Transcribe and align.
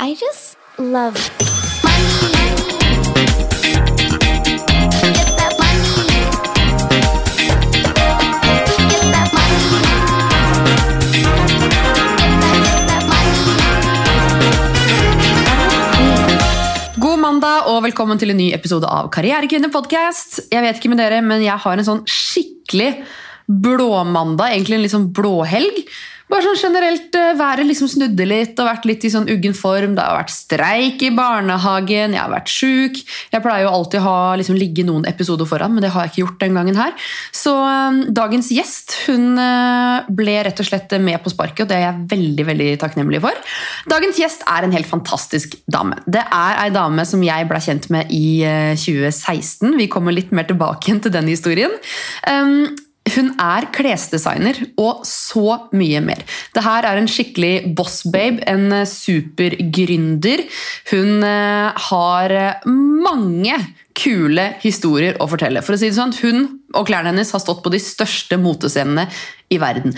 I 0.00 0.10
just 0.10 0.58
love 0.76 1.14
God 1.14 1.22
mandag 17.18 17.70
og 17.70 17.84
velkommen 17.84 18.18
til 18.18 18.30
en 18.30 18.36
ny 18.36 18.50
episode 18.50 18.90
av 18.90 19.12
Karrierekvinner 19.14 19.70
podcast. 19.70 20.40
Jeg 20.50 20.58
vet 20.58 20.80
ikke 20.80 20.90
med 20.90 20.98
dere, 20.98 21.22
men 21.22 21.46
jeg 21.46 21.54
har 21.54 21.78
en 21.78 21.86
sånn 21.86 22.02
skikkelig 22.02 23.06
blåmandag, 23.46 24.56
egentlig 24.56 24.80
en 24.80 24.84
litt 24.88 24.96
sånn 24.96 25.12
blåhelg. 25.14 25.86
Bare 26.32 26.40
sånn 26.40 26.56
generelt, 26.56 27.14
eh, 27.14 27.34
Været 27.36 27.66
liksom 27.68 27.88
snudde 27.90 28.24
litt 28.26 28.58
og 28.58 28.68
vært 28.68 28.86
litt 28.88 29.04
i 29.04 29.10
sånn 29.12 29.28
uggen 29.28 29.54
form. 29.54 29.94
Det 29.94 30.04
har 30.04 30.16
vært 30.16 30.32
streik 30.32 31.02
i 31.02 31.10
barnehagen, 31.10 32.14
jeg 32.14 32.20
har 32.20 32.30
vært 32.32 32.48
sjuk. 32.48 33.00
Jeg 33.32 33.42
pleier 33.42 33.66
jo 33.66 33.74
alltid 33.74 34.00
å 34.00 34.36
liksom, 34.40 34.56
ligge 34.56 34.84
noen 34.84 35.04
episoder 35.04 35.44
foran, 35.44 35.74
men 35.74 35.82
det 35.82 35.90
har 35.90 36.06
jeg 36.06 36.12
ikke 36.12 36.22
gjort 36.24 36.40
den 36.40 36.54
gangen 36.54 36.76
her. 36.76 36.92
Så 37.32 37.52
eh, 37.52 38.00
dagens 38.08 38.48
gjest 38.54 38.96
hun 39.06 39.38
eh, 39.38 40.08
ble 40.08 40.38
rett 40.46 40.60
og 40.60 40.68
slett 40.68 40.96
med 41.00 41.20
på 41.22 41.32
sparket, 41.32 41.66
og 41.66 41.68
det 41.68 41.76
er 41.76 41.86
jeg 41.88 42.08
veldig 42.14 42.46
veldig 42.46 42.70
takknemlig 42.80 43.20
for. 43.24 43.44
Dagens 43.90 44.22
gjest 44.22 44.46
er 44.48 44.64
en 44.64 44.72
helt 44.72 44.88
fantastisk 44.88 45.58
dame. 45.68 46.00
Det 46.06 46.24
er 46.24 46.64
ei 46.64 46.70
dame 46.74 47.04
som 47.04 47.22
jeg 47.24 47.50
ble 47.50 47.60
kjent 47.60 47.90
med 47.92 48.10
i 48.14 48.42
eh, 48.46 48.72
2016. 48.80 49.76
Vi 49.76 49.90
kommer 49.92 50.14
litt 50.14 50.32
mer 50.32 50.48
tilbake 50.48 50.88
igjen 50.88 51.04
til 51.04 51.14
den 51.14 51.28
historien. 51.28 51.76
Um, 52.28 52.72
hun 53.12 53.30
er 53.36 53.66
klesdesigner 53.74 54.56
og 54.80 55.04
så 55.08 55.58
mye 55.76 56.00
mer. 56.04 56.22
Det 56.56 56.64
her 56.64 56.86
er 56.88 57.00
en 57.00 57.10
skikkelig 57.10 57.74
boss-babe, 57.76 58.40
en 58.48 58.72
eh, 58.72 58.88
supergründer. 58.88 60.44
Hun 60.92 61.26
eh, 61.28 61.84
har 61.90 62.34
eh, 62.34 62.68
mange 63.04 63.58
kule 63.94 64.48
historier 64.64 65.20
å 65.20 65.28
fortelle. 65.30 65.62
For 65.62 65.76
å 65.76 65.80
si 65.80 65.90
det 65.90 65.98
sånn, 65.98 66.16
Hun 66.24 66.46
og 66.74 66.88
klærne 66.88 67.12
hennes 67.12 67.30
har 67.34 67.42
stått 67.42 67.62
på 67.62 67.72
de 67.74 67.82
største 67.82 68.40
motescenene 68.40 69.06
i 69.52 69.60
verden. 69.62 69.94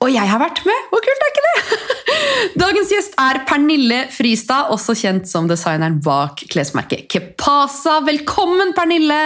Og 0.00 0.12
jeg 0.12 0.28
har 0.28 0.40
vært 0.40 0.62
med! 0.64 0.84
Hvor 0.92 1.02
kult 1.04 1.24
er 1.24 1.32
ikke 1.32 1.48
det? 1.48 1.80
Dagens 2.62 2.92
gjest 2.92 3.16
er 3.20 3.42
Pernille 3.48 4.04
Fristad, 4.12 4.70
også 4.72 4.94
kjent 4.96 5.28
som 5.28 5.48
designeren 5.50 5.98
bak 6.04 6.44
klesmerket 6.52 7.08
Kepasa. 7.10 7.98
Velkommen, 8.06 8.76
Pernille! 8.76 9.20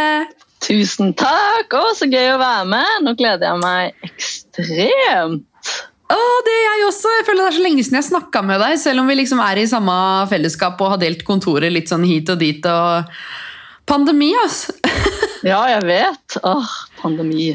Tusen 0.65 1.13
takk! 1.19 1.75
Å, 1.77 1.91
så 1.97 2.09
gøy 2.09 2.35
å 2.35 2.39
være 2.41 2.69
med! 2.73 2.93
Nå 3.05 3.13
gleder 3.19 3.51
jeg 3.51 3.61
meg 3.61 4.07
ekstremt. 4.09 5.73
Å, 6.15 6.21
det 6.47 6.55
er 6.55 6.65
jeg 6.65 6.85
også. 6.87 7.13
Jeg 7.19 7.27
føler 7.27 7.43
Det 7.43 7.49
er 7.49 7.57
så 7.57 7.65
lenge 7.65 7.85
siden 7.85 7.99
jeg 8.01 8.09
snakka 8.11 8.43
med 8.47 8.61
deg, 8.63 8.77
selv 8.81 9.03
om 9.03 9.11
vi 9.11 9.19
liksom 9.19 9.41
er 9.45 9.61
i 9.61 9.67
samme 9.69 9.97
fellesskap 10.31 10.81
og 10.85 10.95
har 10.95 11.03
delt 11.03 11.25
kontoret 11.27 11.73
litt 11.73 11.93
sånn 11.93 12.05
hit 12.09 12.33
og 12.33 12.41
dit. 12.41 12.69
og 12.69 13.11
Pandemi, 13.89 14.33
altså. 14.41 14.77
Ja, 15.45 15.61
jeg 15.69 15.85
vet. 15.85 16.39
Åh, 16.41 16.77
pandemi. 17.03 17.51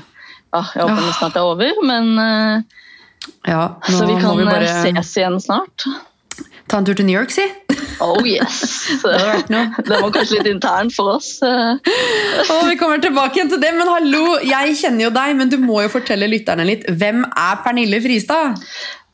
Åh, 0.54 0.68
jeg 0.76 0.86
håper 0.86 1.08
det 1.08 1.14
snart 1.18 1.38
er 1.40 1.48
over, 1.48 1.80
men 1.86 2.12
uh, 2.22 2.84
Ja, 3.48 3.64
Så 3.86 4.06
vi 4.06 4.18
kan 4.22 4.38
vi 4.38 4.46
eh, 4.46 4.50
bare 4.50 4.68
ses 4.70 5.16
igjen 5.18 5.40
snart. 5.42 5.88
Ta 6.70 6.80
en 6.80 6.88
tur 6.88 6.98
til 6.98 7.08
New 7.08 7.18
York, 7.18 7.34
si. 7.34 7.46
Oh 8.00 8.22
yes! 8.28 8.62
Det 9.50 9.90
var 9.90 10.12
kanskje 10.14 10.40
litt 10.40 10.52
internt 10.54 10.94
for 10.96 11.16
oss. 11.18 11.34
oh, 11.44 12.64
vi 12.70 12.78
kommer 12.80 13.02
tilbake 13.04 13.40
igjen 13.40 13.52
til 13.52 13.62
det, 13.62 13.74
men 13.76 13.90
hallo, 13.90 14.38
jeg 14.46 14.78
kjenner 14.80 15.08
jo 15.10 15.12
deg, 15.16 15.36
men 15.40 15.52
du 15.52 15.58
må 15.62 15.82
jo 15.84 15.92
fortelle 15.98 16.30
lytterne 16.32 16.68
litt. 16.68 16.88
Hvem 16.88 17.26
er 17.28 17.60
Pernille 17.66 18.00
Fristad? 18.04 18.60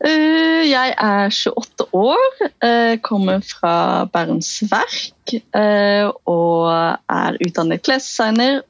Uh, 0.04 0.62
Jeg 0.68 0.94
er 1.00 1.32
28 1.32 1.88
år, 1.96 2.24
uh, 2.44 2.96
kommer 3.02 3.40
fra 3.48 4.06
Bærums 4.12 4.52
Verk 4.70 5.36
uh, 5.56 6.12
og 6.28 6.68
er 7.10 7.40
utdannet 7.42 7.86
klesdesigner 7.86 8.64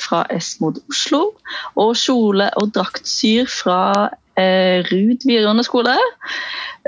fra 0.00 0.24
Esmod 0.34 0.80
Oslo. 0.90 1.20
Og 1.78 1.92
kjole- 1.94 2.48
og 2.58 2.72
draktsyr 2.74 3.46
fra 3.46 4.08
Rud 4.90 5.26
videregående 5.26 5.64
skole. 5.66 5.96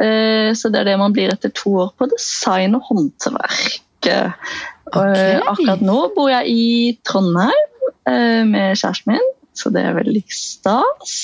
Eh, 0.01 0.53
Så 0.57 0.71
det 0.73 0.83
er 0.83 0.93
det 0.93 0.99
man 1.01 1.13
blir 1.15 1.33
etter 1.33 1.53
to 1.55 1.75
år 1.87 1.93
på 1.99 2.09
design 2.13 2.77
og 2.79 2.89
håndverk. 2.91 3.81
Okay. 4.03 5.39
Akkurat 5.47 5.81
nå 5.85 5.99
bor 6.17 6.29
jeg 6.33 6.51
i 6.51 6.65
Trondheim 7.07 7.69
eh, 8.09 8.43
med 8.49 8.75
kjæresten 8.77 9.15
min, 9.15 9.29
så 9.57 9.71
det 9.73 9.85
er 9.87 9.95
veldig 9.97 10.23
stas. 10.33 11.15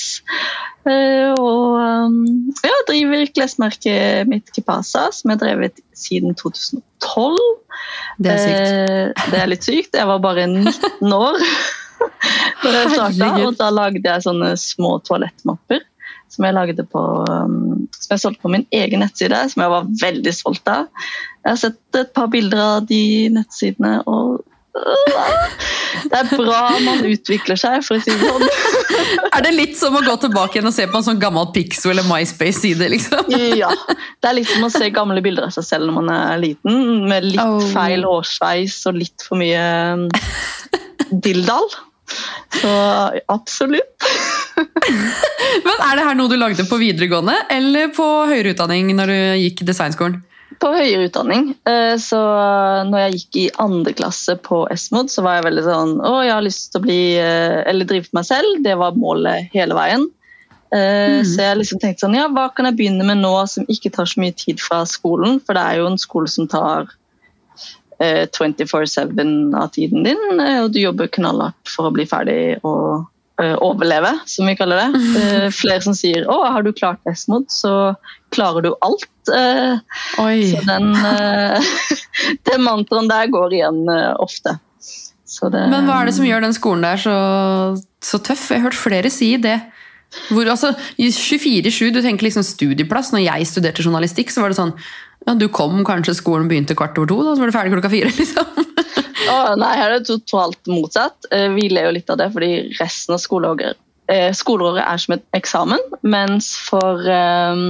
Eh, 0.87 1.33
Og 1.35 1.75
ja, 2.63 2.77
driver 2.87 3.25
klesmerket 3.35 4.29
mitt 4.31 4.49
Kipasa, 4.55 5.09
som 5.11 5.29
jeg 5.33 5.37
har 5.37 5.43
drevet 5.43 5.81
siden 5.97 6.37
2012. 6.39 7.35
Det 8.19 8.31
er 8.31 8.41
sykt. 8.45 8.71
Eh, 8.71 9.29
det 9.33 9.41
er 9.43 9.51
litt 9.51 9.67
sykt. 9.67 9.93
Jeg 9.99 10.07
var 10.09 10.23
bare 10.23 10.47
19 10.47 11.13
år 11.13 11.37
da 12.63 12.71
jeg 12.73 12.95
starta, 12.95 13.29
og 13.43 13.57
da 13.59 13.69
lagde 13.75 14.03
jeg 14.05 14.25
sånne 14.25 14.53
små 14.59 14.97
toalettmapper. 15.07 15.83
Som 16.29 16.45
jeg 16.45 16.53
lagde 16.53 16.83
på 16.85 17.01
um, 17.25 17.87
Som 17.95 18.13
jeg 18.15 18.21
solgte 18.21 18.43
på 18.45 18.51
min 18.53 18.67
egen 18.75 19.01
nettside, 19.03 19.39
som 19.49 19.63
jeg 19.65 19.73
var 19.73 19.89
veldig 20.03 20.33
stolt 20.37 20.69
av. 20.69 20.85
Jeg 21.43 21.51
har 21.55 21.59
sett 21.63 21.97
et 21.97 22.13
par 22.13 22.27
bilder 22.29 22.61
av 22.61 22.85
de 22.89 23.01
nettsidene, 23.33 23.95
og 24.05 24.43
øh, 24.77 25.53
det 26.09 26.19
er 26.19 26.27
bra 26.37 26.59
man 26.85 27.01
utvikler 27.07 27.57
seg, 27.59 27.81
for 27.87 27.97
å 27.97 28.03
si 28.03 28.13
det 28.13 28.29
sånn. 28.29 28.45
Er 29.35 29.43
det 29.45 29.53
litt 29.55 29.75
som 29.79 29.95
å 29.95 30.01
gå 30.05 30.13
tilbake 30.21 30.57
igjen 30.57 30.67
og 30.69 30.75
se 30.75 30.85
på 30.91 30.99
en 30.99 31.05
sånn 31.05 31.19
gammel 31.21 31.47
Pixo 31.55 31.89
eller 31.91 32.05
MySpace-side? 32.07 32.85
liksom? 32.93 33.31
Ja. 33.61 33.71
Det 34.19 34.29
er 34.29 34.35
litt 34.37 34.51
som 34.51 34.67
å 34.67 34.71
se 34.73 34.89
gamle 34.93 35.21
bilder 35.25 35.47
av 35.47 35.55
seg 35.55 35.65
selv 35.65 35.87
når 35.89 35.97
man 36.01 36.11
er 36.13 36.41
liten, 36.43 36.79
med 37.09 37.25
litt 37.31 37.41
Oh. 37.41 37.59
feil 37.73 38.03
hårsveis 38.05 38.77
og 38.91 38.99
litt 38.99 39.23
for 39.25 39.39
mye 39.39 39.63
dildal. 41.09 41.21
dilldall. 41.23 41.69
Så 42.59 42.71
absolutt. 43.29 44.07
Men 45.65 45.83
Er 45.85 45.95
det 45.99 46.05
her 46.07 46.17
noe 46.17 46.31
du 46.31 46.35
lagde 46.39 46.65
på 46.67 46.79
videregående 46.81 47.35
eller 47.53 47.91
på 47.95 48.07
høyere 48.29 48.53
utdanning 48.55 48.91
når 48.97 49.11
du 49.13 49.19
gikk 49.45 49.63
designskolen? 49.69 50.19
På 50.59 50.71
høyere 50.75 51.05
utdanning. 51.07 51.53
eh, 51.69 51.95
Så 52.01 52.19
når 52.89 53.03
jeg 53.05 53.13
gikk 53.19 53.37
i 53.43 53.47
andre 53.63 53.93
klasse 53.95 54.35
på 54.43 54.63
Esmod, 54.73 55.11
så 55.13 55.23
var 55.23 55.37
jeg 55.37 55.45
veldig 55.45 55.63
sånn 55.67 55.93
Å, 56.03 56.13
jeg 56.25 56.33
har 56.35 56.43
lyst 56.43 56.71
til 56.73 56.81
å 56.81 56.85
bli 56.87 56.99
eh, 57.21 57.59
Eller 57.69 57.85
drive 57.87 58.09
for 58.09 58.19
meg 58.19 58.27
selv. 58.27 58.57
Det 58.65 58.75
var 58.81 58.97
målet 58.99 59.49
hele 59.55 59.77
veien. 59.77 60.07
Eh, 60.73 61.19
Mhm. 61.19 61.25
Så 61.25 61.41
jeg 61.41 61.57
liksom 61.61 61.79
tenkte 61.81 62.03
sånn 62.05 62.17
Ja, 62.17 62.27
hva 62.29 62.49
kan 62.53 62.65
jeg 62.67 62.75
begynne 62.81 63.05
med 63.07 63.17
nå 63.23 63.31
som 63.49 63.65
ikke 63.71 63.93
tar 63.95 64.05
så 64.09 64.19
mye 64.21 64.35
tid 64.35 64.59
fra 64.61 64.83
skolen? 64.89 65.39
For 65.45 65.53
det 65.57 65.63
er 65.63 65.79
jo 65.79 65.87
en 65.93 65.97
skole 66.01 66.27
som 66.29 66.47
tar 66.51 66.81
eh, 66.89 66.95
24-7 67.99 69.55
av 69.59 69.71
tiden 69.75 70.03
din, 70.03 70.39
eh, 70.39 70.63
og 70.63 70.71
du 70.73 70.79
jobber 70.81 71.11
knallhardt 71.11 71.71
for 71.71 71.89
å 71.89 71.93
bli 71.95 72.05
ferdig 72.07 72.59
og 72.63 73.07
eh, 73.41 73.55
overleve, 73.55 74.13
som 74.29 74.47
vi 74.47 74.55
kaller 74.59 74.85
det. 74.85 75.03
Eh, 75.19 75.49
flere 75.51 75.81
som 75.83 75.95
sier 75.97 76.25
'Å, 76.25 76.37
har 76.53 76.63
du 76.63 76.71
klart 76.73 76.99
Esmod, 77.09 77.49
så 77.51 77.95
klarer 78.31 78.63
du 78.63 78.71
alt'. 78.85 79.09
Eh, 79.35 79.77
Oi. 80.23 80.51
så 80.51 80.63
den, 80.65 80.93
eh, 80.95 81.73
det 82.47 82.57
mantraen 82.63 83.09
der 83.11 83.27
går 83.27 83.53
igjen 83.59 83.83
eh, 83.89 84.13
ofte. 84.19 84.57
Så 85.29 85.51
det, 85.53 85.67
Men 85.69 85.85
hva 85.85 86.01
er 86.01 86.09
det 86.09 86.15
som 86.17 86.25
gjør 86.25 86.41
den 86.41 86.55
skolen 86.57 86.81
der 86.87 86.97
så, 86.97 87.17
så 88.01 88.17
tøff? 88.17 88.47
Jeg 88.49 88.63
har 88.63 88.71
hørt 88.71 88.79
flere 88.79 89.11
si 89.13 89.35
det. 89.37 89.59
Hvor, 90.29 90.47
altså, 90.49 90.73
24-7, 90.97 91.91
du 91.93 92.01
tenker 92.01 92.27
liksom 92.27 92.45
studieplass. 92.45 93.11
Når 93.13 93.25
jeg 93.27 93.49
studerte 93.49 93.85
journalistikk, 93.85 94.33
så 94.33 94.43
var 94.43 94.53
det 94.53 94.59
sånn 94.59 94.73
ja, 95.27 95.35
Du 95.37 95.47
kom 95.53 95.83
kanskje 95.87 96.17
skolen 96.17 96.49
begynte 96.49 96.77
kvart 96.77 96.97
over 96.97 97.11
to, 97.11 97.19
da, 97.25 97.35
så 97.35 97.43
var 97.43 97.51
du 97.51 97.57
ferdig 97.57 97.73
klokka 97.75 97.91
fire. 97.93 98.13
liksom. 98.19 98.63
oh, 99.33 99.51
nei, 99.59 99.73
her 99.77 99.91
er 99.91 99.99
det 99.99 100.09
totalt 100.09 100.71
motsatt. 100.71 101.29
Eh, 101.33 101.49
Vi 101.57 101.69
ler 101.73 101.89
jo 101.89 101.97
litt 101.99 102.09
av 102.09 102.21
det, 102.21 102.31
fordi 102.35 102.53
resten 102.79 103.17
av 103.17 103.21
skoleåret, 103.21 103.77
eh, 104.09 104.31
skoleåret 104.37 104.85
er 104.85 105.03
som 105.03 105.17
et 105.17 105.27
eksamen. 105.37 105.85
Mens 106.09 106.55
for 106.69 107.05
eh, 107.05 107.67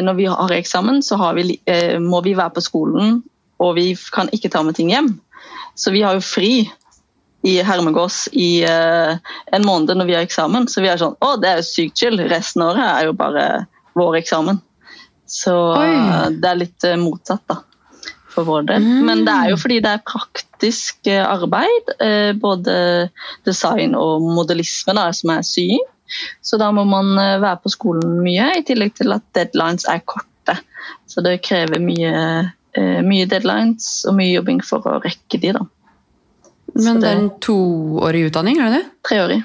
når 0.00 0.16
vi 0.16 0.30
har 0.32 0.56
eksamen, 0.56 1.02
så 1.04 1.20
har 1.20 1.36
vi, 1.36 1.58
må 2.00 2.22
vi 2.24 2.32
være 2.38 2.56
på 2.56 2.62
skolen, 2.64 3.18
og 3.60 3.74
vi 3.76 3.90
kan 4.14 4.30
ikke 4.32 4.48
ta 4.48 4.62
med 4.64 4.78
ting 4.78 4.88
hjem. 4.94 5.10
Så 5.76 5.92
vi 5.92 6.00
har 6.00 6.16
jo 6.16 6.24
fri 6.24 6.70
i 7.44 7.62
Hermegås 7.62 8.28
i 8.32 8.64
uh, 8.64 9.16
en 9.52 9.66
måned 9.66 9.98
når 9.98 10.06
vi 10.08 10.14
har 10.16 10.24
eksamen. 10.24 10.64
Så 10.68 10.80
vi 10.80 10.88
er 10.88 11.00
sånn 11.00 11.16
Å, 11.20 11.34
det 11.40 11.50
er 11.50 11.58
jo 11.60 11.66
sykt 11.68 12.00
chill. 12.00 12.16
Resten 12.30 12.64
av 12.64 12.72
året 12.72 12.86
er 12.86 13.08
jo 13.10 13.16
bare 13.18 13.44
vår 13.98 14.16
eksamen. 14.22 14.62
Så 15.28 15.52
eh, 15.80 16.24
det 16.40 16.48
er 16.48 16.58
litt 16.60 16.86
uh, 16.88 16.96
motsatt, 17.00 17.44
da. 17.52 17.58
For 18.32 18.48
vår 18.48 18.64
del. 18.70 18.86
Mm. 18.86 19.02
Men 19.10 19.26
det 19.28 19.34
er 19.34 19.52
jo 19.52 19.58
fordi 19.60 19.78
det 19.84 19.92
er 19.92 20.06
praktisk 20.08 21.10
arbeid. 21.12 21.92
Både 22.42 22.74
design 23.46 23.92
og 23.94 24.24
modellisme 24.24 24.96
da, 24.96 25.04
som 25.14 25.30
er 25.36 25.44
sying. 25.46 25.84
Så 26.42 26.58
da 26.58 26.72
må 26.74 26.82
man 26.88 27.12
være 27.14 27.60
på 27.62 27.70
skolen 27.70 28.16
mye, 28.24 28.48
i 28.58 28.64
tillegg 28.66 28.96
til 28.98 29.14
at 29.14 29.22
deadlines 29.38 29.86
er 29.86 30.02
korte. 30.02 30.56
Så 31.06 31.22
det 31.22 31.44
krever 31.46 31.78
mye, 31.78 32.24
mye 33.06 33.30
deadlines 33.30 34.00
og 34.08 34.18
mye 34.18 34.32
jobbing 34.32 34.64
for 34.66 34.82
å 34.90 34.98
rekke 35.04 35.38
de, 35.38 35.54
da. 35.60 35.62
Men 36.74 37.00
det 37.00 37.10
er 37.10 37.20
en 37.20 37.34
toårig 37.42 38.28
utdanning, 38.28 38.58
er 38.58 38.70
det 38.70 38.80
det? 38.80 38.86
Treårig. 39.08 39.42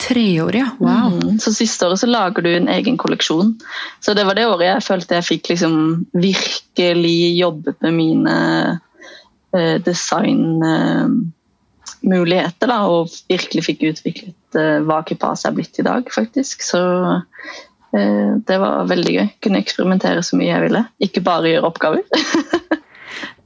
Treårig, 0.00 0.60
ja. 0.60 0.68
Wow. 0.78 1.22
Mm, 1.22 1.38
så 1.38 1.52
siste 1.52 1.86
året 1.86 2.00
så 2.00 2.06
lager 2.08 2.42
du 2.42 2.54
en 2.54 2.68
egen 2.72 2.96
kolleksjon. 2.96 3.60
Så 4.00 4.14
det 4.16 4.24
var 4.24 4.34
det 4.38 4.46
året 4.48 4.68
jeg 4.68 4.86
følte 4.86 5.14
jeg 5.18 5.28
fikk 5.28 5.50
liksom 5.52 5.74
virkelig 6.16 7.36
jobbet 7.36 7.76
med 7.84 7.92
mine 7.98 8.36
eh, 9.56 9.76
designmuligheter. 9.84 12.70
eh, 12.70 12.86
og 12.88 13.08
virkelig 13.28 13.62
fikk 13.66 13.82
utviklet 13.90 14.56
eh, 14.56 14.78
hva 14.88 15.02
Kipas 15.04 15.44
er 15.44 15.52
blitt 15.58 15.78
i 15.82 15.86
dag, 15.86 16.02
faktisk. 16.14 16.62
Så 16.64 16.80
eh, 17.92 18.30
det 18.40 18.58
var 18.62 18.88
veldig 18.88 19.12
gøy. 19.18 19.28
Kunne 19.44 19.60
eksperimentere 19.60 20.22
så 20.24 20.36
mye 20.40 20.54
jeg 20.54 20.64
ville. 20.68 20.82
Ikke 21.02 21.26
bare 21.28 21.52
gjøre 21.52 21.68
oppgaver. 21.74 22.04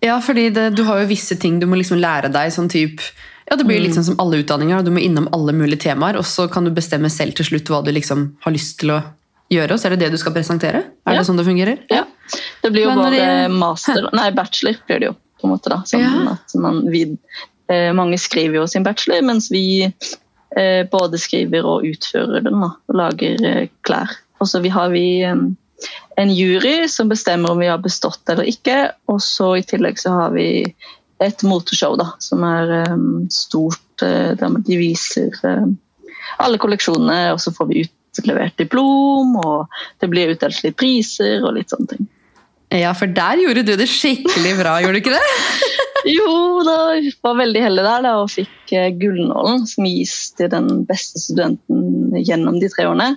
Ja, 0.04 0.18
fordi 0.20 0.50
det, 0.52 0.66
du 0.76 0.82
har 0.84 1.00
jo 1.00 1.08
visse 1.08 1.36
ting 1.40 1.56
du 1.62 1.66
må 1.70 1.78
liksom 1.80 1.96
lære 2.02 2.28
deg. 2.32 2.52
sånn 2.52 2.68
typ, 2.68 3.00
ja, 3.48 3.56
Det 3.56 3.64
blir 3.64 3.80
litt 3.80 3.94
sånn 3.96 4.04
som 4.10 4.18
alle 4.20 4.42
utdanninger. 4.42 4.82
Du 4.84 4.90
må 4.92 5.00
innom 5.00 5.28
alle 5.32 5.52
mulige 5.56 5.80
temaer, 5.88 6.18
og 6.20 6.24
så 6.28 6.46
kan 6.52 6.64
du 6.64 6.70
bestemme 6.76 7.08
selv 7.12 7.34
til 7.38 7.46
slutt 7.48 7.70
hva 7.72 7.82
du 7.84 7.90
liksom 7.92 8.34
har 8.44 8.52
lyst 8.52 8.78
til 8.80 8.92
å 8.96 9.02
gjøre. 9.52 9.72
Og 9.72 9.80
så 9.80 9.88
er 9.88 9.94
det 9.96 10.04
det 10.06 10.10
du 10.14 10.18
skal 10.20 10.32
presentere? 10.36 10.84
Er 11.06 11.12
Ja. 11.14 11.18
det 11.20 11.26
sånn 11.28 11.36
det 11.40 11.46
fungerer? 11.46 11.78
Ja. 11.90 12.04
Det 12.62 12.72
blir 12.72 12.84
jo 12.84 12.94
Men 12.94 12.98
bare 12.98 13.10
det- 13.16 13.50
master, 13.50 14.08
nei 14.12 14.30
bachelor 14.30 14.76
blir 14.88 15.00
det 15.00 15.06
jo 15.10 15.16
på 15.40 15.44
en 15.44 15.50
måte 15.50 15.68
da. 15.68 15.82
Sånn 15.84 16.00
Ja. 16.00 16.32
at 16.32 16.54
man, 16.54 16.84
vi, 16.90 17.16
eh, 17.68 17.92
mange 17.92 18.16
skriver 18.18 18.54
jo 18.60 18.66
sin 18.66 18.82
bachelor, 18.82 19.22
mens 19.22 19.50
vi 19.50 19.92
eh, 20.56 20.84
både 20.84 21.18
skriver 21.18 21.64
og 21.64 21.82
utfører 21.82 22.42
den 22.44 22.60
da, 22.60 22.70
og 22.88 22.94
lager 22.94 23.44
eh, 23.44 23.68
klær. 23.82 24.08
Og 24.40 24.46
så 24.46 24.60
vi 24.62 24.68
har 24.68 24.88
vi 24.90 25.22
en 26.16 26.30
jury 26.34 26.88
som 26.88 27.10
bestemmer 27.10 27.52
om 27.52 27.58
vi 27.60 27.70
har 27.70 27.82
bestått 27.82 28.28
eller 28.30 28.48
ikke, 28.50 28.92
og 29.10 29.22
så 29.22 29.54
i 29.58 29.64
tillegg 29.66 29.98
så 30.00 30.14
har 30.14 30.36
vi 30.36 30.48
et 31.22 31.42
moteshow 31.46 31.96
da, 31.98 32.10
som 32.22 32.44
er 32.46 32.76
um, 32.90 33.24
stort, 33.32 33.80
Uh, 34.02 34.32
der 34.34 34.56
de 34.66 34.74
viser 34.74 35.30
eh, 35.46 35.66
alle 36.42 36.58
kolleksjonene, 36.58 37.28
og 37.30 37.38
så 37.38 37.52
får 37.54 37.68
vi 37.68 37.84
utlevert 37.84 38.56
diplom, 38.58 39.36
og 39.38 39.76
det 40.02 40.08
blir 40.10 40.32
utdelt 40.32 40.58
litt 40.64 40.74
priser 40.80 41.44
og 41.46 41.54
litt 41.54 41.70
sånne 41.70 41.92
ting. 41.92 42.08
Ja, 42.74 42.90
for 42.98 43.06
der 43.06 43.38
gjorde 43.38 43.62
du 43.62 43.76
det 43.78 43.86
skikkelig 43.86 44.56
bra, 44.58 44.80
gjorde 44.82 44.98
du 44.98 45.02
ikke 45.04 45.14
det? 45.14 45.22
Jo, 46.10 46.58
da 46.66 46.98
var 47.24 47.38
veldig 47.38 47.62
heldig 47.64 47.84
der 47.86 48.02
da, 48.04 48.16
og 48.24 48.34
fikk 48.34 48.74
uh, 48.74 48.90
gullnålen, 48.98 49.62
som 49.70 49.86
gis 49.86 50.16
til 50.34 50.50
den 50.52 50.82
beste 50.90 51.22
studenten 51.22 52.18
gjennom 52.18 52.58
de 52.58 52.68
tre 52.74 52.90
årene. 52.90 53.12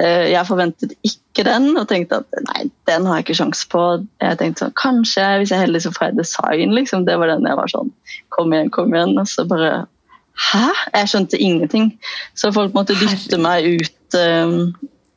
Eh, 0.00 0.30
Jeg 0.32 0.46
forventet 0.48 0.94
ikke 1.04 1.44
den, 1.46 1.70
og 1.76 1.88
tenkte 1.90 2.20
at 2.22 2.42
nei, 2.48 2.66
den 2.88 3.06
har 3.06 3.18
jeg 3.18 3.26
ikke 3.28 3.38
sjanse 3.42 3.66
på. 3.70 3.82
Jeg 4.22 4.38
tenkte 4.40 4.66
sånn, 4.66 4.76
kanskje, 4.80 5.26
hvis 5.40 5.52
jeg 5.52 5.58
er 5.58 5.66
heldig 5.66 5.82
så 5.84 5.92
får 5.96 6.06
jeg 6.08 6.20
design, 6.20 6.76
liksom. 6.78 7.06
Det 7.08 7.18
var 7.20 7.32
den 7.32 7.48
jeg 7.48 7.58
var 7.58 7.72
sånn, 7.72 7.90
kom 8.34 8.54
igjen, 8.54 8.70
kom 8.74 8.94
igjen. 8.94 9.16
Og 9.20 9.28
så 9.28 9.44
bare, 9.50 9.72
hæ? 10.50 10.68
Jeg 10.94 11.12
skjønte 11.12 11.40
ingenting. 11.40 11.90
Så 12.38 12.52
folk 12.56 12.76
måtte 12.76 12.96
dytte 13.00 13.40
meg 13.42 13.68
ut, 13.80 14.16
um, 14.16 14.72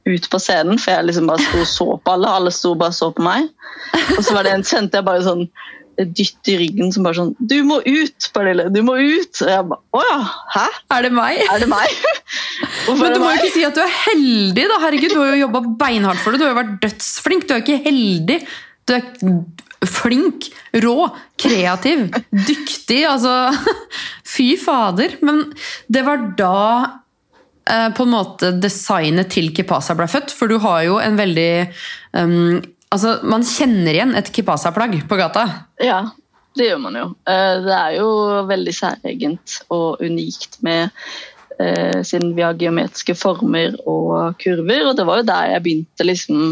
ut 0.10 0.30
på 0.30 0.42
scenen, 0.42 0.82
for 0.82 0.92
jeg 0.98 1.08
liksom 1.08 1.30
bare 1.32 1.46
sto 1.46 1.64
og 1.64 1.70
så 1.70 1.90
på 2.04 2.18
alle. 2.18 2.34
Alle 2.42 2.52
sto 2.52 2.74
bare 2.76 2.92
og 2.92 3.00
så 3.00 3.14
på 3.16 3.24
meg. 3.24 3.48
Og 4.18 4.24
så 4.26 4.36
var 4.36 4.44
det 4.44 4.58
en, 4.58 4.68
kjente 4.68 5.00
jeg 5.00 5.08
bare 5.08 5.24
sånn 5.24 5.48
dytt 5.98 6.50
i 6.52 6.58
ryggen 6.60 6.92
som 6.94 7.06
bare 7.06 7.18
sånn 7.20 7.34
Du 7.40 7.56
må 7.68 7.80
ut, 7.86 8.30
Pernille! 8.36 8.68
Du 8.74 8.82
må 8.86 8.98
ut! 9.00 9.42
Og 9.44 9.52
jeg 9.52 9.68
bare 9.70 9.82
Å 9.94 10.04
ja! 10.08 10.20
Hæ? 10.56 10.66
Er 10.98 11.08
det 11.08 11.12
meg? 11.16 11.42
Er 11.48 11.64
det 11.64 11.70
meg? 11.72 11.98
Men 13.02 13.16
du 13.16 13.22
må 13.22 13.32
jo 13.32 13.42
ikke 13.42 13.54
si 13.56 13.66
at 13.68 13.78
du 13.78 13.84
er 13.84 13.94
heldig, 14.08 14.66
da. 14.72 14.80
Herregud, 14.86 15.14
du 15.14 15.22
har 15.22 15.34
jo 15.34 15.44
jobba 15.46 15.62
beinhardt 15.84 16.24
for 16.24 16.34
det. 16.34 16.42
Du 16.42 16.48
har 16.48 16.54
jo 16.54 16.60
vært 16.60 16.74
dødsflink. 16.84 17.46
Du 17.48 17.54
er 17.54 17.62
jo 17.62 17.66
ikke 17.66 17.86
heldig. 17.86 18.40
Du 18.84 18.96
er 18.98 19.06
flink, 19.90 20.50
rå, 20.84 20.98
kreativ, 21.40 22.06
dyktig. 22.32 23.04
Altså 23.10 23.54
Fy 24.34 24.54
fader. 24.62 25.18
Men 25.26 25.46
det 25.92 26.04
var 26.08 26.28
da 26.40 26.60
eh, 27.70 27.90
på 27.96 28.06
en 28.06 28.14
måte 28.14 28.54
designet 28.60 29.32
til 29.34 29.52
Kipasa 29.56 29.96
ble 29.98 30.10
født, 30.12 30.34
for 30.36 30.52
du 30.52 30.60
har 30.64 30.84
jo 30.88 31.00
en 31.04 31.20
veldig 31.20 31.52
um, 32.20 32.62
Altså, 32.94 33.16
man 33.26 33.46
kjenner 33.48 33.96
igjen 33.96 34.14
et 34.20 34.30
Kipasa-plagg 34.36 35.00
på 35.10 35.18
gata. 35.18 35.48
Ja, 35.82 36.02
det 36.58 36.68
gjør 36.70 36.82
man 36.84 36.98
jo. 37.00 37.06
Eh, 37.26 37.56
Det 37.66 37.78
er 37.78 37.96
jo 37.98 38.10
veldig 38.50 38.74
særegent 38.78 39.56
og 39.74 40.04
unikt 40.06 40.60
med 40.66 40.92
eh, 41.60 42.04
Siden 42.06 42.36
vi 42.38 42.46
har 42.46 42.58
geometriske 42.60 43.16
former 43.18 43.74
og 43.90 44.38
kurver, 44.42 44.86
og 44.92 44.98
det 45.00 45.08
var 45.10 45.22
jo 45.22 45.28
der 45.32 45.56
jeg 45.56 45.64
begynte 45.66 46.06
liksom 46.06 46.44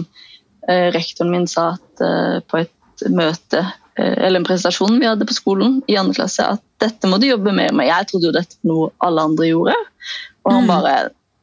eh, 0.68 0.88
Rektoren 0.96 1.32
min 1.36 1.46
sa 1.50 1.76
at 1.76 2.06
på 2.50 2.58
et 2.64 3.06
møte 3.14 3.62
eller 4.02 4.40
en 4.40 4.46
presentasjon 4.48 4.96
vi 5.02 5.06
hadde 5.06 5.26
på 5.28 5.36
skolen 5.36 5.76
i 5.92 5.98
andre 6.00 6.16
klasse, 6.16 6.46
at 6.56 6.62
dette 6.82 7.10
må 7.12 7.20
du 7.22 7.28
jobbe 7.28 7.52
mer 7.54 7.74
med. 7.76 7.86
Jeg 7.86 8.08
trodde 8.10 8.30
jo 8.30 8.34
dette 8.34 8.56
var 8.64 8.70
noe 8.72 8.88
alle 9.04 9.26
andre 9.28 9.50
gjorde, 9.52 9.76
og 10.42 10.54
han 10.56 10.64
Mm. 10.64 10.70
bare 10.72 10.94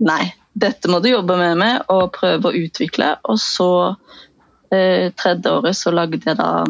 Nei, 0.00 0.32
dette 0.54 0.88
må 0.90 0.98
du 1.02 1.10
jobbe 1.10 1.36
mer 1.38 1.54
med 1.60 1.82
og 1.92 2.12
prøve 2.16 2.50
å 2.50 2.56
utvikle. 2.56 3.12
Og 3.28 3.38
så 3.38 3.68
eh, 4.75 5.09
tredje 5.17 5.53
året 5.53 5.76
så 5.76 5.93
lagde 5.94 6.20
jeg 6.25 6.38
da 6.38 6.65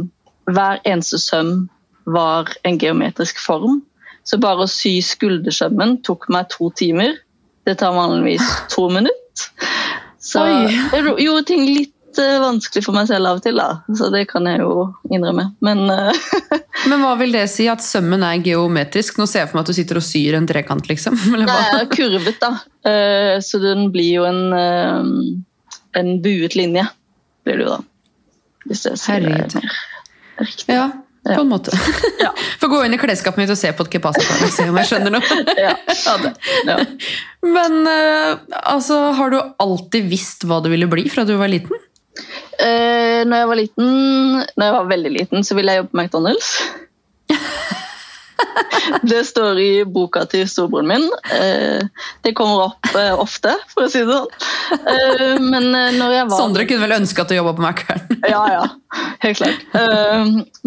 Hver 0.48 0.80
eneste 0.88 1.18
søm 1.20 1.68
var 2.08 2.48
en 2.64 2.78
geometrisk 2.80 3.40
form. 3.42 3.82
Så 4.24 4.38
bare 4.40 4.64
å 4.64 4.70
sy 4.70 4.98
skuldersømmen 5.04 5.98
tok 6.06 6.28
meg 6.32 6.48
to 6.52 6.70
timer. 6.76 7.18
Det 7.68 7.78
tar 7.82 7.96
vanligvis 7.96 8.44
to 8.72 8.88
minutter. 8.96 9.54
Så 10.18 10.42
jeg 10.48 11.04
gjorde 11.22 11.44
ting 11.48 11.62
litt 11.68 12.18
eh, 12.20 12.38
vanskelig 12.42 12.82
for 12.84 12.96
meg 12.96 13.10
selv 13.10 13.28
av 13.28 13.38
og 13.38 13.44
til, 13.44 13.60
da. 13.60 13.82
Så 13.96 14.08
det 14.12 14.24
kan 14.32 14.48
jeg 14.48 14.62
jo 14.64 14.88
innrømme. 15.12 15.50
Men 15.64 15.84
eh, 15.92 16.24
Men 16.88 17.02
hva 17.02 17.12
vil 17.20 17.34
det 17.34 17.44
si 17.52 17.66
at 17.68 17.82
sømmen 17.84 18.22
er 18.24 18.40
geometrisk? 18.40 19.18
Nå 19.20 19.26
ser 19.28 19.42
jeg 19.42 19.50
for 19.50 19.58
meg 19.58 19.66
at 19.66 19.72
du 19.72 19.76
sitter 19.76 20.00
og 20.00 20.06
syr 20.06 20.38
en 20.38 20.48
trekant, 20.48 20.88
liksom. 20.88 21.18
Eller 21.34 21.48
Nei, 21.48 21.58
jeg 21.66 21.84
er 21.84 21.92
kurvet, 21.92 22.40
da. 22.40 22.52
Så 23.44 23.60
den 23.60 23.90
blir 23.92 24.22
jo 24.22 24.24
en, 24.24 25.42
en 25.98 26.12
buet 26.24 26.54
linje, 26.56 26.86
det 27.56 27.66
jo 27.66 27.76
da. 27.76 27.82
Hvis 28.68 28.84
jeg 28.84 29.00
sier 29.00 29.24
det 29.24 29.32
mer 29.32 29.68
riktig. 30.44 30.74
Ja, 30.74 30.90
på 31.24 31.40
en 31.40 31.48
måte. 31.48 31.72
Ja. 32.20 32.32
Få 32.60 32.66
gå 32.66 32.80
inn 32.84 32.94
i 32.94 32.98
klesskapet 32.98 33.42
mitt 33.42 33.52
og 33.52 33.58
se 33.58 33.70
på 33.72 33.84
et 33.86 33.92
kepasa-plagg 33.92 34.48
og 34.48 34.54
se 34.54 34.64
om 34.70 34.78
jeg 34.80 34.90
skjønner 34.90 35.14
noe. 35.14 35.42
Ja. 35.64 35.74
ja. 36.66 36.78
Men 37.46 37.78
eh, 37.86 38.58
altså, 38.58 38.98
har 39.18 39.30
du 39.32 39.38
alltid 39.38 40.08
visst 40.10 40.46
hva 40.48 40.60
du 40.64 40.70
ville 40.72 40.88
bli 40.90 41.06
fra 41.12 41.24
du 41.28 41.36
var 41.38 41.50
liten? 41.52 41.78
Eh, 42.58 43.22
når 43.28 43.42
jeg 43.42 43.50
var 43.52 43.60
liten, 43.60 43.90
når 44.42 44.64
jeg 44.66 44.74
var 44.74 44.90
veldig 44.90 45.14
liten, 45.14 45.46
så 45.46 45.54
ville 45.58 45.74
jeg 45.74 45.84
jobbe 45.84 45.94
på 45.94 46.00
McDonald's. 46.02 46.50
Det 49.02 49.24
står 49.24 49.58
i 49.60 49.70
boka 49.84 50.24
til 50.30 50.48
storebroren 50.48 50.88
min. 50.88 51.06
Eh, 51.34 51.84
det 52.24 52.34
kommer 52.38 52.68
opp 52.68 52.90
eh, 52.96 53.14
ofte, 53.18 53.54
for 53.72 53.86
å 53.86 53.92
si 53.92 54.02
det 54.04 54.16
sånn. 54.16 54.28
Eh, 54.78 55.40
men 55.42 55.70
når 55.98 56.14
jeg 56.14 56.28
var 56.30 56.40
Sondre 56.40 56.66
kunne 56.68 56.86
vel 56.86 56.96
ønske 56.98 57.24
at 57.24 57.32
du 57.32 57.38
jobba 57.38 57.54
på 57.58 57.66
Mækkern. 57.66 58.04
Ja, 58.28 58.42
ja. 58.50 58.64
Helt 59.22 59.38
klart. 59.38 59.62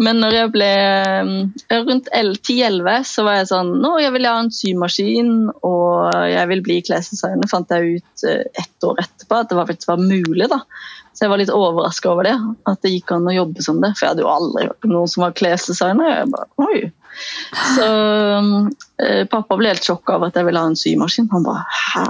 Men 0.02 0.20
når 0.22 0.34
jeg 0.34 0.50
ble 0.54 0.70
rundt 1.84 2.08
10-11, 2.12 3.06
så 3.06 3.24
var 3.26 3.40
jeg 3.40 3.48
sånn 3.50 3.72
Nå, 3.82 3.92
jeg 4.02 4.14
vil 4.14 4.28
ha 4.30 4.36
en 4.40 4.50
symaskin, 4.54 5.32
og 5.66 6.10
jeg 6.30 6.50
vil 6.50 6.62
bli 6.64 6.78
klesdesigner. 6.86 7.50
Fant 7.50 7.74
jeg 7.74 7.98
ut 7.98 8.26
ett 8.26 8.88
år 8.88 9.02
etterpå 9.04 9.40
at 9.42 9.50
det 9.50 9.58
var, 9.58 9.68
faktisk 9.70 9.92
var 9.92 10.02
mulig. 10.02 10.48
da. 10.50 10.62
Så 11.12 11.26
jeg 11.26 11.32
var 11.32 11.40
litt 11.42 11.52
overraska 11.52 12.10
over 12.12 12.26
det. 12.28 12.36
At 12.68 12.80
det 12.84 12.94
gikk 12.94 13.12
an 13.14 13.28
å 13.28 13.34
jobbe 13.36 13.64
som 13.64 13.80
det. 13.82 13.92
For 13.96 14.06
jeg 14.06 14.14
hadde 14.14 14.24
jo 14.24 14.32
aldri 14.32 14.66
hørt 14.68 14.88
noen 14.88 15.10
som 15.12 15.26
var 15.26 15.34
klesdesigner. 15.36 16.14
Jeg 16.16 16.30
bare, 16.32 16.48
oi. 16.64 16.78
Så 17.76 17.88
eh, 19.04 19.24
pappa 19.28 19.58
ble 19.60 19.74
helt 19.74 19.84
sjokka 19.84 20.16
over 20.16 20.32
at 20.32 20.38
jeg 20.40 20.48
ville 20.48 20.62
ha 20.62 20.70
en 20.70 20.78
symaskin. 20.78 21.28
Han 21.34 21.44
bare 21.44 21.66
hæ? 21.68 22.06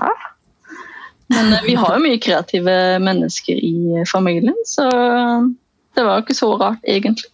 Men 1.32 1.56
eh, 1.56 1.66
vi 1.66 1.74
har 1.80 1.96
jo 1.96 2.04
mye 2.04 2.22
kreative 2.22 2.76
mennesker 3.02 3.58
i 3.58 4.06
familien, 4.10 4.58
så 4.68 4.86
det 5.96 6.04
var 6.06 6.18
jo 6.18 6.24
ikke 6.26 6.38
så 6.38 6.50
rart, 6.60 6.82
egentlig. 6.88 7.31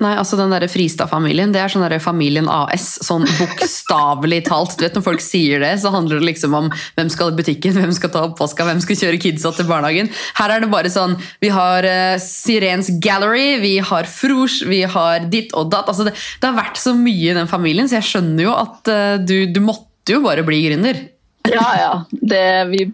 Nei, 0.00 0.14
altså 0.16 0.38
den 0.38 0.52
der 0.54 0.64
Fristad-familien, 0.70 1.50
det 1.52 1.60
er 1.60 1.72
sånn 1.72 1.84
der 1.84 2.00
familien 2.00 2.48
AS. 2.48 2.94
Sånn 3.04 3.26
bokstavelig 3.36 4.38
talt. 4.48 4.78
Du 4.78 4.86
vet 4.86 4.96
Når 4.96 5.04
folk 5.04 5.24
sier 5.24 5.60
det, 5.60 5.74
så 5.82 5.92
handler 5.92 6.22
det 6.22 6.30
liksom 6.30 6.56
om 6.56 6.70
hvem 6.96 7.10
skal 7.12 7.34
i 7.34 7.36
butikken, 7.36 7.76
hvem 7.76 7.92
skal 7.96 8.12
ta 8.14 8.24
oppvaska, 8.30 8.64
hvem 8.64 8.80
skal 8.80 8.96
kjøre 9.02 9.20
kidsa 9.20 9.52
til 9.56 9.68
barnehagen. 9.68 10.08
Her 10.40 10.56
er 10.56 10.64
det 10.64 10.70
bare 10.72 10.92
sånn 10.92 11.18
Vi 11.42 11.52
har 11.52 11.84
uh, 11.84 12.16
Sirens 12.22 12.88
Gallery, 13.04 13.60
vi 13.60 13.76
har 13.84 14.08
Frosch, 14.08 14.62
vi 14.70 14.82
har 14.88 15.28
ditt 15.28 15.52
og 15.52 15.68
datt. 15.74 15.92
Altså 15.92 16.08
det, 16.08 16.16
det 16.16 16.48
har 16.48 16.56
vært 16.56 16.80
så 16.80 16.96
mye 16.96 17.34
i 17.34 17.36
den 17.36 17.50
familien, 17.50 17.90
så 17.90 18.00
jeg 18.00 18.08
skjønner 18.14 18.46
jo 18.48 18.56
at 18.56 18.92
uh, 18.92 19.16
du, 19.20 19.44
du 19.52 19.60
måtte 19.64 20.16
jo 20.16 20.24
bare 20.24 20.46
bli 20.46 20.64
gründer. 20.64 21.04
Ja, 21.48 21.68
ja. 21.80 21.92
Det, 22.10 22.42
vi, 22.70 22.84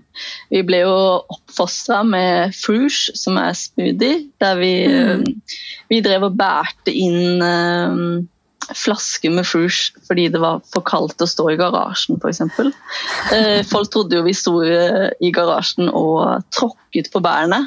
vi 0.54 0.60
ble 0.68 0.78
jo 0.84 0.94
oppfostra 1.34 2.02
med 2.06 2.54
Fruge, 2.56 3.12
som 3.18 3.36
er 3.42 3.52
smoothie, 3.58 4.28
der 4.40 4.54
vi, 4.60 4.70
Mm. 4.86 5.24
eh, 5.26 5.60
vi 5.90 6.00
drev 6.04 6.28
og 6.30 6.36
bærte 6.38 6.94
inn 6.94 7.42
um, 7.42 8.28
flasker 8.74 9.30
med 9.30 9.46
Fruge 9.46 9.92
fordi 10.08 10.28
det 10.32 10.40
var 10.42 10.62
for 10.72 10.82
kaldt 10.86 11.20
å 11.22 11.28
stå 11.30 11.50
i 11.52 11.58
garasjen, 11.60 12.16
f.eks. 12.22 12.40
Eh, 13.34 13.62
folk 13.68 13.90
trodde 13.94 14.16
jo 14.18 14.24
vi 14.26 14.34
sto 14.34 14.60
eh, 14.64 15.10
i 15.22 15.30
garasjen 15.34 15.90
og 15.90 16.42
tråkket 16.54 17.10
på 17.12 17.22
bærene. 17.22 17.66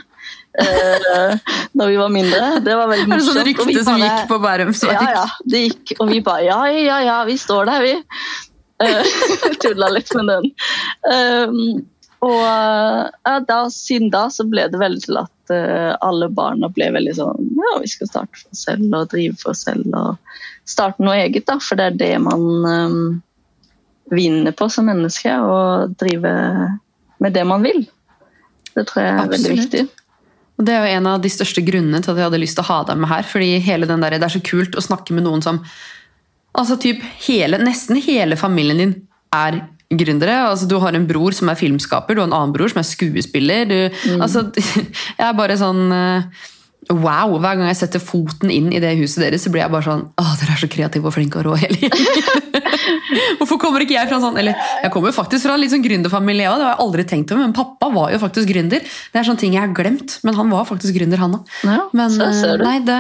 Eh, 0.60 1.36
når 1.78 1.88
vi 1.94 1.96
var 2.02 2.10
mindre. 2.12 2.48
Det 2.66 2.74
var 2.76 2.90
veldig 2.90 3.06
Er 3.06 3.10
det 3.12 3.16
morsomt. 3.20 3.36
sånn 3.38 3.46
rykte 3.48 3.66
bare, 3.70 3.84
som 3.86 4.02
gikk 4.02 4.26
på 4.32 4.40
Bærum? 4.44 4.72
ja, 4.90 5.04
ja, 5.14 5.26
det 5.46 5.62
gikk. 5.68 5.94
Og 6.02 6.10
vi 6.10 6.20
bare 6.26 6.44
ja, 6.48 6.58
ja, 6.74 6.98
ja, 7.06 7.18
vi 7.30 7.38
står 7.40 7.70
der, 7.70 7.84
vi. 7.86 7.94
Uh, 8.84 9.04
Tulla 9.62 9.90
litt 9.94 10.12
med 10.16 10.30
den. 10.32 10.52
Um, 11.10 11.86
og 12.20 12.42
ja, 12.44 13.36
da, 13.48 13.60
siden 13.72 14.10
da 14.12 14.26
så 14.32 14.44
ble 14.48 14.66
det 14.72 14.80
veldig 14.80 15.06
til 15.06 15.22
at 15.22 15.54
uh, 15.54 15.96
alle 16.04 16.28
barna 16.36 16.68
ble 16.76 16.90
veldig 16.92 17.14
sånn 17.16 17.46
Ja, 17.56 17.78
vi 17.80 17.88
skal 17.88 18.10
starte 18.10 18.42
for 18.42 18.52
oss 18.52 18.66
selv 18.68 18.98
og 18.98 19.14
drive 19.14 19.40
for 19.40 19.54
oss 19.54 19.64
selv 19.64 19.88
og 19.96 20.34
starte 20.68 21.06
noe 21.06 21.16
eget, 21.22 21.48
da. 21.48 21.56
For 21.64 21.80
det 21.80 21.94
er 21.94 22.00
det 22.02 22.12
man 22.26 22.44
um, 22.68 23.00
vinner 24.12 24.56
på 24.56 24.68
som 24.72 24.90
menneske. 24.90 25.32
Å 25.32 25.88
drive 26.00 26.34
med 27.20 27.36
det 27.36 27.46
man 27.48 27.64
vil. 27.66 27.86
Det 28.76 28.86
tror 28.90 29.04
jeg 29.04 29.14
er 29.14 29.24
Absolutt. 29.24 29.38
veldig 29.38 29.62
viktig. 29.62 29.88
Og 30.60 30.66
Det 30.68 30.76
er 30.76 30.84
jo 30.84 30.98
en 31.00 31.08
av 31.08 31.22
de 31.24 31.32
største 31.32 31.64
grunnene 31.64 32.02
til 32.04 32.12
at 32.12 32.20
jeg 32.20 32.28
hadde 32.28 32.42
lyst 32.42 32.58
til 32.60 32.66
å 32.66 32.72
ha 32.74 32.82
deg 32.90 33.00
med 33.00 33.10
her. 33.10 33.24
fordi 33.24 33.60
hele 33.64 33.88
den 33.88 34.02
der, 34.02 34.20
Det 34.20 34.28
er 34.28 34.36
så 34.40 34.44
kult 34.44 34.76
å 34.76 34.84
snakke 34.84 35.14
med 35.14 35.24
noen 35.24 35.42
som 35.42 35.64
altså 36.58 36.78
typ 36.82 37.04
hele, 37.28 37.60
Nesten 37.62 38.00
hele 38.02 38.38
familien 38.40 38.82
din 38.82 38.96
er 39.36 39.62
gründere. 39.90 40.36
Altså, 40.52 40.68
du 40.70 40.78
har 40.82 40.94
en 40.94 41.08
bror 41.10 41.34
som 41.36 41.50
er 41.50 41.58
filmskaper, 41.60 42.16
du 42.16 42.22
har 42.24 42.30
en 42.30 42.38
annen 42.38 42.54
bror 42.54 42.70
som 42.72 42.82
er 42.82 42.88
skuespiller. 42.88 43.66
Du, 43.70 43.78
altså, 44.20 44.48
jeg 45.20 45.26
er 45.26 45.38
bare 45.38 45.60
sånn 45.60 45.86
eh, 45.96 46.48
Wow! 46.90 47.36
Hver 47.38 47.58
gang 47.60 47.68
jeg 47.68 47.78
setter 47.78 48.02
foten 48.02 48.50
inn 48.50 48.72
i 48.74 48.80
det 48.82 48.96
huset 48.98 49.22
deres, 49.22 49.44
så 49.46 49.52
blir 49.54 49.62
jeg 49.62 49.70
bare 49.70 49.86
sånn 49.86 50.06
Å, 50.18 50.24
dere 50.40 50.56
er 50.56 50.62
så 50.62 50.70
kreative 50.72 51.10
og 51.10 51.14
flinke 51.14 51.42
og 51.42 51.50
rå 51.50 51.58
hele 51.60 51.76
gjengen. 51.84 52.64
Hvorfor 53.38 53.60
kommer 53.62 53.84
ikke 53.84 53.94
jeg 53.94 54.10
fra 54.10 54.18
sånn 54.24 54.40
Eller 54.40 54.58
jeg 54.82 54.90
kommer 54.94 55.14
faktisk 55.14 55.46
fra 55.46 55.58
en 55.58 55.62
litt 55.62 55.74
sånn 55.74 55.84
gründerfamilie 55.86 56.48
òg, 56.50 56.58
det 56.58 56.66
har 56.66 56.74
jeg 56.74 56.84
aldri 56.86 57.06
tenkt 57.12 57.34
over, 57.36 57.44
men 57.44 57.54
pappa 57.58 57.92
var 57.94 58.14
jo 58.16 58.22
faktisk 58.24 58.50
gründer. 58.50 58.82
Det 58.82 59.22
er 59.22 59.28
sånne 59.28 59.44
ting 59.44 59.54
jeg 59.58 59.66
har 59.68 59.76
glemt, 59.76 60.18
men 60.26 60.40
han 60.40 60.50
var 60.56 60.66
faktisk 60.70 60.98
gründer, 60.98 61.22
han 61.22 61.38
òg. 61.38 61.54
Ja, 61.68 61.84
Men 62.00 62.16
eh, 62.26 62.56
nei, 62.64 62.78
det 62.88 63.00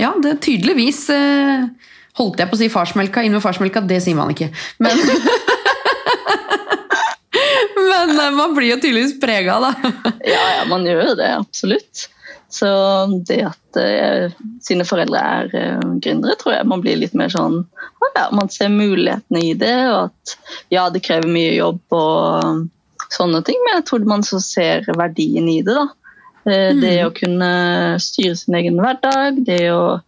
Ja, 0.00 0.10
det 0.18 0.32
er 0.32 0.40
tydeligvis 0.48 1.04
eh, 1.14 1.68
Holdt 2.18 2.38
jeg 2.38 2.50
på 2.50 2.54
å 2.54 2.60
si 2.60 2.68
farsmelka, 2.70 3.24
inn 3.26 3.34
med 3.34 3.42
farsmelka, 3.42 3.82
det 3.82 4.00
sier 4.04 4.18
man 4.18 4.30
ikke. 4.34 4.50
Men 4.82 5.00
Men 7.90 8.20
eh, 8.20 8.30
man 8.30 8.54
blir 8.54 8.70
jo 8.74 8.80
tydeligvis 8.80 9.20
prega, 9.20 9.58
da. 9.60 9.72
Ja, 10.24 10.42
ja, 10.58 10.64
man 10.70 10.84
gjør 10.86 11.10
jo 11.10 11.14
det, 11.18 11.30
absolutt. 11.36 12.08
Så 12.54 12.68
det 13.26 13.40
at 13.48 13.78
eh, 13.80 14.34
sine 14.62 14.86
foreldre 14.86 15.18
er 15.18 15.56
eh, 15.58 15.80
gründere, 16.04 16.36
tror 16.38 16.54
jeg 16.54 16.68
man 16.70 16.84
blir 16.84 17.00
litt 17.00 17.16
mer 17.18 17.32
sånn 17.32 17.64
ja, 18.14 18.28
Man 18.30 18.50
ser 18.52 18.70
mulighetene 18.70 19.40
i 19.42 19.54
det, 19.58 19.74
og 19.90 20.12
at 20.12 20.36
ja, 20.70 20.86
det 20.92 21.02
krever 21.02 21.26
mye 21.34 21.56
jobb 21.56 21.96
og 21.96 22.44
um, 22.46 22.60
sånne 23.10 23.40
ting, 23.46 23.58
men 23.64 23.80
jeg 23.80 23.86
tror 23.88 24.06
man 24.06 24.22
så 24.26 24.38
ser 24.44 24.86
verdien 24.94 25.48
i 25.50 25.60
det. 25.66 25.74
da. 25.74 25.88
Eh, 26.46 26.70
Det 26.78 26.96
å 27.08 27.14
kunne 27.16 27.50
styre 28.02 28.36
sin 28.38 28.54
egen 28.60 28.78
hverdag, 28.78 29.42
det 29.48 29.64
å 29.72 29.96
eh, 29.96 30.02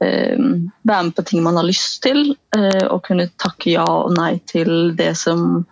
være 0.00 1.02
med 1.06 1.14
på 1.16 1.24
ting 1.24 1.42
man 1.44 1.56
har 1.56 1.66
lyst 1.66 2.02
til, 2.04 2.34
eh, 2.56 2.84
og 2.90 3.04
kunne 3.06 3.30
takke 3.40 3.72
ja 3.72 3.86
og 3.86 4.12
nei 4.16 4.36
til 4.48 4.92
det 4.96 5.14
som 5.16 5.64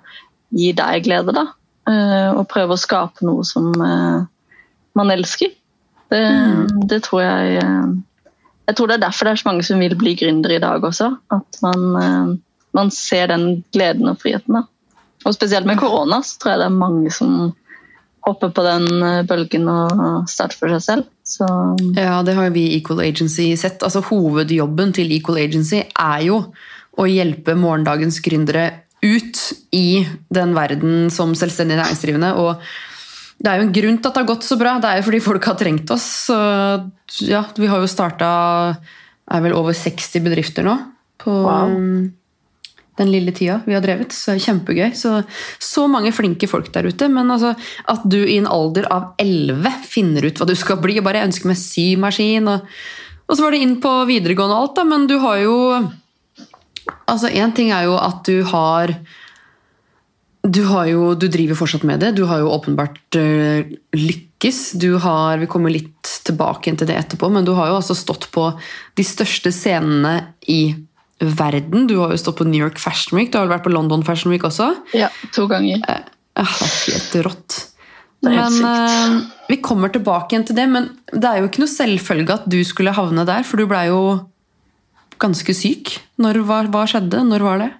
gir 0.54 0.76
deg 0.78 1.04
glede. 1.04 1.34
da. 1.34 1.46
Eh, 1.90 2.30
og 2.32 2.48
prøve 2.48 2.74
å 2.74 2.80
skape 2.80 3.26
noe 3.26 3.44
som 3.44 3.72
eh, 3.74 4.24
man 4.96 5.10
elsker. 5.12 5.52
Det, 6.12 6.24
det 6.88 7.02
tror 7.06 7.22
jeg 7.24 7.56
eh, 7.62 7.94
Jeg 8.68 8.76
tror 8.76 8.88
det 8.88 8.94
er 8.94 9.04
derfor 9.06 9.26
det 9.26 9.32
er 9.34 9.40
så 9.40 9.48
mange 9.48 9.64
som 9.66 9.80
vil 9.80 9.96
bli 9.98 10.14
gründere 10.16 10.56
i 10.56 10.62
dag 10.62 10.84
også. 10.84 11.10
At 11.34 11.58
man, 11.64 11.82
eh, 12.00 12.30
man 12.72 12.90
ser 12.90 13.28
den 13.28 13.64
gleden 13.76 14.08
og 14.08 14.22
friheten. 14.22 14.56
da. 14.56 14.64
Og 15.24 15.34
spesielt 15.36 15.66
med 15.66 15.80
korona 15.80 16.22
så 16.24 16.38
tror 16.38 16.54
jeg 16.54 16.62
det 16.62 16.70
er 16.70 16.80
mange 16.80 17.12
som 17.12 17.52
hopper 18.24 18.52
på 18.56 18.64
den 18.64 18.88
eh, 19.02 19.26
bølgen 19.28 19.68
og 19.68 20.30
starter 20.30 20.56
for 20.60 20.72
seg 20.72 20.84
selv. 20.86 21.10
Så 21.24 21.46
Ja, 21.96 22.22
det 22.22 22.36
har 22.36 22.50
vi 22.52 22.66
i 22.68 22.78
Equal 22.78 23.00
Agency 23.00 23.48
sett. 23.56 23.82
Altså 23.82 24.04
Hovedjobben 24.04 24.92
til 24.92 25.12
Equal 25.16 25.40
Agency 25.40 25.80
er 25.82 26.24
jo 26.26 26.40
å 26.94 27.06
hjelpe 27.08 27.56
morgendagens 27.58 28.20
gründere 28.22 28.66
ut 29.04 29.40
i 29.74 30.04
den 30.32 30.54
verden 30.56 31.08
som 31.12 31.34
selvstendig 31.36 31.78
næringsdrivende. 31.80 32.34
Og 32.40 32.60
det 33.40 33.50
er 33.50 33.58
jo 33.58 33.66
en 33.66 33.74
grunn 33.74 33.98
til 33.98 34.08
at 34.08 34.14
det 34.14 34.22
har 34.22 34.30
gått 34.30 34.46
så 34.46 34.58
bra. 34.60 34.76
Det 34.80 34.90
er 34.90 35.00
jo 35.00 35.06
fordi 35.08 35.22
folk 35.24 35.48
har 35.48 35.58
trengt 35.60 35.90
oss. 35.94 36.06
Så 36.28 36.36
ja, 37.26 37.42
vi 37.56 37.68
har 37.72 37.82
jo 37.82 37.90
starta 37.90 38.28
er 39.24 39.56
over 39.56 39.72
60 39.72 40.20
bedrifter 40.24 40.66
nå 40.66 40.76
på 41.24 41.32
Wow. 41.44 41.72
Den 42.98 43.10
lille 43.10 43.32
tida 43.34 43.60
vi 43.66 43.74
har 43.76 43.82
drevet. 43.84 44.14
Så 44.14 44.36
kjempegøy. 44.40 44.92
Så, 44.96 45.16
så 45.62 45.86
mange 45.90 46.12
flinke 46.14 46.48
folk 46.50 46.70
der 46.74 46.88
ute. 46.90 47.08
Men 47.12 47.32
altså, 47.34 47.54
at 47.90 48.06
du 48.06 48.20
i 48.22 48.38
en 48.38 48.50
alder 48.50 48.88
av 48.92 49.12
11 49.22 49.82
finner 49.88 50.28
ut 50.28 50.40
hva 50.40 50.48
du 50.48 50.54
skal 50.58 50.80
bli, 50.82 50.98
og 51.00 51.08
bare 51.08 51.24
ønsker 51.26 51.50
meg 51.50 51.60
symaskin 51.60 52.50
og, 52.52 52.70
og 53.24 53.36
så 53.36 53.44
var 53.46 53.54
det 53.54 53.64
inn 53.64 53.78
på 53.80 53.90
videregående 54.08 54.56
og 54.56 54.66
alt, 54.66 54.74
da, 54.76 54.82
men 54.88 55.06
du 55.10 55.18
har 55.22 55.44
jo 55.44 55.58
Altså, 57.08 57.30
én 57.32 57.52
ting 57.56 57.70
er 57.72 57.86
jo 57.86 57.94
at 57.96 58.26
du 58.28 58.42
har 58.44 58.90
du, 60.44 60.60
har 60.68 60.88
jo, 60.90 61.14
du 61.16 61.26
driver 61.32 61.56
fortsatt 61.56 61.86
med 61.88 62.02
det. 62.04 62.10
Du 62.18 62.26
har 62.28 62.42
jo 62.42 62.50
åpenbart 62.52 63.16
eh, 63.16 63.70
lykkes. 63.96 64.74
Du 64.80 64.98
har, 65.00 65.40
vi 65.40 65.48
kommer 65.48 65.72
litt 65.72 66.10
tilbake 66.28 66.74
til 66.76 66.88
det 66.88 66.98
etterpå, 67.00 67.30
men 67.32 67.46
du 67.46 67.54
har 67.56 67.70
jo 67.70 67.78
altså 67.78 67.96
stått 67.96 68.28
på 68.34 68.50
de 68.96 69.06
største 69.06 69.52
scenene 69.54 70.34
i 70.52 70.74
verden. 71.20 71.86
Du 71.90 71.98
har 72.00 72.14
jo 72.14 72.18
stått 72.20 72.40
på 72.40 72.46
New 72.48 72.60
York 72.60 72.80
Fashion 72.82 73.18
Week, 73.18 73.30
du 73.32 73.38
har 73.38 73.46
vel 73.46 73.54
vært 73.56 73.66
på 73.66 73.74
London 73.74 74.02
Fashion 74.06 74.32
Week 74.34 74.44
også. 74.44 74.72
ja, 74.96 75.10
to 75.34 75.46
ganger. 75.50 75.84
Eh, 75.88 76.02
det 76.34 76.42
er 76.42 76.52
helt 76.58 77.16
rått. 77.28 77.60
Det 78.24 78.32
er 78.32 78.40
helt 78.40 78.60
Men 78.60 78.68
eh, 78.72 79.30
vi 79.52 79.60
kommer 79.62 79.92
tilbake 79.92 80.34
igjen 80.34 80.46
til 80.48 80.58
det, 80.58 80.66
men 80.70 80.90
det 81.12 81.30
er 81.30 81.40
jo 81.40 81.50
ikke 81.50 81.64
noe 81.64 81.74
selvfølge 81.74 82.38
at 82.40 82.48
du 82.50 82.60
skulle 82.66 82.94
havne 82.96 83.26
der, 83.28 83.46
for 83.46 83.60
du 83.60 83.68
blei 83.70 83.86
jo 83.90 84.02
ganske 85.22 85.54
syk. 85.54 85.96
Når, 86.20 86.42
hva, 86.48 86.64
hva 86.72 86.84
skjedde? 86.90 87.22
Når 87.28 87.46
var 87.46 87.62
det? 87.62 87.70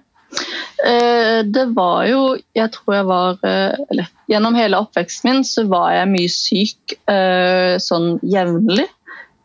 Eh, 0.85 1.39
det 1.47 1.69
var 1.71 2.03
jo 2.09 2.35
Jeg 2.57 2.71
tror 2.73 2.95
jeg 2.97 3.05
var 3.07 3.37
eh, 3.47 3.77
Eller 3.93 4.09
gjennom 4.27 4.57
hele 4.57 4.81
oppveksten 4.83 5.29
min 5.29 5.45
så 5.47 5.63
var 5.71 5.93
jeg 5.95 6.09
mye 6.11 6.31
syk 6.33 6.95
eh, 7.07 7.77
sånn 7.81 8.15
jevnlig. 8.25 8.87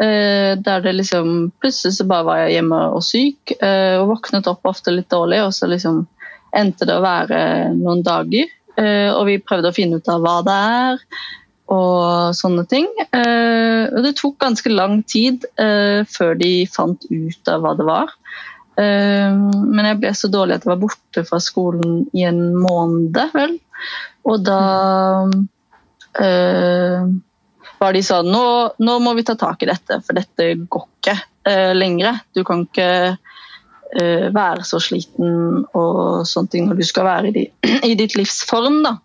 Eh, 0.00 0.56
Der 0.56 0.80
det 0.80 0.92
liksom 0.96 1.50
Plutselig 1.60 1.98
så 1.98 2.06
bare 2.08 2.24
var 2.24 2.38
jeg 2.44 2.56
hjemme 2.58 2.78
og 2.94 3.02
syk 3.04 3.52
eh, 3.58 3.98
og 4.00 4.14
våknet 4.14 4.48
opp 4.48 4.64
ofte 4.70 4.94
litt 4.94 5.10
dårlig, 5.12 5.42
og 5.44 5.52
så 5.52 5.68
liksom 5.68 6.06
endte 6.56 6.88
det 6.88 6.96
å 6.96 7.04
være 7.04 7.40
noen 7.76 8.00
dager. 8.06 8.48
Eh, 8.80 9.10
Og 9.12 9.26
vi 9.28 9.36
prøvde 9.44 9.70
å 9.70 9.76
finne 9.76 10.00
ut 10.00 10.08
av 10.08 10.24
hva 10.24 10.38
det 10.46 10.56
er 10.56 11.04
og 11.70 12.34
sånne 12.34 12.64
ting. 12.66 12.88
Og 13.14 13.98
det 14.02 14.16
tok 14.18 14.40
ganske 14.42 14.72
lang 14.72 15.04
tid 15.06 15.44
før 16.10 16.32
de 16.34 16.66
fant 16.66 17.04
ut 17.06 17.50
av 17.52 17.62
hva 17.62 17.76
det 17.78 17.86
var. 17.86 18.10
Men 18.74 19.86
jeg 19.86 20.00
ble 20.02 20.10
så 20.18 20.26
dårlig 20.34 20.56
at 20.56 20.66
jeg 20.66 20.72
var 20.72 20.80
borte 20.82 21.22
fra 21.28 21.38
skolen 21.38 22.00
i 22.10 22.24
en 22.26 22.56
måned, 22.58 23.14
vel. 23.36 23.54
Og 24.26 24.42
da 24.42 24.58
var 27.80 27.96
de 27.96 28.02
sånn 28.04 28.28
nå, 28.30 28.44
nå 28.78 28.94
må 29.00 29.14
vi 29.16 29.24
ta 29.24 29.34
tak 29.40 29.62
i 29.64 29.68
dette, 29.70 30.00
for 30.04 30.16
dette 30.18 30.50
går 30.68 30.86
ikke 31.00 31.14
uh, 31.48 31.70
lenger. 31.76 32.18
Du 32.36 32.42
kan 32.44 32.66
ikke 32.66 32.88
uh, 33.16 34.26
være 34.34 34.66
så 34.68 34.80
sliten 34.84 35.62
og 35.76 36.26
sånne 36.28 36.52
ting 36.52 36.68
når 36.68 36.80
du 36.82 36.84
skal 36.88 37.08
være 37.08 37.30
i, 37.30 37.36
di, 37.38 37.46
i 37.90 37.94
ditt 37.98 38.16
livs 38.20 38.42
form, 38.48 38.82
da. 38.86 38.98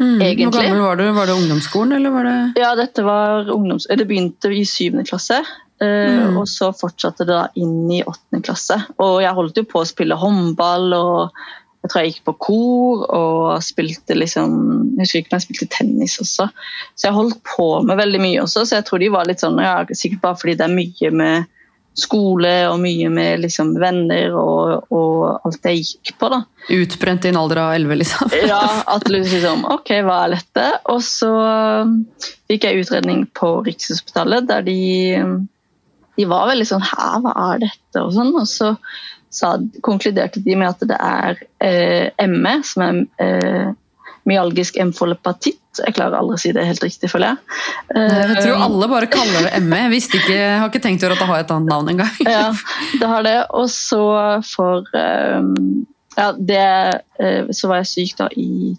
Mm, 0.00 0.20
Egentlig. 0.24 0.46
Hvor 0.48 0.62
gammel 0.64 0.80
var 0.80 0.96
du? 0.96 1.06
Var 1.12 1.26
det 1.28 1.34
ungdomsskolen, 1.36 1.90
eller 1.98 2.12
var 2.14 2.24
det 2.24 2.36
Ja, 2.62 2.70
dette 2.78 3.02
var 3.04 3.50
ungdoms... 3.52 3.84
Det 3.90 4.06
begynte 4.08 4.48
i 4.56 4.62
syvende 4.64 5.04
klasse. 5.08 5.42
eh, 5.80 6.14
Mm. 6.30 6.38
Og 6.40 6.46
så 6.48 6.70
fortsatte 6.76 7.24
det 7.28 7.34
da 7.36 7.42
inn 7.60 7.90
i 7.92 8.02
åttende 8.04 8.40
klasse. 8.44 8.78
Og 9.00 9.18
jeg 9.24 9.32
holdt 9.36 9.60
jo 9.60 9.64
på 9.68 9.80
å 9.82 9.88
spille 9.88 10.16
håndball, 10.16 10.92
og 10.96 11.42
jeg 11.80 11.90
tror 11.90 12.02
jeg 12.02 12.12
gikk 12.12 12.26
på 12.28 12.34
kor 12.44 13.04
og 13.16 13.62
spilte 13.64 14.16
liksom 14.18 14.56
Jeg 14.98 15.06
husker 15.06 15.22
ikke 15.22 15.30
om 15.32 15.38
jeg 15.38 15.46
spilte 15.46 15.68
tennis 15.72 16.18
også. 16.20 16.50
Så 16.92 17.08
jeg 17.08 17.16
holdt 17.16 17.38
på 17.46 17.68
med 17.88 17.96
veldig 18.00 18.20
mye 18.20 18.42
også, 18.42 18.66
så 18.68 18.80
jeg 18.80 18.86
tror 18.88 19.00
de 19.00 19.08
var 19.14 19.30
litt 19.30 19.40
sånn 19.40 19.56
ja, 19.62 19.78
Sikkert 19.88 20.20
bare 20.26 20.40
fordi 20.42 20.58
det 20.60 20.66
er 20.66 20.76
mye 20.76 21.12
med 21.22 21.48
skole 22.00 22.52
og 22.70 22.78
mye 22.80 23.08
med 23.12 23.42
liksom 23.42 23.72
venner 23.80 24.34
og, 24.38 24.92
og 24.94 25.46
alt 25.48 25.66
jeg 25.66 25.82
gikk 25.82 26.12
på, 26.20 26.28
da. 26.32 26.38
utbrent 26.70 27.26
i 27.26 27.32
en 27.32 27.38
alder 27.40 27.60
av 27.64 27.72
11, 27.74 27.96
liksom? 27.98 28.36
Ja, 28.46 28.60
at 28.94 29.08
liksom 29.10 29.64
Ok, 29.74 29.92
hva 30.06 30.20
er 30.26 30.36
dette? 30.36 30.66
Og 30.94 31.02
så 31.04 31.30
um, 31.34 31.96
fikk 32.50 32.68
jeg 32.68 32.84
utredning 32.84 33.24
på 33.36 33.56
Rikshospitalet, 33.66 34.46
der 34.48 34.64
de, 34.68 34.78
um, 35.18 35.34
de 36.16 36.28
var 36.30 36.48
veldig 36.52 36.68
sånn 36.70 36.86
Hæ, 36.86 37.08
hva 37.26 37.34
er 37.50 37.64
dette? 37.66 38.04
Og 38.04 38.14
sånn. 38.14 38.32
Og 38.38 38.46
så 38.48 38.74
sa, 39.30 39.54
konkluderte 39.86 40.42
de 40.42 40.56
med 40.58 40.68
at 40.72 40.82
det 40.90 40.98
er 40.98 41.40
eh, 41.62 42.26
ME, 42.28 42.56
som 42.66 42.84
er 42.84 43.00
eh, 43.22 43.70
myalgisk 44.28 44.78
emfolepatitt. 44.80 45.58
Jeg 45.78 45.94
klarer 45.94 46.18
aldri 46.18 46.36
å 46.36 46.40
si 46.42 46.52
det 46.54 46.66
helt 46.66 46.82
riktig, 46.82 47.08
føler 47.12 47.32
jeg. 47.32 47.58
Jeg 47.94 48.42
tror 48.42 48.56
Eh, 48.56 48.64
alle 48.66 48.88
bare 48.90 49.08
kaller 49.10 49.46
det 49.46 49.62
ME. 49.64 49.84
Jeg 49.86 49.92
visste 49.94 50.18
ikke, 50.18 50.38
har 50.60 50.68
ikke 50.68 50.82
tenkt 50.82 51.06
over 51.06 51.14
at 51.14 51.22
det 51.22 51.30
har 51.30 51.44
et 51.44 51.54
annet 51.54 51.72
navn 51.72 51.92
engang. 51.94 52.20
ja, 52.26 52.50
det 53.00 53.10
har 53.12 53.26
det. 53.26 53.38
Og 53.56 53.70
så 53.72 54.04
for 54.50 54.90
um, 54.92 55.86
Ja, 56.18 56.32
det 56.34 56.64
eh, 57.22 57.46
Så 57.54 57.70
var 57.70 57.80
jeg 57.80 57.90
syk 57.92 58.16
da 58.18 58.26
i 58.34 58.74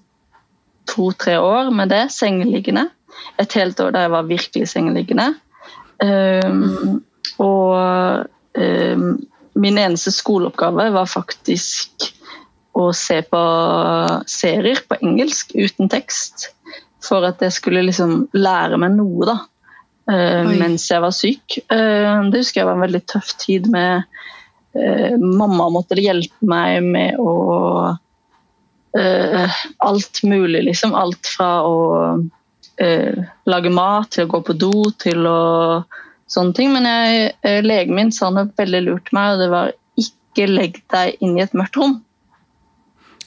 to-tre 0.91 1.37
år 1.39 1.71
med 1.71 1.93
det, 1.93 2.09
sengeliggende. 2.11 2.89
Et 3.39 3.53
helt 3.55 3.79
år 3.79 3.95
der 3.95 4.05
jeg 4.05 4.13
var 4.17 4.27
virkelig 4.27 4.67
sengeliggende. 4.67 5.29
Um, 6.01 6.99
og 7.39 8.27
min 9.53 9.77
eneste 9.77 10.11
skoleoppgave 10.13 10.89
var 10.93 11.09
faktisk 11.09 12.11
å 12.77 12.89
se 12.95 13.19
på 13.27 13.41
serier 14.29 14.79
på 14.87 14.97
engelsk 15.01 15.55
uten 15.55 15.91
tekst. 15.91 16.51
For 17.03 17.25
at 17.27 17.41
jeg 17.43 17.55
skulle 17.55 17.83
liksom 17.87 18.27
lære 18.37 18.79
meg 18.81 18.95
noe, 18.95 19.27
da. 19.27 19.37
Uh, 20.11 20.47
mens 20.57 20.87
jeg 20.89 21.03
var 21.03 21.13
syk. 21.15 21.57
Uh, 21.71 22.29
det 22.31 22.41
husker 22.41 22.61
jeg 22.61 22.69
var 22.69 22.77
en 22.77 22.85
veldig 22.85 23.03
tøff 23.09 23.35
tid 23.41 23.67
med 23.71 24.03
uh, 24.75 25.17
Mamma 25.21 25.69
måtte 25.71 25.99
hjelpe 25.99 26.47
meg 26.47 26.81
med 26.85 27.19
å 27.21 27.97
Alt 28.91 30.17
mulig, 30.27 30.65
liksom. 30.65 30.91
Alt 30.99 31.29
fra 31.31 31.61
å 31.63 31.77
lage 33.47 33.69
mat 33.71 34.09
til 34.11 34.25
å 34.25 34.31
gå 34.33 34.41
på 34.43 34.55
do 34.59 34.89
til 34.99 35.29
å 35.29 35.43
sånne 36.31 36.55
ting. 36.57 36.71
Men 36.73 36.87
jeg, 36.87 37.33
eh, 37.43 37.61
legen 37.65 37.95
min 37.97 38.11
sa 38.15 38.29
noe 38.31 38.47
veldig 38.57 38.83
lurt 38.87 39.09
til 39.09 39.17
meg, 39.19 39.33
og 39.35 39.41
det 39.43 39.49
var 39.51 39.73
ikke 39.99 40.47
legg 40.49 40.81
deg 40.93 41.17
inn 41.21 41.37
i 41.37 41.43
et 41.43 41.53
mørkt 41.57 41.75
rom. 41.79 41.97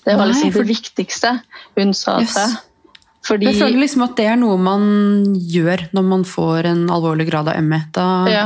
Det 0.05 0.17
var 0.17 0.27
Nei, 0.27 0.33
liksom 0.35 0.53
for- 0.53 0.65
det 0.65 0.77
viktigste 0.77 1.31
hun 1.79 1.93
sa 1.95 2.19
Yes. 2.21 2.35
til 2.35 2.43
meg. 2.43 2.59
Fordi 3.25 3.47
Jeg 3.47 3.55
føler 3.57 3.81
liksom 3.81 4.03
at 4.05 4.17
det 4.17 4.27
er 4.27 4.37
noe 4.37 4.59
man 4.59 4.83
gjør 5.35 5.89
når 5.95 6.05
man 6.05 6.25
får 6.25 6.67
en 6.67 6.83
alvorlig 6.93 7.25
grad 7.31 7.49
av 7.49 7.57
ME. 7.63 7.79
Da 7.91 8.27
ja, 8.29 8.43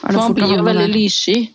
for 0.00 0.12
man 0.12 0.32
blir 0.34 0.56
jo 0.56 0.62
veldig 0.64 0.88
lyssky, 0.88 1.50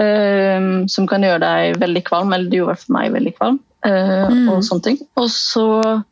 uh, 0.00 0.86
som 0.88 1.06
kan 1.06 1.20
gjøre 1.20 1.40
deg 1.40 1.76
veldig 1.82 2.02
kvalm. 2.04 2.32
Eller 2.32 2.48
det 2.48 2.58
gjorde 2.58 2.70
i 2.70 2.72
hvert 2.72 2.86
fall 2.86 2.96
meg 2.96 3.12
veldig 3.12 3.34
kvalm. 3.36 3.60
Uh, 3.84 4.30
Mm. 4.30 4.48
Og 4.48 4.62
sånne 4.62 4.82
ting. 4.82 4.98
Og 5.16 5.28
så 5.28 6.04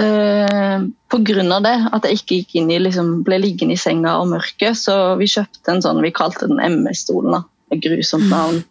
eh, 0.00 0.80
på 1.08 1.20
grunn 1.30 1.52
av 1.52 1.62
det, 1.66 1.76
at 1.92 2.06
jeg 2.06 2.20
ikke 2.20 2.40
gikk 2.40 2.56
inn 2.60 2.72
i, 2.72 2.80
liksom, 2.82 3.22
ble 3.26 3.40
liggende 3.42 3.76
i 3.76 3.80
senga 3.80 4.18
og 4.22 4.30
mørket, 4.32 4.78
så 4.78 5.16
vi 5.20 5.30
kjøpte 5.30 5.74
en 5.74 5.84
sånn, 5.84 6.02
vi 6.04 6.14
kalte 6.14 6.50
den 6.50 6.60
MS-stolen. 6.62 7.38
da. 7.38 7.44
Et 7.68 7.80
grusomt 7.84 8.30
navn. 8.30 8.62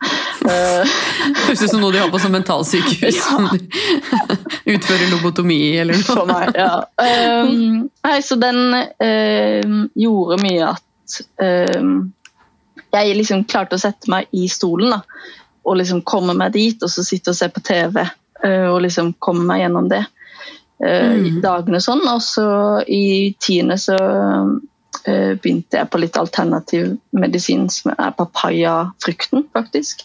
Eh, 0.50 0.98
Høres 1.44 1.62
ut 1.62 1.70
som 1.70 1.82
noe 1.84 1.94
de 1.94 2.02
har 2.02 2.10
på 2.14 2.22
som 2.22 2.34
mentalsykehus. 2.34 3.20
Ja. 3.28 4.36
Utfører 4.74 5.12
lobotomi 5.14 5.78
eller 5.80 5.96
noe. 5.96 6.06
for 6.08 6.28
meg, 6.28 6.58
ja. 6.58 6.82
Um, 7.00 7.86
nei, 8.04 8.18
så 8.26 8.36
den 8.42 8.60
um, 8.76 9.78
gjorde 9.96 10.40
mye 10.42 10.74
at 10.74 11.20
um, 11.78 11.94
jeg 12.92 13.16
liksom 13.16 13.46
klarte 13.48 13.78
å 13.78 13.82
sette 13.82 14.12
meg 14.12 14.28
i 14.36 14.50
stolen 14.52 14.92
da, 14.92 15.00
og 15.68 15.80
liksom 15.80 16.02
komme 16.08 16.36
meg 16.36 16.52
dit, 16.58 16.84
og 16.84 16.92
så 16.92 17.06
sitte 17.06 17.32
og 17.32 17.40
se 17.40 17.48
på 17.54 17.64
TV 17.64 18.02
uh, 18.02 18.68
og 18.74 18.82
liksom 18.84 19.14
komme 19.24 19.46
meg 19.48 19.64
gjennom 19.64 19.88
det. 19.94 20.04
Uh, 20.78 21.16
i 21.18 21.30
Mm. 21.38 21.38
Dagene 21.42 21.80
sånn, 21.82 22.04
og 22.06 22.22
så 22.22 22.48
i 22.86 23.34
tiende 23.42 23.80
så 23.82 23.96
uh, 23.98 25.34
begynte 25.42 25.80
jeg 25.80 25.90
på 25.90 26.02
litt 26.02 26.20
alternativ 26.20 26.92
medisin, 27.18 27.66
som 27.74 27.96
er 27.96 28.14
papayafrukten, 28.18 29.48
faktisk. 29.58 30.04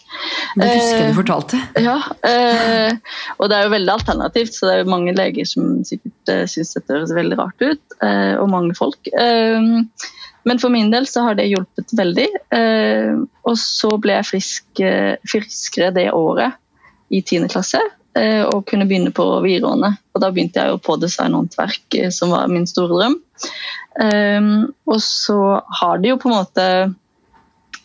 Det 0.57 0.71
husker 0.71 0.97
jeg 0.97 1.03
Eh, 1.03 1.11
du 1.11 1.19
fortalte. 1.19 1.61
Ja, 1.77 1.99
eh, 2.25 2.97
og 3.37 3.51
det 3.51 3.59
er 3.59 3.69
jo 3.69 3.75
veldig 3.77 3.93
alternativt, 3.99 4.57
så 4.57 4.69
det 4.69 4.75
er 4.75 4.83
jo 4.85 4.95
mange 4.95 5.15
leger 5.17 5.49
som 5.49 5.83
sikkert 5.85 6.33
eh, 6.33 6.45
syns 6.49 6.73
dette 6.79 6.97
høres 6.97 7.15
veldig 7.17 7.39
rart 7.43 7.67
ut, 7.67 7.99
eh, 8.01 8.35
og 8.41 8.49
mange 8.55 8.77
folk. 8.79 9.13
Eh, 9.13 9.87
men 10.45 10.59
for 10.59 10.75
min 10.75 10.91
del 10.91 11.07
så 11.07 11.27
har 11.27 11.39
det 11.39 11.51
hjulpet 11.51 11.95
veldig. 11.97 12.29
Eh, 12.55 13.15
og 13.47 13.59
så 13.61 13.93
ble 14.03 14.19
jeg 14.19 14.29
frisk, 14.33 14.69
eh, 14.83 15.15
friskere 15.29 15.93
det 15.95 16.09
året 16.17 16.59
i 17.13 17.23
10. 17.23 17.49
klasse, 17.53 17.79
eh, 17.79 17.99
og 18.53 18.67
kunne 18.69 18.87
begynne 18.89 19.13
på 19.15 19.25
videregående. 19.45 19.95
Og 20.13 20.21
da 20.23 20.31
begynte 20.33 20.61
jeg 20.61 20.81
på 20.85 20.97
designhåndverk, 21.01 21.87
eh, 21.97 22.11
som 22.13 22.33
var 22.35 22.51
min 22.53 22.67
store 22.69 22.99
drøm. 22.99 23.17
Eh, 24.05 24.51
og 24.87 25.01
så 25.05 25.39
har 25.81 26.03
det 26.03 26.13
jo 26.13 26.19
på 26.21 26.31
en 26.31 26.37
måte 26.37 26.67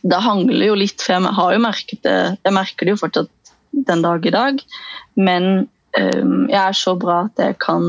det 0.07 0.19
hangler 0.23 0.69
jo 0.69 0.75
litt, 0.77 1.01
for 1.01 1.17
jeg 1.17 1.37
har 1.39 1.55
jo 1.55 1.63
merket 1.63 2.03
det, 2.05 2.19
jeg 2.45 2.55
merker 2.55 2.85
det 2.85 2.93
jo 2.93 2.99
fortsatt 3.01 3.55
den 3.87 4.03
dag 4.05 4.25
i 4.25 4.35
dag. 4.35 4.61
Men 5.19 5.67
jeg 5.97 6.59
er 6.61 6.75
så 6.77 6.91
bra 6.99 7.23
at 7.25 7.39
jeg 7.41 7.55
kan 7.57 7.85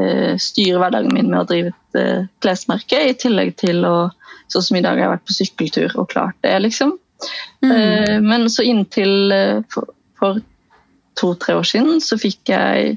øh, 0.00 0.34
styre 0.40 0.78
hverdagen 0.80 1.12
min 1.12 1.28
med 1.28 1.42
å 1.42 1.48
drive 1.50 1.74
et 1.74 2.30
klesmerke, 2.40 2.96
i 2.96 3.12
tillegg 3.18 3.52
til 3.60 3.84
å 3.84 3.94
Sånn 4.50 4.64
som 4.66 4.76
i 4.80 4.80
dag 4.82 4.96
har 4.98 5.04
jeg 5.04 5.10
vært 5.12 5.26
på 5.28 5.34
sykkeltur 5.36 5.92
og 6.00 6.08
klart 6.10 6.34
det, 6.42 6.56
liksom. 6.64 6.96
Mm. 7.62 7.70
Eh, 7.70 8.16
men 8.18 8.48
så 8.50 8.64
inntil 8.66 9.30
for 9.70 10.40
to-tre 11.18 11.56
år 11.58 11.66
siden 11.66 12.00
så 12.04 12.18
fikk 12.20 12.52
jeg 12.52 12.96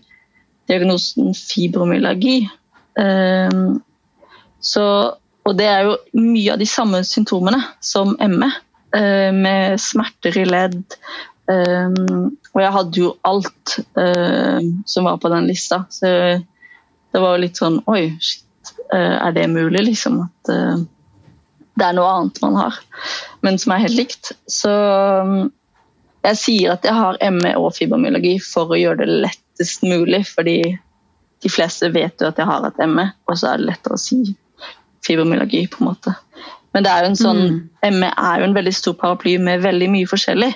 diagnosen 0.70 1.34
fibromyalgi. 1.36 2.44
Um, 3.00 3.82
så, 4.64 4.86
og 5.44 5.58
det 5.60 5.68
er 5.68 5.90
jo 5.90 5.98
mye 6.22 6.54
av 6.54 6.62
de 6.62 6.70
samme 6.70 7.02
symptomene 7.08 7.60
som 7.84 8.16
ME, 8.20 8.52
uh, 8.96 9.32
med 9.36 9.82
smerter 9.82 10.40
i 10.40 10.48
ledd. 10.48 10.98
Um, 11.50 12.38
og 12.54 12.62
jeg 12.62 12.74
hadde 12.78 13.02
jo 13.02 13.12
alt 13.28 13.78
uh, 14.00 14.62
som 14.88 15.10
var 15.10 15.20
på 15.20 15.32
den 15.34 15.50
lista, 15.50 15.84
så 15.92 16.08
det 17.14 17.22
var 17.22 17.36
jo 17.36 17.44
litt 17.44 17.60
sånn 17.60 17.82
Oi, 17.92 18.14
shit, 18.24 18.74
uh, 18.94 19.18
er 19.28 19.36
det 19.36 19.50
mulig, 19.52 19.84
liksom? 19.90 20.22
At 20.24 20.54
eh, 20.54 20.86
det 21.74 21.86
er 21.88 21.96
noe 21.98 22.10
annet 22.10 22.40
man 22.44 22.56
har, 22.58 22.78
men 23.46 23.60
som 23.62 23.74
er 23.74 23.84
helt 23.86 23.98
likt. 23.98 24.32
Så 24.50 24.70
mm, 24.70 25.52
jeg 26.24 26.40
sier 26.40 26.74
at 26.76 26.86
jeg 26.88 26.96
har 26.96 27.20
ME 27.36 27.54
og 27.60 27.74
fibromyalgi 27.76 28.38
for 28.44 28.72
å 28.72 28.80
gjøre 28.80 29.04
det 29.04 29.22
lettest 29.26 29.84
mulig, 29.84 30.24
fordi 30.30 30.58
de 31.44 31.52
fleste 31.52 31.90
vet 31.92 32.22
jo 32.22 32.30
at 32.30 32.40
jeg 32.40 32.48
har 32.48 32.64
hatt 32.64 32.80
ME, 32.88 33.10
og 33.28 33.40
så 33.40 33.52
er 33.52 33.62
det 33.62 33.72
lettere 33.74 33.98
å 33.98 34.02
si 34.02 34.22
fibromyalgi, 35.04 35.66
på 35.72 35.82
en 35.82 35.90
måte. 35.90 36.14
Men 36.74 36.86
det 36.86 36.92
er 36.92 37.04
jo 37.04 37.10
en 37.12 37.20
sånn, 37.20 37.42
ME 37.84 38.12
er 38.12 38.40
jo 38.40 38.48
en 38.48 38.56
veldig 38.56 38.76
stor 38.76 38.96
paraply 39.00 39.36
med 39.42 39.66
veldig 39.66 39.90
mye 39.94 40.10
forskjellig. 40.10 40.54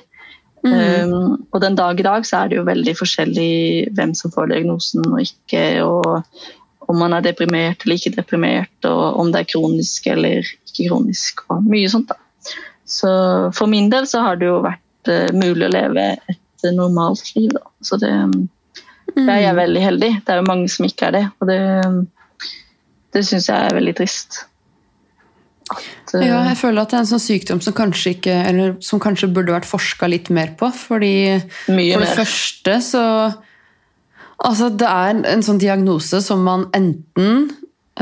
Mm. 0.65 0.71
Um, 1.12 1.34
og 1.53 1.60
den 1.62 1.75
dag 1.77 1.99
i 1.99 2.06
dag 2.08 2.25
så 2.25 2.41
er 2.41 2.49
det 2.49 2.58
jo 2.58 2.63
veldig 2.67 2.95
forskjellig 2.97 3.51
hvem 3.95 4.15
som 4.17 4.34
får 4.34 4.49
diagnosen 4.53 5.06
og 5.06 5.19
ikke, 5.21 5.65
og 5.84 6.88
om 6.88 6.97
man 7.03 7.13
er 7.13 7.27
deprimert 7.27 7.84
eller 7.84 7.99
ikke 7.99 8.15
deprimert, 8.15 8.88
og 8.88 9.19
om 9.21 9.30
det 9.34 9.43
er 9.43 9.51
kronisk 9.51 10.08
eller 10.10 10.47
ikke 10.47 10.88
kronisk, 10.88 11.43
og 11.51 11.67
mye 11.67 11.91
sånt. 11.91 12.10
da. 12.10 12.56
Så 12.88 13.12
for 13.56 13.67
min 13.67 13.91
del 13.91 14.08
så 14.08 14.23
har 14.23 14.39
det 14.39 14.47
jo 14.47 14.62
vært 14.63 14.82
eh, 15.12 15.32
mulig 15.36 15.67
å 15.67 15.74
leve 15.74 16.10
et 16.28 16.70
normalt 16.76 17.32
liv, 17.36 17.50
da. 17.56 17.63
Så 17.86 18.00
det, 18.02 18.12
det 19.15 19.26
er 19.26 19.41
jeg 19.46 19.58
veldig 19.62 19.82
heldig. 19.84 20.12
Det 20.26 20.34
er 20.34 20.41
jo 20.41 20.50
mange 20.50 20.70
som 20.72 20.88
ikke 20.88 21.10
er 21.10 21.17
det, 21.17 21.26
og 21.39 21.50
det, 21.52 21.62
det 23.15 23.26
syns 23.28 23.50
jeg 23.52 23.58
er 23.58 23.78
veldig 23.78 23.96
trist. 23.98 24.43
At, 25.67 26.13
eh, 26.15 26.28
Ja, 26.28 26.43
jeg 26.50 26.58
føler 26.62 26.84
at 26.84 26.93
det 26.93 27.00
er 27.00 27.06
en 27.06 27.12
sånn 27.12 27.26
sykdom 27.26 27.62
som 27.63 27.76
kanskje, 27.78 28.15
ikke, 28.17 28.38
eller 28.52 28.78
som 28.84 29.02
kanskje 29.04 29.32
burde 29.34 29.56
vært 29.56 29.70
forska 29.70 30.10
litt 30.12 30.32
mer 30.34 30.56
på. 30.60 30.72
Fordi 30.72 31.15
for 31.65 31.76
det 31.76 32.00
mer. 32.00 32.15
første 32.15 32.80
så 32.93 33.04
Altså, 34.38 34.67
det 34.70 34.86
er 34.86 35.15
en 35.34 35.41
sånn 35.41 35.58
diagnose 35.58 36.20
som 36.22 36.43
man 36.46 36.67
enten 36.78 37.48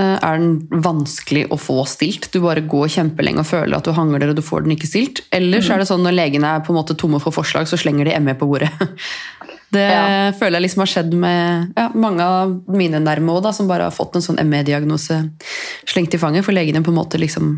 er 0.04 0.40
den 0.42 0.82
vanskelig 0.84 1.46
å 1.54 1.58
få 1.62 1.86
stilt. 1.88 2.28
Du 2.34 2.42
bare 2.44 2.62
går 2.68 2.90
kjempelenge 2.98 3.40
og 3.44 3.48
føler 3.48 3.78
at 3.78 3.86
du 3.88 3.94
hangler 3.96 4.30
og 4.30 4.36
du 4.36 4.44
får 4.44 4.66
den 4.66 4.76
ikke 4.76 4.90
stilt. 4.90 5.22
Eller 5.32 5.64
så 5.64 5.76
er 5.76 5.84
det 5.84 5.88
sånn 5.88 6.04
når 6.04 6.18
legene 6.18 6.50
er 6.58 6.64
på 6.66 6.74
en 6.74 6.80
måte 6.82 6.98
tomme 7.00 7.22
for 7.24 7.32
forslag, 7.36 7.68
så 7.72 7.80
slenger 7.80 8.10
de 8.10 8.18
ME 8.20 8.36
på 8.40 8.48
bordet. 8.50 8.72
Det 9.76 9.82
Ja. 9.82 10.32
føler 10.38 10.60
jeg 10.60 10.64
liksom 10.70 10.82
har 10.84 10.88
skjedd 10.92 11.14
med 11.20 11.74
ja, 11.76 11.88
mange 11.98 12.24
av 12.24 12.52
mine 12.72 13.00
nærme 13.02 13.34
også, 13.34 13.44
da, 13.44 13.52
som 13.58 13.68
bare 13.68 13.88
har 13.90 13.92
fått 13.96 14.16
en 14.16 14.24
sånn 14.24 14.38
ME-diagnose 14.48 15.18
slengt 15.90 16.14
i 16.16 16.20
fanget, 16.22 16.46
for 16.46 16.56
legene 16.56 16.84
på 16.86 16.94
en 16.94 17.00
måte 17.00 17.20
liksom 17.20 17.58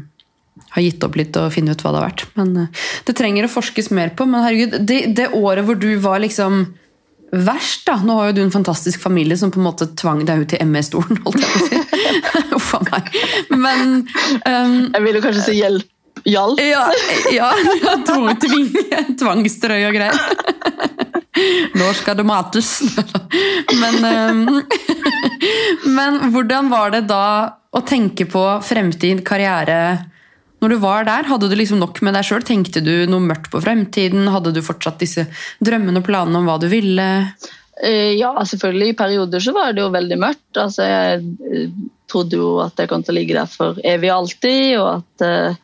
har 0.74 0.82
gitt 0.82 1.04
opp 1.06 1.18
litt 1.20 1.36
og 1.38 1.52
finne 1.54 1.76
ut 1.76 1.84
hva 1.84 1.92
det 1.94 2.00
har 2.00 2.08
vært. 2.08 2.24
Men 2.40 2.56
eh, 2.64 2.86
det 3.06 3.14
trenger 3.20 3.46
å 3.46 3.52
forskes 3.52 3.92
mer 3.94 4.10
på. 4.18 4.26
Men 4.26 4.42
herregud, 4.48 4.80
det, 4.88 5.02
det 5.20 5.28
året 5.38 5.68
hvor 5.68 5.78
du 5.78 5.90
var 6.02 6.24
liksom 6.24 6.64
verst, 7.32 7.86
da 7.88 7.98
Nå 8.04 8.16
har 8.20 8.30
jo 8.30 8.38
du 8.38 8.42
en 8.46 8.54
fantastisk 8.54 9.02
familie 9.02 9.38
som 9.38 9.52
på 9.52 9.60
en 9.60 9.68
måte 9.68 9.90
tvang 10.00 10.24
deg 10.28 10.44
ut 10.44 10.54
til 10.54 10.64
ME-stolen, 10.70 11.20
holdt 11.26 11.44
jeg 11.44 11.52
på 11.52 11.60
å 11.60 11.68
si. 11.68 12.56
Uff 12.58 12.74
a 12.78 12.82
meg. 12.88 13.14
Men 13.54 13.86
um, 14.48 14.76
Jeg 14.94 15.06
vil 15.06 15.20
jo 15.20 15.24
kanskje 15.28 15.46
si 15.50 15.60
hjelp. 15.62 15.94
Hjalp. 16.28 16.60
ja, 16.60 16.88
ja, 17.32 17.52
ja 17.84 17.92
tvang, 18.04 18.32
tvangstrøy 19.20 19.84
og 19.88 19.96
greier. 19.96 20.18
Nå 21.78 21.92
skal 21.94 22.18
det 22.18 22.26
mates. 22.26 22.72
Men, 23.78 24.02
um, 24.02 24.64
men 25.94 26.20
hvordan 26.34 26.72
var 26.74 26.96
det 26.96 27.06
da 27.08 27.28
å 27.70 27.84
tenke 27.86 28.26
på 28.28 28.44
fremtid, 28.66 29.22
karriere 29.28 29.80
Når 30.64 30.74
du 30.74 30.78
var 30.82 31.06
der, 31.06 31.28
hadde 31.30 31.50
du 31.52 31.56
liksom 31.58 31.78
nok 31.82 32.00
med 32.06 32.16
deg 32.18 32.26
sjøl? 32.26 32.42
Tenkte 32.46 32.82
du 32.82 33.06
noe 33.10 33.22
mørkt 33.22 33.52
på 33.54 33.62
fremtiden? 33.62 34.26
Hadde 34.34 34.56
du 34.56 34.64
fortsatt 34.66 34.98
disse 35.04 35.28
drømmene 35.62 36.02
og 36.02 36.08
planene 36.08 36.42
om 36.42 36.50
hva 36.50 36.58
du 36.62 36.66
ville? 36.72 37.08
Eh, 37.84 38.18
Ja, 38.18 38.34
selvfølgelig. 38.42 38.90
I 38.90 38.98
perioder 38.98 39.44
så 39.44 39.54
var 39.54 39.74
det 39.74 39.84
jo 39.86 39.94
veldig 39.94 40.18
mørkt. 40.18 40.58
Altså, 40.58 40.88
jeg 40.88 41.22
eh, 41.52 41.70
trodde 42.10 42.40
jo 42.40 42.58
at 42.64 42.80
jeg 42.80 42.90
kom 42.90 43.06
til 43.06 43.14
å 43.14 43.20
ligge 43.20 43.38
der 43.38 43.52
for 43.52 43.78
evig 43.86 44.10
og 44.10 44.18
alltid, 44.24 44.66
og 44.82 44.90
at 44.96 45.26
eh, 45.28 45.62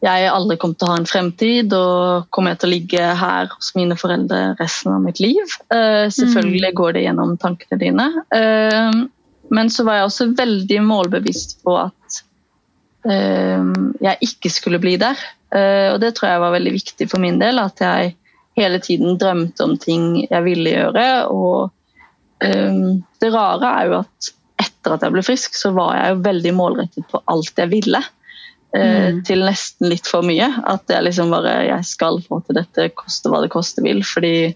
jeg 0.00 0.32
aldri 0.32 0.56
kom 0.56 0.72
til 0.72 0.88
å 0.88 0.94
ha 0.94 0.98
en 1.02 1.08
fremtid, 1.10 1.76
og 1.76 2.30
kommer 2.32 2.54
jeg 2.54 2.62
til 2.62 2.70
å 2.70 2.72
ligge 2.72 3.14
her 3.20 3.50
hos 3.52 3.74
mine 3.76 3.98
foreldre 4.00 4.54
resten 4.56 4.94
av 4.94 5.02
mitt 5.04 5.20
liv. 5.20 5.44
Selvfølgelig 5.68 6.70
går 6.78 6.94
det 6.96 7.02
gjennom 7.04 7.34
tankene 7.36 7.76
dine. 7.82 8.06
Men 9.52 9.68
så 9.68 9.84
var 9.84 9.98
jeg 9.98 10.06
også 10.08 10.30
veldig 10.38 10.78
målbevisst 10.88 11.58
på 11.66 11.76
at 11.82 11.92
jeg 13.04 14.18
ikke 14.26 14.50
skulle 14.52 14.80
bli 14.82 14.96
der. 15.00 15.18
Eh, 15.54 15.88
og 15.92 16.00
det 16.02 16.14
tror 16.16 16.30
jeg 16.30 16.42
var 16.42 16.54
veldig 16.54 16.72
viktig 16.74 17.08
for 17.10 17.22
min 17.22 17.40
del, 17.40 17.58
at 17.62 17.82
jeg 17.82 18.14
hele 18.58 18.80
tiden 18.82 19.18
drømte 19.18 19.64
om 19.64 19.76
ting 19.80 20.12
jeg 20.26 20.44
ville 20.46 20.74
gjøre. 20.74 21.06
Og 21.32 21.70
um, 22.44 23.00
det 23.22 23.32
rare 23.34 23.74
er 23.80 23.90
jo 23.90 23.98
at 24.02 24.30
etter 24.60 24.94
at 24.94 25.04
jeg 25.06 25.14
ble 25.14 25.24
frisk, 25.24 25.56
så 25.56 25.72
var 25.76 25.94
jeg 25.96 26.14
jo 26.14 26.24
veldig 26.26 26.54
målrettet 26.56 27.06
på 27.10 27.22
alt 27.32 27.62
jeg 27.62 27.72
ville. 27.72 28.02
Mm. 28.70 29.24
Til 29.26 29.40
nesten 29.42 29.88
litt 29.90 30.06
for 30.06 30.22
mye. 30.22 30.46
At 30.70 30.92
jeg 30.92 31.02
liksom 31.02 31.32
bare 31.32 31.56
Jeg 31.66 31.86
skal 31.88 32.20
få 32.22 32.38
til 32.46 32.54
dette, 32.60 32.92
koste 32.94 33.32
hva 33.32 33.40
det 33.42 33.50
koste 33.50 33.82
vil. 33.82 34.04
Fordi 34.06 34.52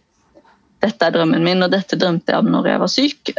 dette 0.85 1.09
er 1.09 1.17
drømmen 1.17 1.43
min, 1.43 1.65
og 1.65 1.73
dette 1.73 1.99
drømte 1.99 2.31
jeg 2.31 2.45
om 2.45 2.53
når 2.53 2.69
jeg 2.69 2.83
var 2.85 2.93
syk. 2.93 3.33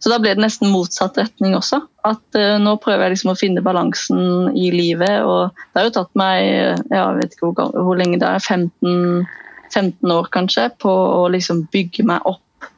Så 0.00 0.08
da 0.08 0.16
ble 0.20 0.32
det 0.32 0.40
nesten 0.40 0.70
motsatt 0.72 1.18
retning 1.20 1.52
også. 1.58 1.82
At 2.08 2.38
uh, 2.38 2.56
nå 2.62 2.76
prøver 2.80 3.04
jeg 3.06 3.18
liksom 3.18 3.34
å 3.34 3.38
finne 3.38 3.64
balansen 3.64 4.54
i 4.56 4.70
livet. 4.72 5.20
Og 5.28 5.50
det 5.52 5.76
har 5.76 5.88
jo 5.90 5.96
tatt 5.98 6.14
meg 6.18 6.46
eh, 6.48 6.84
jeg 6.88 7.18
vet 7.18 7.34
ikke 7.36 7.50
hvor, 7.50 7.74
hvor 7.76 8.00
lenge 8.00 8.20
det 8.22 8.30
er, 8.30 8.40
15, 8.40 9.26
15 9.68 10.14
år 10.14 10.30
kanskje, 10.32 10.70
på 10.80 10.90
å 10.90 11.26
liksom 11.32 11.66
bygge 11.72 12.06
meg 12.08 12.24
opp 12.28 12.70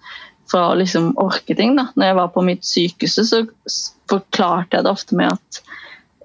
fra 0.50 0.66
å 0.72 0.78
liksom 0.80 1.12
orke 1.22 1.54
ting. 1.56 1.76
Da. 1.78 1.86
Når 1.94 2.10
jeg 2.10 2.18
var 2.18 2.32
på 2.34 2.44
mitt 2.44 2.66
sykehus, 2.66 3.20
så 3.30 3.44
forklarte 4.10 4.80
jeg 4.80 4.84
det 4.84 4.90
ofte 4.92 5.18
med 5.20 5.30
at 5.30 5.62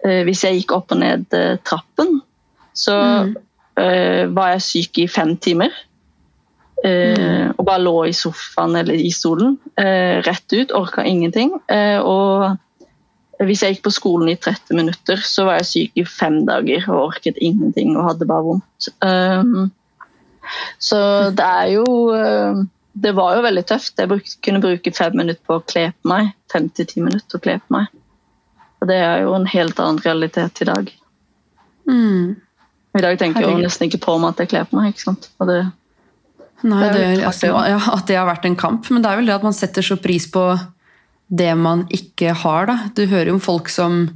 uh, 0.02 0.24
hvis 0.26 0.48
jeg 0.48 0.64
gikk 0.64 0.74
opp 0.80 0.98
og 0.98 1.04
ned 1.04 1.30
uh, 1.38 1.60
trappen, 1.66 2.24
så 2.78 2.98
Mm. 3.78 4.34
var 4.34 4.56
jeg 4.56 4.62
syk 4.66 4.98
i 5.04 5.04
fem 5.06 5.36
timer. 5.38 5.70
Eh, 6.86 7.50
og 7.58 7.66
bare 7.66 7.82
lå 7.82 7.96
i 8.06 8.14
sofaen 8.14 8.76
eller 8.78 9.00
i 9.02 9.10
stolen 9.14 9.56
eh, 9.82 10.22
rett 10.26 10.54
ut, 10.54 10.74
orka 10.78 11.06
ingenting. 11.08 11.56
Eh, 11.74 11.98
og 11.98 13.42
hvis 13.42 13.64
jeg 13.64 13.76
gikk 13.76 13.88
på 13.88 13.96
skolen 13.96 14.30
i 14.30 14.38
30 14.38 14.78
minutter, 14.78 15.22
så 15.26 15.48
var 15.48 15.60
jeg 15.60 15.70
syk 15.72 16.02
i 16.02 16.06
fem 16.10 16.44
dager 16.46 16.86
og 16.92 17.12
orket 17.12 17.42
ingenting 17.42 17.96
og 17.96 18.12
hadde 18.12 18.30
bare 18.30 18.46
vondt. 18.46 18.90
Um, 19.02 19.70
så 20.82 21.00
det 21.36 21.44
er 21.44 21.74
jo 21.74 21.86
Det 22.98 23.12
var 23.14 23.36
jo 23.36 23.42
veldig 23.44 23.66
tøft. 23.68 24.00
Jeg 24.00 24.10
brukte, 24.10 24.38
kunne 24.42 24.62
bruke 24.62 24.94
fem 24.96 25.14
minutter 25.14 25.44
på 25.46 25.60
å 25.60 25.66
kle 25.70 25.92
på 25.92 26.10
meg. 26.10 26.32
Fem 26.50 26.70
til 26.70 26.88
ti 26.90 27.04
minutter 27.04 27.38
å 27.38 27.44
kle 27.44 27.60
på 27.62 27.76
meg. 27.76 27.92
Og 28.82 28.90
det 28.90 28.98
er 28.98 29.22
jo 29.22 29.36
en 29.38 29.46
helt 29.46 29.78
annen 29.84 30.02
realitet 30.02 30.62
i 30.64 30.68
dag. 30.70 30.90
Mm. 31.86 32.38
I 32.98 33.04
dag 33.06 33.20
tenker 33.22 33.46
jeg 33.46 33.54
jo 33.54 33.62
nesten 33.62 33.86
ikke 33.86 34.02
på 34.08 34.16
meg 34.18 34.34
at 34.34 34.42
jeg 34.42 34.52
kler 34.56 34.66
på 34.66 34.80
meg. 34.80 34.96
ikke 34.96 35.06
sant? 35.06 35.30
Og 35.38 35.52
det, 35.52 35.60
Nei, 36.66 36.88
Det 36.90 37.04
er 37.04 37.16
det, 37.20 37.26
at, 37.28 37.36
artig, 37.36 37.52
ja, 37.54 37.78
at 37.94 38.08
det 38.10 38.18
har 38.18 38.26
vært 38.30 38.48
en 38.50 38.58
kamp. 38.58 38.90
Men 38.90 39.04
det 39.04 39.12
er 39.12 39.20
vel 39.20 39.30
det 39.30 39.36
at 39.36 39.46
man 39.46 39.54
setter 39.54 39.86
så 39.86 40.00
pris 40.02 40.26
på 40.32 40.48
det 41.28 41.52
man 41.60 41.86
ikke 41.94 42.34
har. 42.34 42.70
Da. 42.70 42.78
Du 42.98 43.06
hører 43.06 43.30
jo 43.32 43.38
om 43.38 43.44
folk 43.44 43.70
som 43.70 44.08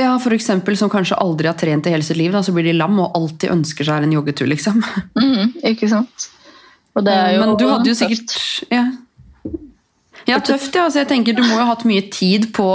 ja, 0.00 0.16
for 0.18 0.34
eksempel, 0.34 0.74
som 0.76 0.90
kanskje 0.90 1.18
aldri 1.20 1.46
har 1.46 1.56
trent 1.60 1.86
i 1.86 1.92
hele 1.92 2.04
sitt 2.04 2.16
liv, 2.18 2.32
da, 2.34 2.40
så 2.42 2.52
blir 2.54 2.64
de 2.66 2.72
lam 2.74 2.96
og 2.98 3.14
alltid 3.16 3.52
ønsker 3.52 3.86
seg 3.86 4.06
en 4.06 4.14
joggetur. 4.16 4.48
liksom. 4.50 4.82
Mm, 5.22 5.52
ikke 5.72 5.88
sant? 5.90 6.28
Og 6.96 7.04
det 7.06 7.12
er 7.14 7.36
jo 7.36 7.44
Men 7.44 7.56
du 7.60 7.66
hadde 7.70 7.88
jo 7.88 7.96
tøft. 7.96 8.32
sikkert 8.32 8.72
Ja, 8.72 8.82
ja 10.28 10.40
tøft, 10.44 10.74
ja. 10.74 10.84
Altså, 10.84 11.00
jeg 11.02 11.08
tenker 11.08 11.36
Du 11.36 11.42
må 11.44 11.54
jo 11.54 11.62
ha 11.62 11.70
hatt 11.70 11.86
mye 11.88 12.04
tid 12.12 12.50
på 12.56 12.66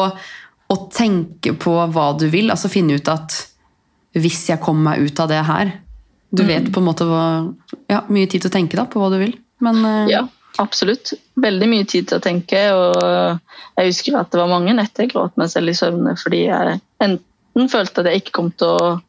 å 0.68 0.78
tenke 0.94 1.54
på 1.54 1.76
hva 1.94 2.08
du 2.18 2.26
vil. 2.34 2.50
altså 2.52 2.72
Finne 2.72 2.98
ut 2.98 3.12
at 3.12 3.36
hvis 4.18 4.48
jeg 4.50 4.62
kommer 4.64 4.96
meg 4.96 5.06
ut 5.06 5.20
av 5.22 5.30
det 5.30 5.44
her 5.46 5.76
Du 6.30 6.44
Mm. 6.44 6.48
vet 6.48 6.74
på 6.74 6.80
en 6.82 6.86
måte 6.90 7.06
hva 7.08 7.54
Ja, 7.88 8.02
mye 8.10 8.28
tid 8.28 8.42
til 8.44 8.50
å 8.52 8.54
tenke 8.54 8.76
da, 8.76 8.84
på 8.86 9.00
hva 9.00 9.10
du 9.14 9.18
vil. 9.22 9.36
Men 9.64 9.84
eh, 9.86 10.08
Ja, 10.12 10.28
absolutt. 10.60 11.14
Veldig 11.40 11.68
mye 11.72 11.86
tid 11.88 12.08
til 12.10 12.18
å 12.20 12.22
tenke. 12.24 12.60
og 12.76 13.40
Jeg 13.78 13.88
husker 13.94 14.20
at 14.20 14.32
det 14.32 14.40
var 14.42 14.52
mange 14.52 14.74
netter 14.76 15.06
jeg 15.06 15.14
gråt 15.14 15.38
meg 15.38 15.50
selv 15.50 15.70
i 15.70 15.74
søvne 15.78 16.18
fordi 16.20 16.46
jeg 16.48 16.82
enten 17.00 17.70
følte 17.72 18.00
at 18.04 18.06
jeg 18.12 18.22
ikke 18.22 18.36
kom 18.36 18.52
til 18.52 18.68
å 18.68 19.02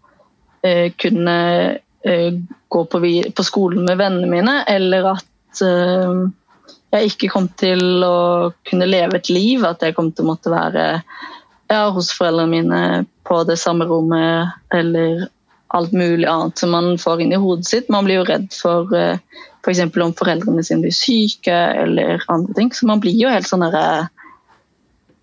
eh, 0.62 0.92
kunne 0.98 1.36
eh, 2.04 2.32
gå 2.70 2.84
på, 2.84 3.00
på 3.34 3.44
skolen 3.44 3.84
med 3.84 3.98
vennene 3.98 4.28
mine, 4.30 4.64
eller 4.68 5.10
at 5.16 5.62
eh, 5.62 6.28
jeg 6.92 7.10
ikke 7.12 7.28
kom 7.34 7.48
til 7.58 8.04
å 8.04 8.52
kunne 8.68 8.86
leve 8.88 9.16
et 9.18 9.28
liv. 9.28 9.64
At 9.64 9.82
jeg 9.82 9.94
kom 9.96 10.12
til 10.12 10.24
å 10.24 10.30
måtte 10.30 10.52
være 10.52 11.02
ja, 11.68 11.82
hos 11.92 12.12
foreldrene 12.16 12.48
mine 12.48 13.06
på 13.28 13.42
det 13.44 13.58
samme 13.60 13.84
rommet, 13.90 14.54
eller 14.72 15.26
alt 15.68 15.92
mulig 15.92 16.26
annet 16.28 16.58
som 16.58 16.72
man 16.72 16.94
får 16.98 17.22
inn 17.24 17.34
i 17.36 17.40
hodet 17.40 17.68
sitt. 17.68 17.90
Man 17.92 18.06
blir 18.06 18.22
jo 18.22 18.28
redd 18.28 18.48
for 18.56 18.88
f.eks. 18.94 19.82
For 19.92 20.04
om 20.06 20.14
foreldrene 20.16 20.64
sine 20.64 20.86
blir 20.86 20.96
syke 20.96 21.56
eller 21.82 22.24
andre 22.32 22.56
ting. 22.56 22.72
Så 22.72 22.88
man 22.88 23.02
blir 23.04 23.16
jo 23.18 23.32
helt 23.32 23.48
sånn 23.48 23.66
derre 23.66 24.08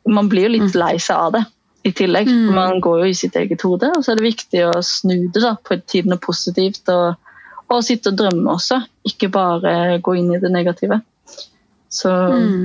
Man 0.06 0.30
blir 0.30 0.46
jo 0.46 0.54
litt 0.54 0.76
lei 0.78 1.00
seg 1.02 1.18
av 1.18 1.32
det 1.34 1.46
i 1.86 1.92
tillegg. 1.94 2.30
Mm. 2.30 2.54
Man 2.54 2.80
går 2.82 3.04
jo 3.04 3.10
i 3.10 3.18
sitt 3.18 3.36
eget 3.38 3.64
hode, 3.66 3.90
og 3.94 4.06
så 4.06 4.14
er 4.14 4.20
det 4.20 4.28
viktig 4.28 4.62
å 4.68 4.74
snu 4.86 5.28
det 5.34 5.42
da, 5.42 5.56
på 5.58 5.78
til 5.90 6.10
noe 6.10 6.22
positivt. 6.22 6.90
Og, 6.94 7.18
og 7.70 7.84
sitte 7.86 8.14
og 8.14 8.20
drømme 8.22 8.54
også, 8.54 8.80
ikke 9.10 9.32
bare 9.34 10.00
gå 10.06 10.18
inn 10.20 10.32
i 10.34 10.42
det 10.42 10.52
negative. 10.54 11.00
Så 11.90 12.12
mm. 12.12 12.64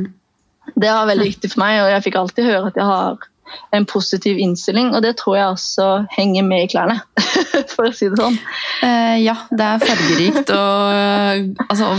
det 0.74 0.92
var 0.92 1.08
veldig 1.08 1.28
viktig 1.30 1.52
for 1.52 1.62
meg, 1.64 1.82
og 1.84 1.92
jeg 1.94 2.06
fikk 2.08 2.20
alltid 2.20 2.48
høre 2.48 2.72
at 2.72 2.80
jeg 2.80 2.88
har 2.88 3.29
en 3.76 3.86
positiv 3.88 4.38
innstilling, 4.42 4.92
og 4.94 5.02
det 5.04 5.16
tror 5.20 5.36
jeg 5.36 5.54
også 5.54 5.88
henger 6.14 6.46
med 6.46 6.66
i 6.66 6.70
klærne, 6.72 7.00
for 7.74 7.88
å 7.88 7.92
si 7.94 8.10
det 8.10 8.20
sånn. 8.20 8.38
Eh, 8.86 9.18
ja, 9.24 9.36
det 9.50 9.66
er 9.66 9.84
fargerikt 9.84 10.54
og 10.54 10.94
eh, 10.94 11.44
Altså, 11.66 11.92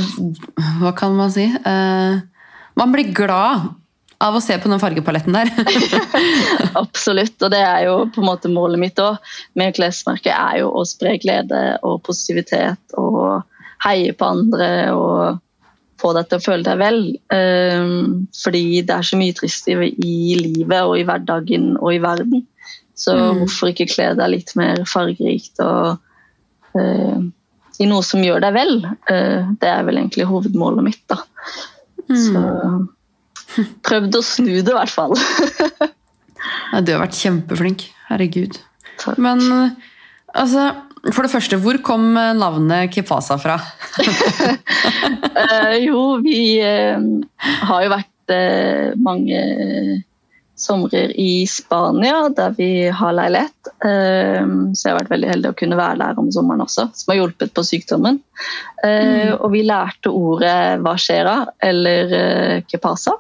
hva 0.82 0.96
kan 0.98 1.16
man 1.18 1.32
si? 1.34 1.46
Eh, 1.48 2.18
man 2.80 2.94
blir 2.94 3.14
glad 3.16 3.70
av 4.22 4.38
å 4.38 4.42
se 4.44 4.58
på 4.62 4.70
den 4.70 4.82
fargepaletten 4.82 5.36
der. 5.36 5.50
Absolutt, 6.82 7.38
og 7.42 7.54
det 7.54 7.62
er 7.66 7.88
jo 7.88 7.96
på 8.14 8.22
en 8.22 8.30
måte 8.30 8.52
målet 8.54 8.82
mitt 8.82 9.02
òg 9.02 9.18
med 9.58 9.76
klesmerket, 9.78 10.34
er 10.36 10.62
jo 10.62 10.72
å 10.78 10.86
spre 10.88 11.16
glede 11.22 11.62
og 11.82 12.02
positivitet 12.06 13.00
og 13.02 13.42
heie 13.82 14.14
på 14.14 14.28
andre 14.36 14.70
og 14.94 15.42
få 16.02 16.12
deg 16.18 16.30
til 16.30 16.40
å 16.42 16.44
føle 16.44 16.66
deg 16.66 16.80
vel. 16.82 17.02
Ehm, 17.34 18.28
fordi 18.44 18.64
det 18.88 18.96
er 18.98 19.08
så 19.08 19.20
mye 19.20 19.36
trist 19.38 19.70
i, 19.72 19.76
i 19.90 20.16
livet 20.40 20.80
og 20.82 20.98
i 21.00 21.06
hverdagen 21.08 21.76
og 21.80 21.94
i 21.96 22.02
verden. 22.04 22.48
Så 23.02 23.16
Mm. 23.18 23.40
hvorfor 23.42 23.72
ikke 23.72 23.88
kle 23.90 24.12
deg 24.20 24.30
litt 24.34 24.52
mer 24.60 24.84
fargerikt 24.86 25.62
og 25.64 25.98
uh, 26.78 27.22
i 27.82 27.88
noe 27.90 28.04
som 28.06 28.22
gjør 28.22 28.44
deg 28.44 28.54
vel? 28.54 28.76
Uh, 29.10 29.50
det 29.62 29.70
er 29.72 29.86
vel 29.88 29.98
egentlig 30.02 30.28
hovedmålet 30.30 30.86
mitt, 30.86 31.02
da. 31.10 31.18
Så 32.12 32.42
prøvd 33.88 34.18
å 34.20 34.22
snu 34.26 34.52
det, 34.60 34.70
i 34.70 34.78
hvert 34.78 34.94
fall. 34.94 35.16
Ja, 36.72 36.80
du 36.82 36.90
har 36.94 37.02
vært 37.04 37.18
kjempeflink. 37.20 37.84
Herregud. 38.08 38.56
Takk. 39.02 39.18
Men 39.22 39.42
eh, 39.54 39.74
altså 40.40 40.64
For 41.10 41.26
det 41.26 41.32
første, 41.34 41.58
hvor 41.62 41.80
kom 41.82 42.12
eh, 42.20 42.34
navnet 42.38 42.94
Kipasa 42.94 43.40
fra? 43.42 43.60
Eh, 45.42 45.86
jo, 45.86 46.20
vi 46.22 46.60
eh, 46.62 47.00
har 47.40 47.84
jo 47.86 47.92
vært 47.94 48.34
eh, 48.34 48.92
mange 49.00 49.40
somrer 50.60 51.14
i 51.18 51.48
Spania, 51.50 52.28
der 52.36 52.54
vi 52.58 52.90
har 52.94 53.16
leilighet. 53.16 53.72
Eh, 53.88 54.44
så 54.76 54.84
jeg 54.84 54.92
har 54.92 55.00
vært 55.00 55.14
veldig 55.14 55.32
heldig 55.32 55.52
å 55.54 55.58
kunne 55.58 55.80
være 55.80 56.02
der 56.04 56.20
om 56.22 56.30
sommeren 56.36 56.66
også, 56.66 56.90
som 56.98 57.14
har 57.14 57.22
hjulpet 57.22 57.54
på 57.56 57.64
sykdommen. 57.66 58.20
Mm. 58.84 59.40
Og 59.40 59.48
vi 59.56 59.64
lærte 59.66 60.14
ordet 60.14 60.84
vashera, 60.84 61.38
eller 61.72 62.16
eh, 62.20 62.56
kepasa, 62.68 63.16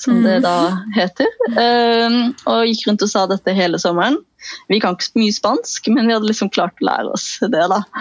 som 0.00 0.22
det 0.24 0.40
da 0.44 0.56
heter. 0.96 1.30
Eh, 1.52 2.18
og 2.50 2.68
gikk 2.68 2.86
rundt 2.88 3.06
og 3.06 3.12
sa 3.12 3.24
dette 3.30 3.56
hele 3.56 3.80
sommeren. 3.82 4.18
Vi 4.68 4.80
kan 4.82 4.96
ikke 4.98 5.20
mye 5.20 5.34
spansk, 5.34 5.86
men 5.94 6.08
vi 6.08 6.16
hadde 6.16 6.28
liksom 6.28 6.50
klart 6.54 6.80
å 6.82 6.88
lære 6.88 7.14
oss 7.14 7.28
det. 7.42 7.66
da. 7.72 7.82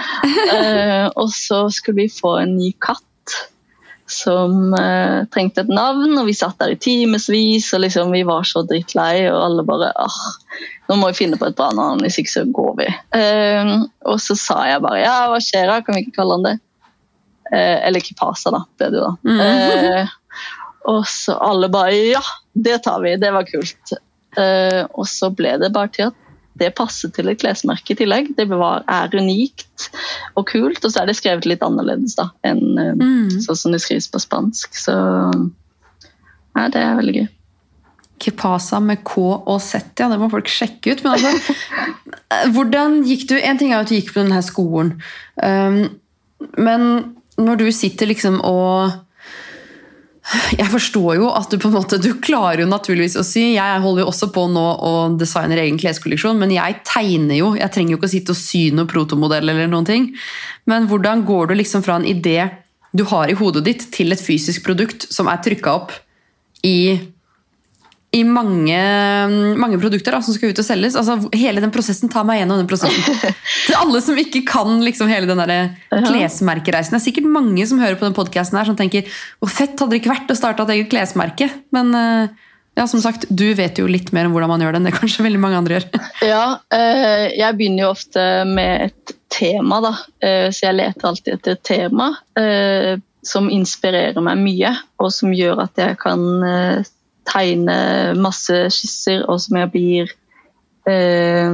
Eh, 0.52 1.08
og 1.15 1.30
så 1.34 1.63
skulle 1.74 2.04
vi 2.04 2.12
få 2.13 2.36
en 2.41 2.58
ny 2.58 2.71
katt 2.84 3.06
som 4.12 4.74
eh, 4.76 5.24
trengte 5.32 5.63
et 5.63 5.71
navn, 5.71 6.17
og 6.19 6.28
vi 6.28 6.36
satt 6.36 6.60
der 6.60 6.74
i 6.74 6.80
timevis, 6.80 7.69
og 7.76 7.84
liksom, 7.86 8.12
vi 8.13 8.24
var 8.28 8.43
så 8.47 8.63
drittlei, 8.67 9.30
og 9.32 9.39
alle 9.45 9.65
bare 9.67 9.91
ah, 9.95 10.19
nå 10.89 10.97
må 11.00 11.12
vi 11.12 11.21
finne 11.21 11.39
på 11.39 11.47
et 11.47 11.58
bra 11.58 11.69
navn, 11.76 12.04
hvis 12.04 12.19
ikke 12.21 12.34
så 12.34 12.45
går 12.52 12.74
vi. 12.82 12.89
Eh, 13.17 13.71
og 14.12 14.19
så 14.24 14.38
sa 14.39 14.60
jeg 14.67 14.84
bare 14.84 15.04
ja, 15.04 15.15
hva 15.32 15.39
skjer 15.43 15.71
da, 15.71 15.80
kan 15.86 15.97
vi 15.97 16.06
ikke 16.06 16.17
kalle 16.19 16.39
han 16.39 16.50
det? 16.50 16.58
Eh, 17.52 17.78
eller 17.88 18.04
Kipasa, 18.04 18.52
da, 18.54 18.63
ble 18.80 18.91
det 18.91 19.00
jo 19.00 19.08
da. 19.08 19.15
Og 20.89 21.06
så 21.10 21.36
alle 21.38 21.70
bare 21.72 21.94
ja, 21.94 22.24
det 22.54 22.82
tar 22.86 23.02
vi, 23.04 23.15
det 23.22 23.32
var 23.36 23.48
kult. 23.50 23.94
Uh, 24.38 24.88
og 24.96 25.06
så 25.12 25.30
ble 25.36 25.58
det 25.62 25.74
bare 25.76 25.91
til 25.91 26.10
at 26.10 26.17
det 26.62 26.74
passet 26.76 27.13
til 27.15 27.30
et 27.32 27.39
klesmerke 27.41 27.94
i 27.94 27.98
tillegg. 28.00 28.32
Det 28.38 28.46
var, 28.52 28.84
er 28.89 29.13
unikt 29.15 29.89
og 30.36 30.46
kult, 30.52 30.82
og 30.84 30.91
så 30.91 31.02
er 31.04 31.10
det 31.10 31.17
skrevet 31.20 31.48
litt 31.50 31.63
annerledes 31.65 32.17
da, 32.20 32.30
enn 32.48 32.63
uh, 32.80 32.96
Mm. 32.96 33.30
sånn 33.44 33.60
som 33.60 33.76
det 33.76 33.82
skrives 33.84 34.10
på 34.12 34.22
spansk. 34.22 34.76
Så 34.78 34.96
ja, 36.56 36.67
det 36.67 36.82
er 36.82 36.98
veldig 37.00 37.15
gøy. 37.22 37.30
Kepasa 38.22 38.78
med 38.84 39.02
K 39.08 39.22
og 39.24 39.58
Z, 39.63 39.96
ja, 39.98 40.10
det 40.12 40.20
må 40.22 40.28
folk 40.30 40.50
sjekke 40.52 40.94
ut. 40.94 41.06
Men 41.06 41.15
altså, 41.15 41.56
hvordan 42.54 43.00
gikk 43.08 43.26
du 43.32 43.38
En 43.39 43.58
ting 43.58 43.72
er 43.74 43.82
at 43.82 43.89
du 43.89 43.96
gikk 43.96 44.13
på 44.13 44.22
denne 44.22 44.44
skolen, 44.46 44.98
um, 45.41 45.88
men 46.58 46.88
når 47.41 47.62
du 47.62 47.72
sitter 47.74 48.10
liksom 48.10 48.41
og 48.46 48.91
Jeg 50.54 50.70
forstår 50.70 51.16
jo 51.18 51.30
at 51.34 51.50
du 51.50 51.58
på 51.58 51.72
en 51.72 51.76
måte, 51.80 51.98
du 51.98 52.12
klarer 52.22 52.62
jo 52.62 52.70
naturligvis 52.70 53.18
å 53.18 53.24
si 53.26 53.56
Jeg 53.56 53.80
holder 53.82 54.04
jo 54.04 54.12
også 54.12 54.30
på 54.36 54.44
nå 54.54 54.66
og 54.86 55.16
designer 55.20 55.64
egen 55.64 55.80
kleskolleksjon, 55.82 56.38
men 56.40 56.54
jeg 56.54 56.78
tegner 56.88 57.40
jo. 57.40 57.54
Jeg 57.58 57.74
trenger 57.74 57.96
jo 57.96 58.00
ikke 58.00 58.10
å 58.10 58.14
sitte 58.14 58.36
og 58.36 58.40
sy 58.40 58.68
noen 58.76 58.90
protomodell 58.92 59.50
eller 59.50 59.72
noen 59.72 59.88
ting. 59.88 60.12
Men 60.70 60.86
hvordan 60.92 61.26
går 61.28 61.50
du 61.50 61.56
liksom 61.58 61.84
fra 61.86 61.98
en 61.98 62.08
idé 62.08 62.38
du 62.92 63.06
har 63.08 63.32
i 63.32 63.38
hodet 63.40 63.64
ditt, 63.66 63.88
til 63.96 64.12
et 64.14 64.22
fysisk 64.22 64.66
produkt 64.68 65.08
som 65.10 65.30
er 65.32 65.42
trykka 65.44 65.74
opp 65.80 65.96
i 66.68 67.00
i 68.12 68.21
mange, 68.28 68.80
mange 69.56 69.78
produkter 69.80 70.12
da, 70.12 70.19
som 70.24 70.36
skal 70.36 70.52
ut 70.52 70.60
og 70.60 70.65
selges. 70.67 70.97
Altså, 71.00 71.15
hele 71.32 71.63
den 71.63 71.71
prosessen, 71.71 72.12
Ta 72.12 72.26
meg 72.28 72.41
gjennom 72.41 72.60
den 72.60 72.67
prosessen. 72.67 73.32
Til 73.69 73.78
alle 73.80 74.02
som 74.04 74.19
ikke 74.19 74.43
kan 74.50 74.82
liksom, 74.84 75.08
hele 75.12 75.30
den 75.30 75.39
der 75.39 75.71
klesmerkereisen. 76.10 76.91
Det 76.91 77.00
er 77.00 77.06
sikkert 77.06 77.30
mange 77.32 77.63
som 77.69 77.80
hører 77.80 77.95
på 77.95 78.10
den 78.10 78.17
podcasten 78.17 78.60
her 78.60 78.67
som 78.67 78.76
tenker 78.80 79.08
hvor 79.39 79.54
fett 79.54 79.80
hadde 79.80 79.95
det 79.95 80.02
ikke 80.02 80.12
vært 80.12 80.36
å 80.36 80.39
starte 80.39 80.67
et 80.67 80.76
eget 80.76 80.91
klesmerke? 80.91 81.47
Men 81.71 81.95
eh, 81.95 82.36
ja, 82.76 82.89
som 82.91 83.00
sagt, 83.04 83.30
du 83.32 83.47
vet 83.56 83.80
jo 83.80 83.88
litt 83.88 84.12
mer 84.12 84.28
om 84.28 84.36
hvordan 84.36 84.58
man 84.58 84.65
gjør 84.65 84.76
det 84.76 84.84
enn 84.84 84.91
det 84.91 84.97
kanskje 85.00 85.30
veldig 85.30 85.43
mange 85.47 85.63
andre 85.63 85.80
gjør. 85.80 85.89
Ja, 86.34 86.45
eh, 86.76 87.32
jeg 87.39 87.62
begynner 87.62 87.88
jo 87.88 87.95
ofte 87.95 88.30
med 88.52 88.89
et 88.89 89.19
tema, 89.32 89.80
da. 89.88 89.97
Eh, 90.19 90.50
så 90.52 90.67
jeg 90.67 90.82
leter 90.84 91.13
alltid 91.13 91.38
etter 91.39 91.56
et 91.56 91.67
tema 91.78 92.12
som 93.21 93.52
inspirerer 93.54 94.19
meg 94.26 94.39
mye, 94.41 94.71
og 95.00 95.12
som 95.13 95.32
gjør 95.32 95.69
at 95.69 95.80
jeg 95.80 95.95
kan 96.02 96.24
tegne 97.28 97.78
masse 98.20 98.64
skisser, 98.74 99.26
og 99.30 99.42
som 99.44 99.60
jeg 99.60 99.72
blir 99.74 100.14
eh, 100.90 101.52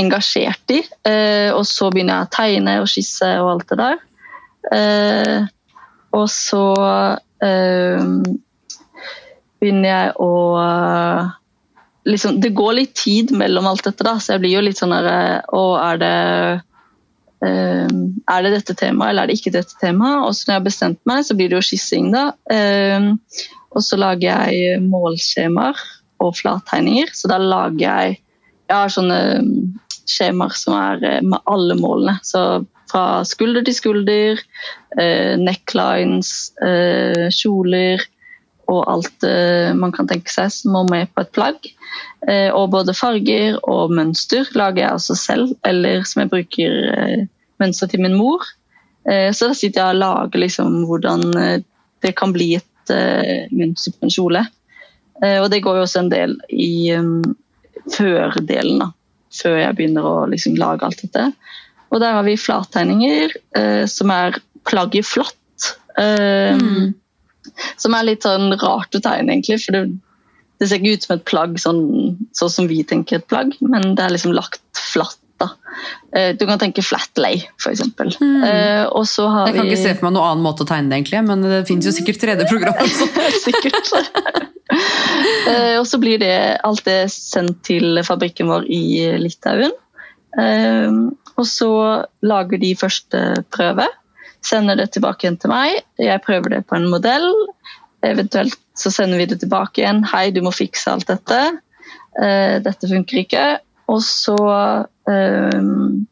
engasjert 0.00 0.74
i. 0.74 0.80
Eh, 1.06 1.50
og 1.54 1.64
så 1.68 1.90
begynner 1.92 2.18
jeg 2.18 2.26
å 2.26 2.34
tegne 2.34 2.78
og 2.82 2.90
skisse 2.90 3.30
og 3.42 3.52
alt 3.54 3.70
det 3.70 3.80
der. 3.82 4.02
Eh, 4.74 5.38
og 6.14 6.26
så 6.30 6.66
eh, 7.44 8.04
begynner 9.60 9.88
jeg 9.88 10.12
å 10.22 10.30
liksom, 12.08 12.38
Det 12.40 12.54
går 12.56 12.78
litt 12.78 12.94
tid 12.96 13.34
mellom 13.36 13.68
alt 13.68 13.84
dette, 13.84 14.06
da, 14.06 14.16
så 14.20 14.34
jeg 14.34 14.44
blir 14.44 14.56
jo 14.56 14.62
litt 14.64 14.80
sånn 14.80 14.94
herre 14.94 15.42
Å, 15.52 15.64
er 15.82 16.00
det 16.00 16.14
eh, 17.44 17.90
er 18.24 18.46
det 18.46 18.54
dette 18.54 18.76
temaet, 18.78 19.10
eller 19.10 19.24
er 19.24 19.32
det 19.32 19.38
ikke 19.40 19.52
dette 19.58 19.76
temaet? 19.80 20.24
Og 20.24 20.32
så 20.32 20.46
når 20.46 20.54
jeg 20.54 20.60
har 20.62 20.68
bestemt 20.70 21.02
meg, 21.08 21.26
så 21.26 21.36
blir 21.36 21.50
det 21.50 21.58
jo 21.58 21.66
skissing, 21.66 22.08
da. 22.14 22.30
Eh, 23.74 23.78
og 23.78 23.82
så 23.82 23.98
lager 23.98 24.46
jeg 24.46 24.82
målskjemaer 24.82 25.80
og 26.20 26.36
flattegninger. 26.36 27.10
Så 27.12 27.28
da 27.28 27.38
lager 27.38 27.80
jeg 27.80 28.20
Jeg 28.64 28.76
har 28.80 28.88
sånne 28.88 29.16
mm, 29.44 29.74
skjemaer 30.08 30.54
som 30.56 30.72
er 30.72 31.02
eh, 31.04 31.20
med 31.20 31.38
alle 31.44 31.74
målene. 31.76 32.16
Så 32.24 32.64
fra 32.88 33.20
skulder 33.28 33.62
til 33.64 33.74
skulder, 33.74 34.40
eh, 34.96 35.36
necklines, 35.36 36.54
eh, 36.64 37.28
kjoler 37.28 38.00
og 38.72 38.88
alt 38.88 39.26
eh, 39.28 39.74
man 39.76 39.92
kan 39.92 40.08
tenke 40.08 40.32
seg 40.32 40.48
som 40.48 40.72
må 40.72 40.86
med 40.88 41.12
på 41.12 41.20
et 41.20 41.32
plagg. 41.36 41.60
Eh, 42.26 42.48
og 42.56 42.70
både 42.72 42.96
farger 42.96 43.58
og 43.68 43.92
mønster 43.92 44.48
lager 44.56 44.86
jeg 44.86 44.96
også 44.96 45.14
selv, 45.14 45.52
eller 45.62 46.08
som 46.08 46.24
jeg 46.24 46.32
bruker 46.32 46.80
eh, 46.96 47.26
mønster 47.60 47.86
til 47.92 48.00
min 48.00 48.16
mor. 48.16 48.40
så 49.04 49.50
da 49.50 49.52
sitter 49.52 49.82
jeg 49.82 49.92
og 49.92 50.00
lager 50.00 50.40
liksom 50.40 50.76
hvordan 50.88 51.20
det 52.00 52.14
kan 52.16 52.32
bli 52.32 52.54
et 52.56 52.64
på 52.90 54.06
en 54.06 54.12
kjole. 54.12 54.44
Uh, 55.22 55.40
og 55.44 55.48
det 55.52 55.62
går 55.64 55.78
jo 55.78 55.86
også 55.86 56.02
en 56.02 56.12
del 56.12 56.36
i 56.52 56.92
um, 56.98 57.22
før-delen, 57.92 58.82
da. 58.82 58.90
Før 59.34 59.56
jeg 59.58 59.76
begynner 59.78 60.06
å 60.06 60.16
liksom, 60.30 60.58
lage 60.60 60.86
alt 60.86 61.00
dette. 61.02 61.28
Og 61.90 62.02
der 62.02 62.16
har 62.18 62.26
vi 62.26 62.36
flattegninger, 62.38 63.34
uh, 63.58 63.84
som 63.90 64.12
er 64.14 64.38
plagget 64.68 65.06
flatt. 65.06 65.40
Mm. 65.94 66.94
Som 67.78 67.94
er 67.94 68.06
litt 68.08 68.24
sånn 68.26 68.48
rart 68.58 68.96
å 68.96 69.00
tegne, 69.04 69.36
egentlig. 69.36 69.60
For 69.62 69.76
det, 69.76 69.82
det 70.58 70.70
ser 70.70 70.80
ikke 70.80 70.96
ut 70.96 71.04
som 71.06 71.14
et 71.14 71.26
plagg 71.28 71.58
sånn, 71.62 71.82
sånn, 72.34 72.52
som 72.56 72.70
vi 72.70 72.80
tenker 72.88 73.20
et 73.20 73.28
plagg, 73.30 73.52
men 73.62 73.92
det 73.94 74.02
er 74.02 74.14
liksom 74.16 74.34
lagt 74.34 74.62
flatt 74.74 75.20
da. 75.40 75.48
Eh, 76.16 76.30
du 76.38 76.44
kan 76.46 76.60
tenke 76.60 76.82
flat 76.84 77.18
lay, 77.20 77.40
f.eks. 77.58 77.82
Mm. 78.20 78.44
Uh, 78.44 78.84
og 78.94 79.06
så 79.08 79.26
har 79.30 79.48
jeg 79.48 79.56
kan 79.58 79.66
vi... 79.66 79.72
ikke 79.72 79.82
se 79.82 79.94
for 79.96 80.08
meg 80.08 80.14
noen 80.16 80.28
annen 80.30 80.46
måte 80.46 80.64
å 80.64 80.68
tegne 80.68 80.90
det, 80.90 81.00
egentlig, 81.00 81.22
men 81.28 81.42
det 81.44 81.64
finnes 81.68 81.88
jo 81.88 81.94
sikkert 81.96 82.22
3D-program. 82.22 82.78
sikkert. 83.46 83.90
uh, 84.70 85.76
og 85.80 85.88
så 85.90 86.00
blir 86.02 86.22
det 86.22 86.36
alt 86.66 86.84
det 86.86 87.00
sendt 87.14 87.64
til 87.66 88.00
fabrikken 88.06 88.50
vår 88.52 88.68
i 88.70 88.84
Litauen. 89.22 89.74
Og 90.34 91.46
så 91.46 91.70
lager 92.26 92.58
de 92.62 92.72
første 92.78 93.20
prøve, 93.54 93.86
sender 94.44 94.78
det 94.78 94.88
tilbake 94.94 95.26
igjen 95.26 95.38
til 95.40 95.50
meg. 95.52 95.76
Jeg 95.98 96.22
prøver 96.26 96.56
det 96.56 96.64
på 96.66 96.78
en 96.78 96.88
modell. 96.90 97.28
Eventuelt 98.06 98.58
så 98.78 98.90
sender 98.90 99.22
vi 99.22 99.28
det 99.30 99.38
tilbake 99.42 99.82
igjen. 99.82 100.02
'Hei, 100.06 100.28
du 100.34 100.42
må 100.42 100.50
fikse 100.54 100.90
alt 100.90 101.06
dette'. 101.10 101.58
dette 102.66 102.90
funker 102.90 103.22
ikke. 103.22 103.44
Og 103.90 104.00
så 104.02 104.36
um, 105.04 106.06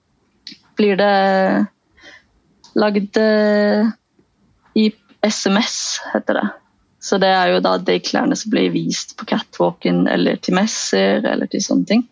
blir 0.77 0.99
det 1.01 1.67
lagd 2.79 3.19
uh, 3.21 3.93
i 4.75 4.89
SMS, 5.23 5.77
heter 6.13 6.41
det. 6.41 6.47
Så 7.03 7.19
det 7.19 7.33
er 7.35 7.55
jo 7.55 7.63
da 7.65 7.77
de 7.83 7.99
klærne 8.05 8.37
som 8.39 8.53
blir 8.53 8.71
vist 8.75 9.17
på 9.19 9.27
catwalken 9.27 10.05
eller 10.11 10.39
til 10.39 10.55
messer 10.55 11.25
eller 11.27 11.51
til 11.51 11.65
sånne 11.65 11.89
ting. 11.89 12.07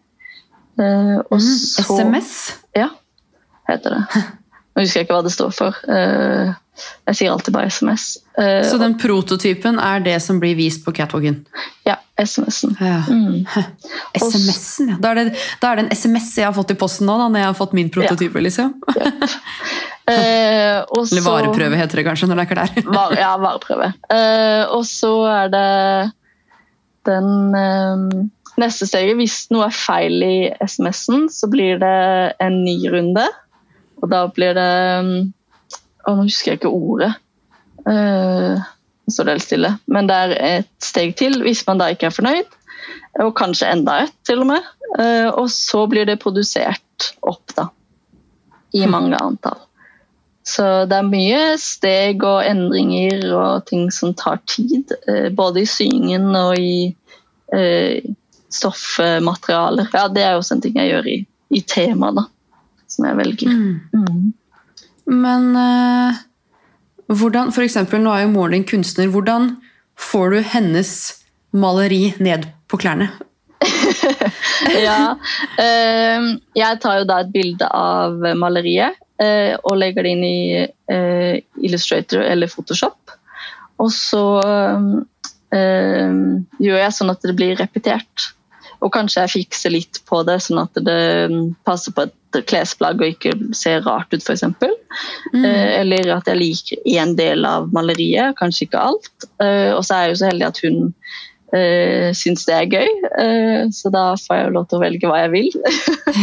Uh, 0.81 1.20
mm, 1.31 1.38
så, 1.38 1.85
SMS? 1.87 2.35
Ja, 2.77 2.90
heter 3.68 3.99
det. 3.99 4.27
Nå 4.80 4.86
husker 4.86 5.02
jeg 5.02 5.06
ikke 5.08 5.16
hva 5.18 5.24
det 5.26 5.34
står 5.34 5.50
for. 5.52 5.76
Uh, 5.84 6.54
jeg 7.10 7.18
sier 7.18 7.34
alltid 7.34 7.52
bare 7.52 7.68
SMS. 7.68 8.04
Uh, 8.38 8.62
så 8.64 8.78
den 8.80 8.94
prototypen 9.00 9.76
er 9.76 10.00
det 10.00 10.14
som 10.24 10.38
blir 10.40 10.54
vist 10.56 10.86
på 10.86 10.94
catwalken? 10.96 11.42
Ja. 11.84 11.98
SMS-en. 12.20 12.72
Ja. 12.80 13.02
Mm. 13.08 13.44
SMS-en, 14.16 14.94
ja. 14.94 14.96
Da 15.00 15.12
er, 15.12 15.20
det, 15.20 15.44
da 15.60 15.70
er, 15.70 15.80
det, 15.80 15.84
en 15.84 15.92
SMS 15.96 16.32
jeg 16.40 16.48
har 16.48 16.56
fått 16.56 16.72
i 16.72 16.78
posten 16.80 17.08
nå, 17.08 17.18
da, 17.20 17.28
når 17.28 17.42
jeg 17.42 17.48
har 17.50 17.58
fått 17.60 17.76
min 17.76 17.92
prototype. 17.92 18.40
Ja. 18.40 18.46
liksom. 18.48 18.74
uh, 18.88 20.16
Eller 21.04 21.24
vareprøve, 21.28 21.76
heter 21.80 22.00
det 22.00 22.08
kanskje 22.08 22.30
når 22.30 22.40
det 22.40 22.46
er 22.46 22.52
klær. 22.54 22.74
var, 22.88 23.16
ja, 23.20 23.34
vareprøve. 23.40 23.92
Uh, 24.08 24.64
og 24.78 24.84
så 24.88 25.14
er 25.28 25.52
det 25.52 25.68
den 27.08 27.28
neste 28.60 28.88
steget. 28.88 29.16
Hvis 29.20 29.42
noe 29.52 29.68
er 29.68 29.76
feil 29.76 30.24
i 30.24 30.34
SMS-en, 30.64 31.28
så 31.32 31.48
blir 31.52 31.80
det 31.80 32.00
en 32.40 32.60
ny 32.64 32.76
runde. 32.92 33.28
Og 34.00 34.08
da 34.12 34.24
blir 34.32 34.56
det 34.56 34.70
Å, 36.00 36.14
nå 36.16 36.24
husker 36.24 36.54
jeg 36.54 36.60
ikke 36.62 36.72
ordet. 36.72 37.12
Uh, 37.84 38.56
så 39.10 39.24
det 39.24 39.34
helt 39.36 39.44
stille. 39.44 39.74
Men 39.90 40.08
det 40.08 40.16
er 40.16 40.36
et 40.46 40.70
steg 40.84 41.12
til 41.20 41.42
hvis 41.44 41.60
man 41.66 41.80
da 41.80 41.90
ikke 41.92 42.08
er 42.08 42.16
fornøyd. 42.16 42.56
Og 43.20 43.34
kanskje 43.36 43.68
enda 43.68 43.98
et, 44.06 44.14
til 44.24 44.40
og 44.46 44.48
med. 44.54 44.70
Uh, 44.94 45.28
og 45.28 45.50
så 45.52 45.84
blir 45.90 46.08
det 46.08 46.20
produsert 46.22 47.10
opp, 47.20 47.52
da. 47.52 47.68
I 48.72 48.86
hm. 48.86 48.94
mange 48.94 49.20
antall. 49.20 49.60
Så 50.46 50.64
det 50.88 50.96
er 50.96 51.06
mye 51.10 51.42
steg 51.60 52.24
og 52.24 52.40
endringer 52.48 53.28
og 53.36 53.68
ting 53.68 53.90
som 53.92 54.16
tar 54.16 54.40
tid. 54.48 54.96
Uh, 55.04 55.28
både 55.36 55.66
i 55.66 55.68
syingen 55.68 56.32
og 56.32 56.56
i 56.56 56.96
stoffmaterialer. 58.54 59.88
Ja, 59.90 60.04
det 60.08 60.22
er 60.22 60.36
også 60.38 60.54
en 60.54 60.60
ting 60.62 60.76
jeg 60.78 60.92
gjør 60.92 61.08
i, 61.10 61.16
i 61.58 61.62
temaet, 61.66 62.20
da 62.20 62.28
som 63.00 63.08
jeg 63.08 63.18
velger. 63.20 63.48
Mm. 63.48 63.80
Mm. 63.96 64.32
Men 65.10 65.48
uh, 65.56 66.20
hvordan, 67.10 67.50
for 67.54 67.64
eksempel, 67.64 68.02
nå 68.04 68.12
er 68.14 68.26
jo 68.26 68.34
moren 68.34 68.58
din 68.58 68.68
kunstner. 68.68 69.10
Hvordan 69.10 69.54
får 69.98 70.36
du 70.36 70.40
hennes 70.52 70.92
maleri 71.50 72.12
ned 72.20 72.46
på 72.70 72.78
klærne? 72.80 73.10
ja. 74.86 75.16
Uh, 75.58 76.36
jeg 76.56 76.80
tar 76.82 77.00
jo 77.00 77.08
da 77.08 77.20
et 77.24 77.32
bilde 77.34 77.66
av 77.66 78.20
maleriet 78.38 78.98
uh, 79.22 79.54
og 79.64 79.78
legger 79.80 80.06
det 80.06 80.14
inn 80.14 80.26
i 80.26 80.40
uh, 80.64 81.34
Illustrator 81.60 82.22
eller 82.24 82.50
Photoshop. 82.52 83.16
Og 83.80 83.88
så 83.96 84.24
gjør 85.50 86.76
jeg 86.76 86.92
sånn 86.94 87.10
at 87.10 87.24
det 87.24 87.32
blir 87.34 87.56
repetert. 87.56 88.26
Og 88.80 88.92
kanskje 88.94 89.24
jeg 89.24 89.34
fikser 89.34 89.74
litt 89.74 90.00
på 90.08 90.22
det, 90.28 90.38
sånn 90.44 90.62
at 90.62 90.78
det 90.86 91.00
passer 91.68 91.94
på 91.96 92.06
et 92.06 92.40
klesplagg 92.48 93.00
og 93.02 93.12
ikke 93.12 93.34
ser 93.56 93.82
rart 93.84 94.12
ut, 94.14 94.22
f.eks. 94.22 94.46
Mm. 95.34 95.44
Eh, 95.44 95.72
eller 95.80 96.14
at 96.16 96.30
jeg 96.30 96.40
liker 96.40 96.86
én 96.88 97.16
del 97.18 97.44
av 97.48 97.68
maleriet, 97.74 98.36
kanskje 98.38 98.68
ikke 98.68 98.84
alt. 98.92 99.10
Eh, 99.42 99.72
og 99.74 99.82
så 99.84 99.96
er 99.96 100.06
jeg 100.06 100.14
jo 100.14 100.20
så 100.22 100.30
heldig 100.30 100.48
at 100.48 100.62
hun 100.64 100.78
uh, 101.54 102.10
syns 102.16 102.46
det 102.48 102.56
er 102.56 102.70
gøy, 102.70 102.92
uh, 103.10 103.62
så 103.74 103.92
da 103.92 104.04
får 104.20 104.38
jeg 104.38 104.46
jo 104.46 104.54
lov 104.56 104.68
til 104.70 104.78
å 104.78 104.84
velge 104.84 105.10
hva 105.10 105.24
jeg 105.24 105.32
vil. 105.34 105.50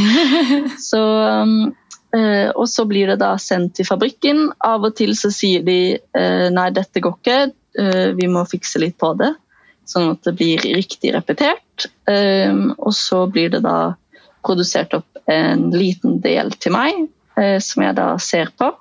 så, 0.90 1.04
um, 1.44 1.58
uh, 2.16 2.50
og 2.56 2.66
så 2.72 2.88
blir 2.90 3.12
det 3.14 3.20
da 3.22 3.36
sendt 3.42 3.78
til 3.78 3.90
fabrikken. 3.90 4.48
Av 4.66 4.88
og 4.88 4.96
til 4.98 5.14
så 5.20 5.32
sier 5.34 5.66
de 5.68 5.98
nei, 6.54 6.70
dette 6.76 7.04
går 7.04 7.20
ikke, 7.20 7.40
vi 8.18 8.26
må 8.32 8.42
fikse 8.50 8.80
litt 8.82 8.96
på 8.98 9.12
det 9.20 9.36
sånn 9.90 10.12
at 10.14 10.24
det 10.28 10.36
blir 10.40 10.64
riktig 10.76 11.14
repetert. 11.16 11.88
Um, 12.10 12.74
og 12.78 12.94
så 12.98 13.26
blir 13.32 13.52
det 13.54 13.64
da 13.66 13.96
produsert 14.46 14.96
opp 14.98 15.22
en 15.32 15.70
liten 15.76 16.20
del 16.24 16.54
til 16.60 16.76
meg, 16.76 17.06
uh, 17.40 17.58
som 17.64 17.86
jeg 17.86 17.98
da 18.00 18.10
ser 18.22 18.52
på. 18.60 18.72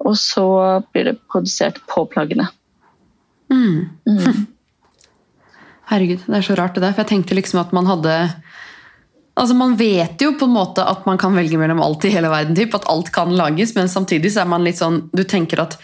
Og 0.00 0.16
så 0.16 0.46
blir 0.92 1.10
det 1.10 1.18
produsert 1.28 1.82
på 1.90 2.06
plaggene. 2.12 2.48
Mm. 3.52 3.90
Mm. 4.08 4.46
Herregud, 5.90 6.22
det 6.26 6.38
er 6.38 6.46
så 6.46 6.56
rart 6.58 6.76
det 6.76 6.84
der. 6.84 6.94
For 6.94 7.04
jeg 7.04 7.16
tenkte 7.16 7.36
liksom 7.36 7.62
at 7.64 7.74
man 7.76 7.88
hadde 7.90 8.16
Altså 9.40 9.54
Man 9.56 9.76
vet 9.78 10.20
jo 10.20 10.34
på 10.36 10.44
en 10.44 10.52
måte 10.52 10.84
at 10.84 11.06
man 11.08 11.16
kan 11.18 11.32
velge 11.32 11.56
mellom 11.56 11.80
alt 11.80 12.04
i 12.04 12.10
hele 12.12 12.28
verden. 12.28 12.56
Typ, 12.58 12.74
at 12.76 12.88
alt 12.90 13.08
kan 13.14 13.32
lages, 13.32 13.72
men 13.76 13.88
samtidig 13.88 14.34
så 14.34 14.42
er 14.42 14.50
man 14.50 14.66
litt 14.66 14.80
sånn 14.80 15.04
Du 15.16 15.22
tenker 15.24 15.62
at 15.62 15.78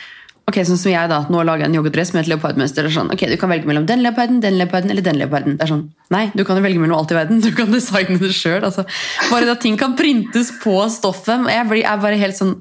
ok, 0.46 0.59
sånn 0.68 0.78
som 0.78 0.92
jeg 0.92 1.11
da, 1.11 1.20
nå 1.32 1.42
lager 1.46 1.64
jeg 1.64 1.72
en 1.72 1.76
joggedress 1.80 2.12
med 2.14 2.24
et 2.24 2.32
leopardmønster. 2.32 2.87
det 2.87 2.92
er 2.92 2.96
Sånn, 2.96 3.12
ok, 3.12 3.24
Du 3.32 3.37
kan 3.40 3.50
velge 3.50 3.68
mellom 3.68 3.87
den 3.88 4.02
leoparden, 4.04 4.40
den 4.44 4.59
leoparden 4.61 4.92
eller 4.94 5.04
den 5.06 5.20
leoparden. 5.20 5.56
Det 5.59 5.66
er 5.66 5.72
sånn, 5.74 5.87
Nei, 6.14 6.26
du 6.38 6.44
kan 6.46 6.59
jo 6.59 6.64
velge 6.66 6.82
mellom 6.82 7.00
alt 7.00 7.14
i 7.14 7.18
verden. 7.18 7.40
Du 7.46 7.50
kan 7.56 7.72
designe 7.74 8.18
det 8.22 8.35
sjøl. 8.37 8.62
Altså, 8.64 8.87
bare 9.30 9.50
at 9.50 9.64
ting 9.64 9.78
kan 9.80 9.96
printes 9.98 10.52
på 10.62 10.78
stoffet. 10.92 11.48
Jeg 11.50 11.70
blir 11.70 11.87
er 11.87 12.02
bare 12.02 12.20
helt 12.20 12.38
sånn 12.38 12.61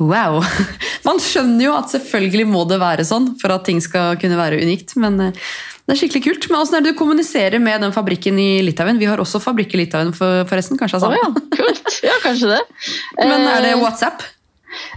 Wow! 0.00 0.40
Man 1.06 1.20
skjønner 1.22 1.66
jo 1.66 1.74
at 1.76 1.92
selvfølgelig 1.92 2.46
må 2.48 2.64
det 2.66 2.80
være 2.82 3.04
sånn 3.06 3.34
for 3.38 3.54
at 3.54 3.66
ting 3.68 3.78
skal 3.84 4.16
kunne 4.18 4.38
være 4.40 4.58
unikt. 4.64 4.96
Men 4.98 5.20
eh, 5.20 5.42
det 5.86 5.94
er 5.94 6.00
skikkelig 6.00 6.24
kult. 6.26 6.50
Men 6.50 6.62
åssen 6.62 6.78
er 6.78 6.84
det 6.84 6.94
du 6.94 6.98
kommuniserer 6.98 7.62
med 7.62 7.84
den 7.84 7.94
fabrikken 7.94 8.38
i 8.40 8.62
Litauen? 8.66 8.98
Vi 8.98 9.06
har 9.10 9.22
også 9.22 9.38
fabrikk 9.42 9.76
i 9.76 9.84
Litauen, 9.84 10.10
for, 10.16 10.42
forresten. 10.50 10.80
Kanskje 10.80 11.02
Å 11.02 11.10
Oh, 11.10 11.18
ja, 11.18 11.28
kult. 11.54 11.98
Ja, 12.02 12.16
kanskje 12.24 12.54
det. 12.56 12.62
Men 13.20 13.46
er 13.46 13.66
det 13.66 13.74
Eh, 13.76 13.82
WhatsApp? 13.82 14.24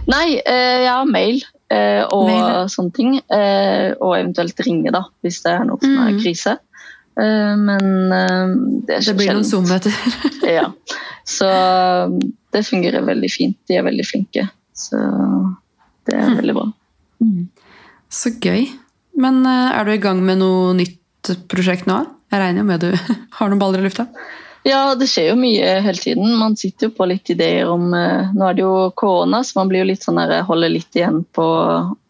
Nei, 0.08 0.40
eh, 0.40 0.86
jeg 0.86 0.90
har 0.90 1.06
mail 1.10 1.44
og 1.70 2.26
Mail, 2.28 2.68
sånne 2.70 2.92
ting. 2.94 3.16
Eh, 3.32 3.92
og 4.00 4.14
eventuelt 4.18 4.60
ringe, 4.66 4.92
da, 4.94 5.02
hvis 5.24 5.40
det 5.42 5.52
er 5.52 5.64
noe 5.66 5.78
som 5.82 5.96
er 5.98 6.12
Mm. 6.14 6.20
krise. 6.22 6.56
Eh, 7.18 7.56
men 7.56 8.12
eh, 8.12 8.54
det 8.86 8.94
er 8.98 9.00
Det 9.08 9.16
blir 9.16 9.32
noen. 9.34 9.44
Zoom-møter. 9.44 9.92
Ja. 10.58 10.68
Så 11.26 11.46
det 12.54 12.62
fungerer 12.68 13.02
veldig 13.02 13.30
fint. 13.32 13.56
De 13.66 13.74
er 13.74 13.82
veldig 13.82 14.06
flinke. 14.06 14.48
Så 14.76 14.96
det 16.06 16.14
er 16.14 16.28
Hm. 16.28 16.36
veldig 16.38 16.54
bra. 16.54 16.66
Mm. 17.22 17.48
Så 18.10 18.30
gøy. 18.40 18.68
Men 19.18 19.44
eh, 19.46 19.72
er 19.80 19.84
du 19.84 19.90
i 19.92 19.98
gang 19.98 20.20
med 20.22 20.38
noe 20.38 20.74
nytt 20.76 21.32
prosjekt 21.48 21.86
nå? 21.90 22.04
Jeg 22.30 22.40
regner 22.42 22.62
jo 22.62 22.64
med 22.68 22.80
du 22.80 22.92
har 23.40 23.48
noen 23.50 23.58
baller 23.58 23.80
i 23.82 23.88
lufta? 23.88 24.06
Ja, 24.66 24.96
det 24.98 25.06
skjer 25.06 25.28
jo 25.30 25.36
mye 25.38 25.76
hele 25.84 26.00
tiden. 26.02 26.32
Man 26.40 26.56
sitter 26.58 26.88
jo 26.88 26.94
på 26.96 27.06
litt 27.06 27.30
ideer 27.30 27.68
om 27.70 27.92
eh, 27.94 28.32
Nå 28.34 28.48
er 28.48 28.56
det 28.56 28.64
jo 28.64 28.88
korona, 28.98 29.44
så 29.46 29.60
man 29.60 29.70
blir 29.70 29.84
jo 29.84 29.90
litt 29.92 30.02
sånn 30.02 30.18
der, 30.18 30.40
holder 30.48 30.72
litt 30.74 30.98
igjen 30.98 31.20
på 31.36 31.44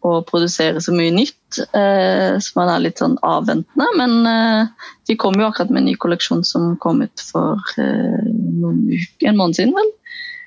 å 0.07 0.13
produsere 0.25 0.81
så 0.81 0.95
mye 0.95 1.13
nytt. 1.13 1.59
Eh, 1.77 2.39
så 2.41 2.57
man 2.57 2.71
er 2.73 2.81
litt 2.87 3.03
sånn 3.03 3.19
avventende. 3.21 3.89
Men 3.99 4.17
eh, 4.31 4.89
de 5.05 5.17
kom 5.21 5.37
jo 5.37 5.51
akkurat 5.51 5.69
med 5.69 5.83
en 5.83 5.91
ny 5.91 5.93
kolleksjon 6.01 6.41
som 6.47 6.73
kom 6.81 7.03
ut 7.05 7.25
for 7.29 7.61
eh, 7.77 8.25
noen 8.25 8.87
uker, 8.89 9.29
en 9.29 9.37
måned 9.37 9.59
siden, 9.59 9.77
vel. 9.77 9.93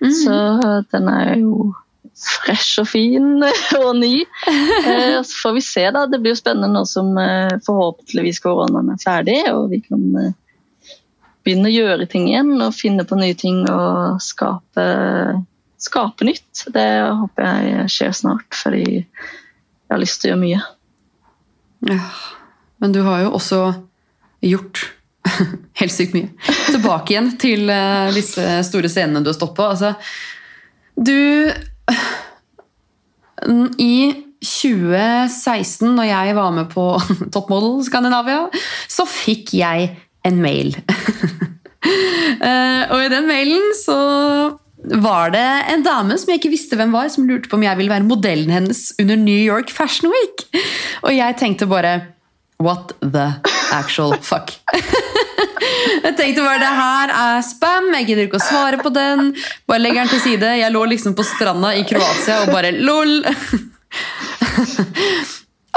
Mm. 0.01 0.13
Så 0.17 0.41
den 0.91 1.09
er 1.13 1.35
jo 1.45 1.71
fresh 2.21 2.81
og 2.83 2.89
fin 2.91 3.39
og 3.85 3.91
ny. 4.01 4.25
Eh, 4.51 5.21
så 5.23 5.43
får 5.45 5.57
vi 5.57 5.65
se, 5.65 5.87
da. 5.95 6.07
Det 6.11 6.21
blir 6.21 6.35
jo 6.35 6.43
spennende 6.43 6.75
nå 6.75 6.85
som 6.89 7.15
eh, 7.21 7.55
forhåpentligvis 7.67 8.43
koronaen 8.45 8.93
er 8.95 9.03
ferdig, 9.03 9.41
og 9.55 9.71
vi 9.73 9.83
kan 9.87 10.07
eh, 10.21 10.33
begynne 11.45 11.71
å 11.71 11.75
gjøre 11.75 12.09
ting 12.11 12.29
igjen 12.29 12.53
og 12.61 12.77
finne 12.77 13.07
på 13.09 13.19
nye 13.19 13.37
ting 13.39 13.63
og 13.71 14.21
skape, 14.25 14.87
skape 15.81 16.29
nytt. 16.29 16.65
Det 16.75 16.89
håper 17.23 17.49
jeg 17.49 17.93
skjer 17.95 18.17
snart, 18.17 18.49
fordi 18.57 18.85
jeg 19.01 19.93
har 19.93 20.03
lyst 20.03 20.21
til 20.23 20.31
å 20.31 20.35
gjøre 20.35 20.45
mye. 20.45 20.63
Ja. 21.91 22.01
Men 22.81 22.95
du 22.97 23.03
har 23.05 23.25
jo 23.25 23.35
også 23.37 23.61
gjort 24.45 24.83
helt 25.81 25.95
sykt 25.95 26.17
mye. 26.17 26.31
Tilbake 26.71 27.15
igjen 27.15 27.33
til 27.41 27.73
eh, 27.73 28.13
disse 28.17 28.61
store 28.69 28.91
scenene 28.93 29.25
du 29.25 29.33
har 29.33 29.37
stått 29.37 29.57
på. 29.57 29.69
Altså, 29.69 29.95
du 30.97 31.51
I 33.81 33.95
2016, 34.41 35.91
når 35.97 36.07
jeg 36.09 36.37
var 36.37 36.55
med 36.57 36.71
på 36.73 36.85
Toppmodell 37.33 37.83
Skandinavia, 37.85 38.47
så 38.89 39.05
fikk 39.09 39.55
jeg 39.59 39.91
en 40.29 40.43
mail. 40.43 40.77
Eh, 42.41 42.83
og 42.93 43.03
i 43.03 43.09
den 43.11 43.27
mailen 43.29 43.73
så 43.77 43.97
var 45.03 45.33
det 45.35 45.47
en 45.73 45.83
dame 45.85 46.17
som 46.21 46.31
jeg 46.31 46.39
ikke 46.41 46.53
visste 46.53 46.77
hvem 46.79 46.93
var, 46.95 47.09
som 47.13 47.27
lurte 47.29 47.49
på 47.51 47.57
om 47.59 47.65
jeg 47.65 47.77
ville 47.77 47.93
være 47.93 48.07
modellen 48.07 48.53
hennes 48.53 48.95
under 49.01 49.17
New 49.21 49.37
York 49.37 49.71
Fashion 49.73 50.09
Week. 50.13 50.45
Og 51.05 51.13
jeg 51.17 51.37
tenkte 51.41 51.69
bare 51.69 52.01
What 52.61 52.93
the 53.01 53.41
actual 53.73 54.15
fuck? 54.21 54.53
jeg 56.05 56.15
tenkte 56.17 56.45
bare 56.45 56.61
det 56.61 56.73
her 56.77 57.13
er 57.17 57.41
spam, 57.49 57.89
jeg 57.97 58.07
gidder 58.11 58.29
ikke 58.29 58.41
å 58.41 58.45
svare 58.45 58.81
på 58.85 58.93
den. 58.93 59.33
Bare 59.69 59.81
legger 59.81 60.05
den 60.05 60.13
til 60.15 60.25
side. 60.27 60.55
Jeg 60.61 60.77
lå 60.77 60.85
liksom 60.93 61.17
på 61.17 61.25
stranda 61.27 61.73
i 61.77 61.85
Kroatia 61.89 62.43
og 62.45 62.53
bare 62.53 62.73
lol. 62.77 63.25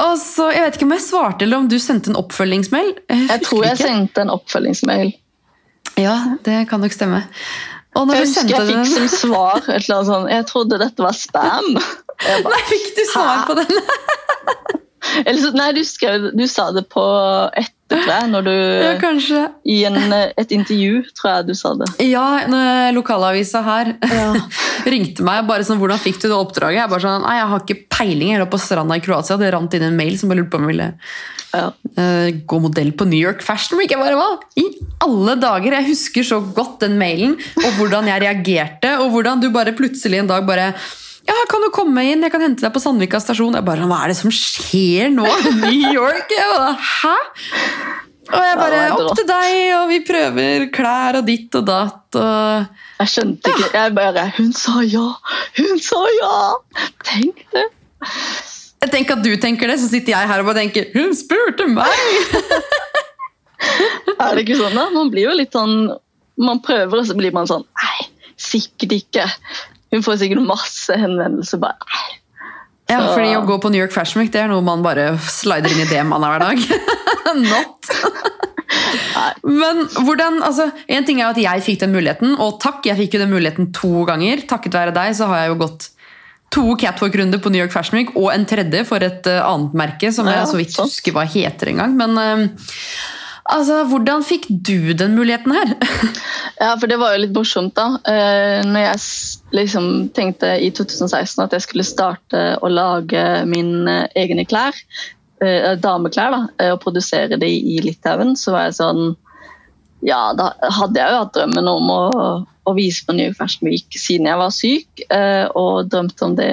og 0.02 0.16
så, 0.18 0.48
Jeg 0.50 0.62
vet 0.64 0.74
ikke 0.78 0.86
om 0.88 0.92
jeg 0.96 1.04
svarte 1.04 1.44
eller 1.46 1.56
om 1.62 1.68
du 1.70 1.76
sendte 1.78 2.10
en 2.10 2.16
oppfølgingsmail. 2.18 2.94
Jeg 3.10 3.28
jeg 3.30 3.42
tror 3.46 3.64
jeg 3.64 3.76
ikke. 3.76 3.86
sendte 3.88 4.20
en 4.24 4.30
oppfølgingsmail. 4.34 5.12
Ja, 6.00 6.16
det 6.44 6.68
kan 6.68 6.80
nok 6.82 6.92
stemme. 6.92 7.20
Og 7.94 8.06
når 8.08 8.14
Jeg 8.14 8.26
husker 8.26 8.48
jeg 8.50 8.66
fikk 8.66 8.74
den 8.74 8.86
som 8.90 9.08
svar 9.12 9.60
et 9.60 9.68
eller 9.76 9.96
annet 10.00 10.08
sånn 10.08 10.24
Jeg 10.32 10.46
trodde 10.50 10.78
dette 10.82 11.04
var 11.04 11.14
spam. 11.14 11.68
Bare, 12.24 12.42
Nei, 12.50 12.62
fikk 12.70 12.88
du 12.96 13.04
svar 13.12 13.30
Hæ? 13.30 13.44
på 13.46 13.54
den? 13.60 13.70
eller 15.26 15.40
så, 15.44 15.50
nei, 15.54 15.68
du, 15.76 15.82
skrev, 15.86 16.30
du 16.34 16.46
sa 16.50 16.70
det 16.74 16.86
på 16.90 17.04
etter, 17.54 17.72
tror 18.02 18.12
jeg, 18.14 18.30
når 18.32 18.46
du 18.46 18.52
Ja, 18.54 18.92
kanskje. 19.02 19.42
I 19.70 19.76
en, 19.88 19.98
et 20.14 20.54
intervju, 20.56 21.02
tror 21.18 21.30
jeg 21.36 21.46
du 21.48 21.54
sa 21.58 21.74
det. 21.80 21.88
Ja, 22.08 22.26
lokalavisa 22.96 23.62
her 23.66 23.92
ringte 24.94 25.24
meg 25.26 25.46
bare 25.48 25.64
sånn, 25.66 25.78
hvordan 25.80 26.00
fikk 26.02 26.18
du 26.22 26.28
det 26.28 26.36
oppdraget? 26.36 26.82
Jeg 26.82 26.92
bare 26.92 27.04
sånn, 27.06 27.22
nei, 27.24 27.36
jeg 27.40 27.50
har 27.52 27.62
ikke 27.64 27.78
peiling, 27.94 28.32
jeg 28.34 28.42
lå 28.42 28.48
på 28.52 28.60
stranda 28.62 28.98
i 28.98 29.04
Kroatia, 29.04 29.38
det 29.40 29.52
rant 29.54 29.76
inn 29.78 29.86
en 29.88 29.96
mail 29.98 30.18
som 30.20 30.28
bare 30.32 30.42
lurte 30.42 30.52
på 30.54 30.60
om 30.60 30.66
jeg 30.68 30.74
ville 30.76 30.90
Ja. 31.54 31.68
eh, 32.02 32.28
gå 32.50 32.58
modell 32.60 32.90
på 32.98 33.06
New 33.06 33.20
York 33.20 33.42
Fashion 33.46 33.78
Week. 33.78 33.90
Jeg 33.94 34.00
bare, 34.02 34.16
hva? 34.18 34.40
I 34.58 34.64
alle 35.06 35.36
dager, 35.38 35.76
jeg 35.78 35.86
husker 35.92 36.26
så 36.26 36.40
godt 36.54 36.80
den 36.82 36.98
mailen, 36.98 37.36
og 37.62 37.70
hvordan 37.78 38.08
jeg 38.10 38.24
reagerte, 38.26 38.96
og 39.00 39.12
hvordan 39.14 39.40
du 39.44 39.50
bare 39.54 39.72
plutselig 39.76 40.18
en 40.24 40.30
dag 40.32 40.46
bare, 40.48 40.72
ja, 41.24 41.34
kan 41.48 41.64
du 41.64 41.70
komme 41.72 42.04
inn, 42.04 42.24
jeg 42.24 42.32
kan 42.32 42.42
hente 42.44 42.64
deg 42.64 42.72
på 42.74 42.82
Sandvika 42.82 43.20
stasjon. 43.22 43.56
Jeg 43.56 43.64
bare, 43.66 43.86
hva 43.88 44.02
er 44.04 44.12
det 44.12 44.18
som 44.18 44.32
skjer 44.34 45.12
nå? 45.14 45.24
New 45.64 45.92
York? 45.94 46.32
Bare, 46.32 46.72
hæ? 46.76 47.14
Og 48.24 48.40
jeg 48.40 48.56
bare, 48.56 48.80
opp 48.94 49.18
til 49.18 49.26
deg, 49.28 49.54
og 49.76 49.84
vi 49.90 49.98
prøver 50.06 50.66
klær 50.74 51.20
og 51.20 51.26
ditt 51.28 51.54
og 51.58 51.66
datt, 51.68 52.16
og... 52.16 52.80
Jeg 52.94 53.10
skjønte 53.10 53.50
ikke 53.50 53.68
Jeg 53.74 53.92
bare 53.96 54.22
Hun 54.36 54.52
sa 54.56 54.80
ja! 54.86 55.08
Hun 55.58 55.80
sa 55.82 55.98
ja! 56.14 56.36
Tenk 57.04 57.42
det! 57.52 57.64
Jeg 58.84 58.92
tenker 58.92 59.18
at 59.18 59.24
du 59.24 59.32
tenker 59.40 59.68
det, 59.68 59.76
så 59.82 59.90
sitter 59.90 60.14
jeg 60.14 60.30
her 60.30 60.42
og 60.42 60.48
bare 60.48 60.62
tenker 60.62 60.88
Hun 60.94 61.12
spurte 61.18 61.66
meg! 61.72 61.90
Er 64.14 64.36
det 64.36 64.44
ikke 64.44 64.58
sånn, 64.60 64.76
da? 64.76 64.88
Man 64.94 65.10
blir 65.12 65.28
jo 65.28 65.36
litt 65.36 65.54
sånn 65.56 65.88
Man 66.40 66.60
prøver, 66.64 67.00
og 67.00 67.08
så 67.08 67.16
blir 67.18 67.34
man 67.34 67.48
sånn 67.50 67.64
Nei, 67.80 68.08
sikkert 68.40 68.94
ikke. 68.98 69.28
Hun 69.94 70.02
får 70.02 70.18
sikkert 70.24 70.42
masse 70.46 70.96
henvendelser. 70.98 71.60
bare. 71.62 71.78
Ja, 72.90 72.98
Så- 73.00 73.14
fordi 73.14 73.32
Å 73.38 73.46
gå 73.46 73.56
på 73.62 73.70
New 73.72 73.80
York 73.80 73.94
Fashion 73.94 74.20
Week 74.20 74.32
det 74.34 74.42
er 74.42 74.48
noe 74.50 74.60
man 74.60 74.82
bare 74.84 75.14
slider 75.22 75.70
inn 75.72 75.86
i 75.86 75.88
demene 75.88 76.28
hver 76.28 76.42
dag. 76.42 76.58
Not! 77.50 77.90
Men 79.44 79.84
hvordan, 80.04 80.40
altså, 80.44 80.68
En 80.88 81.04
ting 81.06 81.20
er 81.22 81.30
at 81.30 81.38
jeg 81.40 81.62
fikk 81.64 81.80
den 81.84 81.94
muligheten, 81.94 82.34
og 82.40 82.58
takk, 82.62 82.84
jeg 82.88 82.98
fikk 82.98 83.16
jo 83.16 83.22
den 83.24 83.32
muligheten 83.32 83.72
to 83.76 84.04
ganger. 84.08 84.42
Takket 84.50 84.76
være 84.76 84.94
deg 84.96 85.14
så 85.16 85.28
har 85.30 85.44
jeg 85.44 85.52
jo 85.54 85.58
gått 85.64 85.88
to 86.54 86.76
catwalk-runder 86.78 87.40
på 87.42 87.50
New 87.50 87.58
York 87.62 87.72
Fashion 87.74 87.98
Week, 87.98 88.12
og 88.18 88.30
en 88.34 88.44
tredje 88.46 88.84
for 88.86 89.02
et 89.02 89.26
eh, 89.26 89.40
annet 89.42 89.74
merke 89.74 90.12
som 90.14 90.28
jeg 90.30 90.46
så 90.46 90.58
vidt 90.60 90.76
husker 90.78 91.14
hva 91.16 91.24
heter 91.26 91.72
engang. 91.72 91.96
Men 91.98 92.18
eh, 92.20 92.44
altså, 93.52 93.82
hvordan 93.90 94.24
fikk 94.24 94.46
du 94.48 94.92
den 94.96 95.16
muligheten 95.18 95.54
her? 95.56 95.74
Ja, 96.54 96.76
for 96.78 96.86
det 96.86 97.00
var 97.00 97.16
jo 97.16 97.24
litt 97.24 97.34
morsomt, 97.34 97.74
da. 97.74 97.98
Eh, 98.06 98.60
når 98.62 98.84
jeg 98.84 98.98
liksom 99.58 99.88
tenkte 100.14 100.52
i 100.62 100.68
2016 100.70 101.42
at 101.42 101.56
jeg 101.56 101.64
skulle 101.64 101.86
starte 101.86 102.42
å 102.62 102.70
lage 102.70 103.24
mine 103.50 104.04
egne 104.14 104.44
klær, 104.46 104.78
eh, 105.42 105.72
dameklær, 105.82 106.30
da, 106.30 106.40
eh, 106.62 106.70
og 106.76 106.78
produsere 106.84 107.40
de 107.42 107.50
i 107.50 107.80
Litauen, 107.82 108.36
så 108.38 108.54
var 108.54 108.68
jeg 108.68 108.78
sånn 108.78 109.04
Ja, 110.04 110.34
da 110.36 110.50
hadde 110.78 111.00
jeg 111.00 111.10
jo 111.10 111.20
hatt 111.24 111.34
drømmen 111.34 111.68
om 111.70 111.90
å, 111.90 112.00
å 112.68 112.72
vise 112.76 113.06
på 113.06 113.14
New 113.16 113.32
Fashion 113.34 113.70
Week 113.70 113.96
siden 113.96 114.28
jeg 114.28 114.36
var 114.36 114.52
syk, 114.52 115.04
eh, 115.08 115.46
og 115.56 115.88
drømte 115.90 116.26
om 116.26 116.34
det 116.36 116.50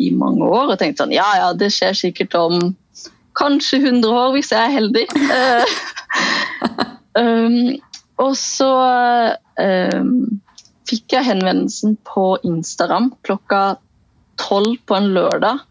i 0.00 0.10
mange 0.10 0.46
år. 0.48 0.72
Og 0.72 0.78
tenkte 0.80 1.04
sånn 1.04 1.14
Ja, 1.14 1.28
ja, 1.38 1.50
det 1.52 1.70
skjer 1.74 1.94
sikkert 1.98 2.34
om 2.38 2.74
kanskje 3.38 3.80
100 3.82 4.14
år, 4.14 4.32
hvis 4.36 4.52
jeg 4.54 4.62
er 4.62 4.74
heldig. 4.74 5.04
Eh, 5.34 5.76
um, 7.20 7.58
og 8.22 8.34
så 8.38 8.72
um, 9.58 10.16
fikk 10.88 11.16
jeg 11.16 11.28
henvendelsen 11.30 11.96
på 12.06 12.34
Instagram 12.46 13.12
klokka 13.26 13.76
tolv 14.40 14.76
på 14.86 14.98
en 14.98 15.12
lørdag. 15.16 15.62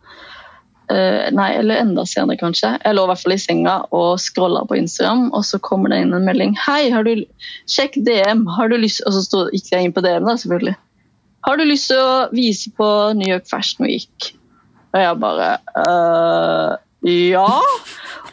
Uh, 0.92 1.32
nei, 1.34 1.54
eller 1.58 1.80
enda 1.80 2.04
senere, 2.10 2.38
kanskje. 2.42 2.76
Jeg 2.84 2.98
lå 2.98 3.06
i 3.06 3.12
hvert 3.12 3.24
fall 3.24 3.36
i 3.38 3.42
senga 3.42 3.78
og 3.96 4.20
scrolla 4.22 4.66
på 4.68 4.78
Instagram, 4.78 5.30
og 5.32 5.46
så 5.48 5.60
kommer 5.64 5.94
det 5.94 6.04
inn 6.04 6.16
en 6.16 6.28
melding. 6.28 6.58
Hei, 6.66 6.92
har 6.94 7.08
du, 7.08 7.24
sjekk 7.72 8.02
DM. 8.06 8.46
Har 8.58 8.70
du 8.70 8.78
lyst 8.82 9.06
Og 9.08 9.16
så 9.16 9.24
stod, 9.26 9.54
gikk 9.56 9.72
jeg 9.72 9.88
inn 9.88 9.96
på 9.96 10.04
DM, 10.04 10.28
da, 10.28 10.36
selvfølgelig. 10.40 10.76
Har 11.44 11.60
du 11.60 11.66
lyst 11.68 11.90
til 11.92 12.00
å 12.00 12.30
vise 12.32 12.72
på 12.76 12.88
New 13.20 13.28
York 13.28 13.48
Fashion 13.50 13.88
Week? 13.88 14.34
Og 14.94 15.02
jeg 15.02 15.20
bare 15.20 15.48
øh, 15.82 16.76
Ja. 17.04 17.48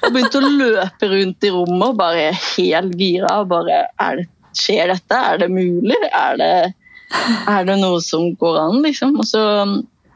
Og 0.01 0.13
begynte 0.15 0.41
å 0.41 0.51
løpe 0.51 1.11
rundt 1.11 1.47
i 1.47 1.53
rommet 1.53 1.87
og 1.89 1.99
bare 1.99 2.31
helt 2.33 2.95
gira. 2.99 3.41
bare, 3.49 3.85
det, 4.17 4.29
Skjer 4.57 4.91
dette? 4.91 5.17
Er 5.17 5.41
det 5.43 5.51
mulig? 5.53 5.99
Er 6.11 6.39
det, 6.41 6.53
er 7.51 7.69
det 7.69 7.79
noe 7.83 8.01
som 8.05 8.31
går 8.39 8.61
an, 8.65 8.81
liksom? 8.87 9.19
Og 9.21 9.29
så 9.29 9.45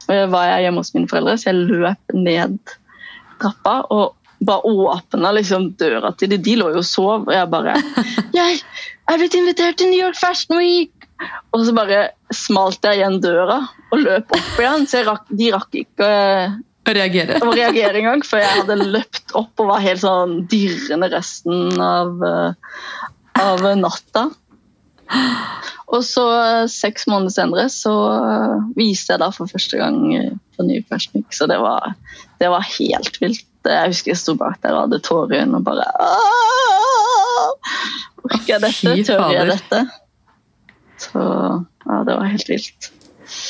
eh, 0.08 0.26
var 0.30 0.48
jeg 0.50 0.66
hjemme 0.66 0.82
hos 0.82 0.94
mine 0.96 1.10
foreldre, 1.10 1.36
så 1.38 1.50
jeg 1.50 1.68
løp 1.68 2.16
ned 2.16 2.58
trappa 3.42 3.80
og 3.92 4.14
bare 4.44 4.66
åpna 4.66 5.32
liksom 5.36 5.70
døra 5.80 6.12
til 6.18 6.34
dem. 6.34 6.42
De 6.44 6.56
lå 6.58 6.70
jo 6.74 6.82
og 6.82 6.88
sov, 6.88 7.28
og 7.28 7.32
jeg 7.34 7.50
bare 7.52 7.78
Jeg 8.34 8.60
er 9.10 9.20
blitt 9.20 9.38
invitert 9.38 9.78
til 9.80 9.90
New 9.92 10.00
York 10.00 10.18
Fashion 10.18 10.58
Week! 10.58 10.92
Og 11.54 11.64
så 11.64 11.72
bare 11.76 12.08
smalt 12.34 12.84
jeg 12.84 12.98
igjen 12.98 13.20
døra 13.22 13.60
og 13.94 14.00
løp 14.02 14.32
opp 14.34 14.56
igjen, 14.58 14.88
så 14.90 15.04
rakk, 15.06 15.28
de 15.30 15.50
rakk 15.54 15.78
ikke 15.84 16.08
Reagere. 16.84 17.38
må 17.44 17.54
reagere 17.56 18.00
engang, 18.00 18.24
for 18.26 18.42
jeg 18.42 18.60
hadde 18.60 18.76
løpt 18.82 19.32
opp 19.38 19.62
og 19.62 19.70
var 19.70 19.84
helt 19.84 20.02
sånn 20.02 20.42
dirrende 20.50 21.08
resten 21.12 21.80
av, 21.80 22.20
eh, 22.28 23.06
av 23.40 23.64
natta. 23.80 24.26
Og 25.94 26.02
så 26.04 26.24
seks 26.70 27.06
måneder 27.10 27.32
senere 27.32 27.66
så 27.72 27.94
eh, 28.12 28.54
viste 28.76 29.14
jeg 29.14 29.22
da 29.22 29.30
for 29.34 29.50
første 29.50 29.80
gang 29.80 29.98
eh, 30.16 30.30
på 30.56 30.66
New 30.66 30.84
Fashion 30.90 31.24
så 31.34 31.48
det 31.50 31.58
var, 31.62 31.94
det 32.40 32.50
var 32.52 32.64
helt 32.76 33.20
vilt. 33.22 33.46
Jeg 33.64 33.92
husker 33.92 34.12
jeg 34.12 34.20
sto 34.20 34.34
bak 34.36 34.58
der 34.64 34.76
og 34.76 34.86
hadde 34.86 35.00
tårer 35.06 35.38
i 35.38 35.40
øynene 35.44 35.60
og 35.62 35.68
bare 35.68 35.86
«Åh! 36.04 37.54
Orker 38.24 38.50
jeg 38.50 38.60
dette? 38.64 38.96
Tør 39.08 39.30
jeg 39.32 39.48
dette? 39.52 39.80
Så 41.04 41.22
ja, 41.24 42.02
det 42.08 42.16
var 42.16 42.28
helt 42.28 42.48
vilt. 42.48 42.90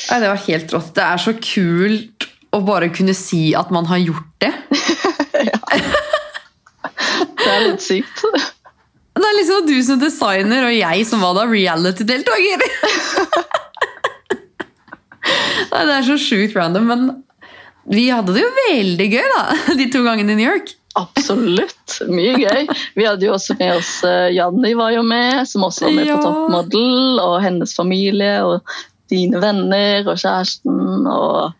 Nei, 0.09 0.19
det 0.23 0.31
var 0.31 0.41
helt 0.47 0.73
rått. 0.75 0.93
Det 0.95 1.03
er 1.03 1.21
så 1.21 1.33
kult 1.39 2.27
å 2.55 2.61
bare 2.65 2.89
kunne 2.95 3.13
si 3.17 3.49
at 3.57 3.71
man 3.75 3.85
har 3.91 3.99
gjort 4.03 4.31
det. 4.43 4.53
Det 7.45 7.51
er 7.51 7.61
litt 7.67 7.83
sykt. 7.85 8.23
Det 9.15 9.23
er 9.23 9.35
liksom 9.37 9.67
du 9.67 9.75
som 9.85 9.99
designer, 10.01 10.65
og 10.67 10.73
jeg 10.75 11.05
som 11.07 11.21
var 11.23 11.35
da 11.37 11.43
reality-deltaker. 11.47 12.63
Det 15.75 15.93
er 15.93 16.05
så 16.07 16.15
sjukt 16.19 16.55
random, 16.57 16.85
men 16.89 17.01
vi 17.91 18.07
hadde 18.09 18.33
det 18.33 18.41
jo 18.41 18.49
veldig 18.57 19.07
gøy 19.11 19.25
da, 19.29 19.41
de 19.79 19.85
to 19.93 20.01
gangene 20.05 20.33
i 20.33 20.39
New 20.39 20.47
York. 20.47 20.71
Absolutt. 20.95 21.97
Mye 22.07 22.37
gøy. 22.39 22.61
Vi 22.95 23.03
hadde 23.05 23.27
jo 23.27 23.33
også 23.35 23.57
med 23.59 23.73
oss 23.75 23.89
eh, 24.07 24.29
Janni 24.33 24.71
var 24.79 24.93
jo 24.95 25.01
med, 25.05 25.41
som 25.49 25.65
også 25.67 25.89
var 25.89 25.95
med 25.97 26.07
Ja. 26.07 26.15
på 26.23 26.31
Model, 26.53 27.19
og 27.19 27.35
hennes 27.43 27.75
familie, 27.75 28.37
og 28.47 28.63
dine 29.11 29.41
venner 29.43 30.07
og 30.07 30.15
kjæresten, 30.17 31.05
og 31.11 31.51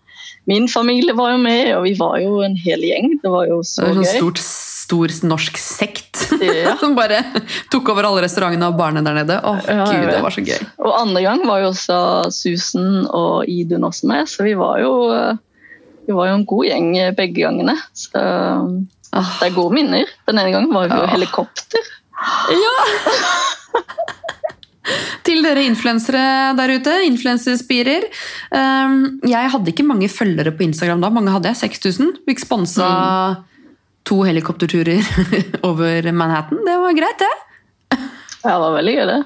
min 0.48 0.68
familie 0.70 1.14
var 1.18 1.32
jo 1.34 1.38
med, 1.42 1.72
og 1.78 1.84
vi 1.88 1.94
var 1.98 2.20
jo 2.22 2.42
en 2.46 2.56
hel 2.56 2.84
gjeng. 2.86 3.16
Det 3.24 3.32
var 3.34 3.48
jo 3.50 3.62
så 3.66 3.82
Det 3.82 3.88
var 3.88 3.96
sånn 3.96 4.06
gøy. 4.06 4.18
stort, 4.20 4.42
stor 4.46 5.14
norsk 5.32 5.58
sekt 5.58 6.26
Ja. 6.46 6.76
som 6.78 6.94
bare 6.98 7.24
tok 7.74 7.90
over 7.90 8.06
alle 8.06 8.22
restaurantene 8.28 8.68
og 8.70 8.78
barene 8.78 9.02
der 9.06 9.18
nede. 9.24 9.40
Åh, 9.44 9.60
Ja, 9.68 9.86
gud, 9.90 10.10
det 10.12 10.22
var 10.22 10.30
så 10.36 10.44
gøy. 10.46 10.62
Og 10.86 10.94
andre 11.02 11.22
gang 11.26 11.42
var 11.48 11.64
jo 11.64 11.72
også 11.74 11.98
Susan 12.32 13.08
og 13.10 13.50
Idun 13.50 13.84
også 13.90 14.06
med, 14.12 14.30
så 14.30 14.44
vi 14.46 14.54
var 14.60 14.80
jo, 14.84 14.94
vi 16.06 16.14
var 16.14 16.30
jo 16.30 16.38
en 16.38 16.46
god 16.46 16.66
gjeng 16.70 16.92
begge 17.18 17.42
gangene. 17.42 17.78
Så 17.94 18.22
Ah. 19.16 19.24
det 19.40 19.48
er 19.48 19.56
gode 19.56 19.72
minner. 19.74 20.06
Den 20.28 20.38
ene 20.42 20.52
gangen 20.52 20.74
var 20.74 20.90
vi 20.90 20.96
jo 20.98 21.06
Ja. 22.52 22.74
Til 25.26 25.42
dere 25.46 25.66
influensere 25.66 26.54
der 26.58 26.76
ute, 26.78 26.94
influenserspirer. 27.08 28.08
Um, 28.54 29.20
jeg 29.26 29.52
hadde 29.54 29.74
ikke 29.74 29.88
mange 29.88 30.10
følgere 30.12 30.54
på 30.56 30.68
Instagram 30.68 31.04
da. 31.04 31.12
Mange 31.14 31.34
hadde 31.34 31.52
jeg, 31.52 31.62
6000. 31.66 32.16
Fikk 32.30 32.44
sponsa 32.46 32.90
to 34.06 34.22
helikopterturer 34.28 35.02
over 35.70 36.12
Manhattan. 36.14 36.62
Det 36.66 36.76
var 36.82 36.98
greit, 36.98 37.24
det. 37.24 37.34
Ja, 38.46 38.52
det 38.52 38.60
var 38.62 38.76
veldig 38.78 39.00
gøy, 39.00 39.08
det. 39.10 39.24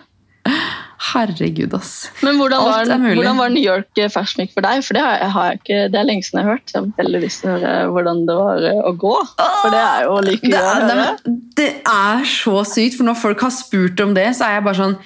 Herregud, 1.10 1.74
ass. 1.78 2.10
Men 2.24 2.38
hvordan 2.40 2.64
var, 2.64 2.90
hvordan 3.16 3.38
var 3.40 3.52
New 3.54 3.64
York 3.64 4.00
Fashion 4.12 4.44
Week 4.44 4.52
for 4.54 4.66
deg? 4.66 4.82
For 4.84 4.98
det, 4.98 5.04
har 5.04 5.46
jeg, 5.48 5.62
ikke, 5.62 5.78
det 5.94 6.00
er 6.00 6.08
lenge 6.08 6.28
siden 6.28 6.42
jeg 6.42 6.48
har 6.48 6.58
hørt. 6.58 6.74
Jeg 6.74 6.80
har 6.82 6.90
veldig 7.00 7.22
lyst 7.24 7.44
til 7.44 7.52
å 7.52 7.54
høre 7.56 7.76
hvordan 7.96 8.20
det 8.28 8.36
var 8.40 8.68
eh, 8.70 8.82
å 8.84 8.92
gå. 9.00 9.14
For 9.40 9.76
det 9.76 9.84
er 9.84 10.04
jo 10.06 10.18
like 10.28 10.52
gøy 10.52 10.60
å 10.60 10.74
høre. 10.82 11.08
det, 11.24 11.38
det 11.60 11.70
er 11.94 12.28
så 12.30 12.58
sykt, 12.68 13.00
for 13.00 13.08
når 13.08 13.20
folk 13.22 13.48
har 13.48 13.56
spurt 13.56 14.04
om 14.04 14.14
det, 14.18 14.28
så 14.38 14.50
er 14.50 14.58
jeg 14.58 14.68
bare 14.68 14.82
sånn 14.82 14.98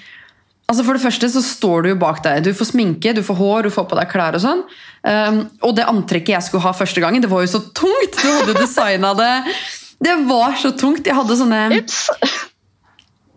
Altså 0.74 0.88
For 0.88 0.98
det 0.98 1.04
første 1.04 1.28
så 1.30 1.44
står 1.46 1.86
du 1.86 1.92
jo 1.92 2.00
bak 2.02 2.24
deg. 2.26 2.48
Du 2.48 2.50
får 2.58 2.72
sminke, 2.72 3.14
du 3.14 3.22
får 3.26 3.38
hår, 3.38 3.68
du 3.68 3.74
får 3.76 3.86
på 3.92 3.98
deg 4.00 4.10
klær 4.10 4.40
og 4.40 4.42
sånn. 4.42 4.64
Um, 5.06 5.44
og 5.62 5.76
det 5.78 5.86
antrekket 5.86 6.34
jeg 6.34 6.48
skulle 6.48 6.66
ha 6.66 6.72
første 6.74 7.04
gangen, 7.04 7.22
det 7.22 7.30
var 7.30 7.44
jo 7.46 7.52
så 7.52 7.62
tungt! 7.78 8.18
Du 8.18 8.30
hadde 8.32 8.56
designa 8.58 9.12
det. 9.20 9.34
Det 10.02 10.16
var 10.26 10.58
så 10.58 10.74
tungt. 10.74 11.06
Jeg 11.06 11.14
hadde 11.20 11.38
sånne 11.38 11.60
Ups! 11.78 12.08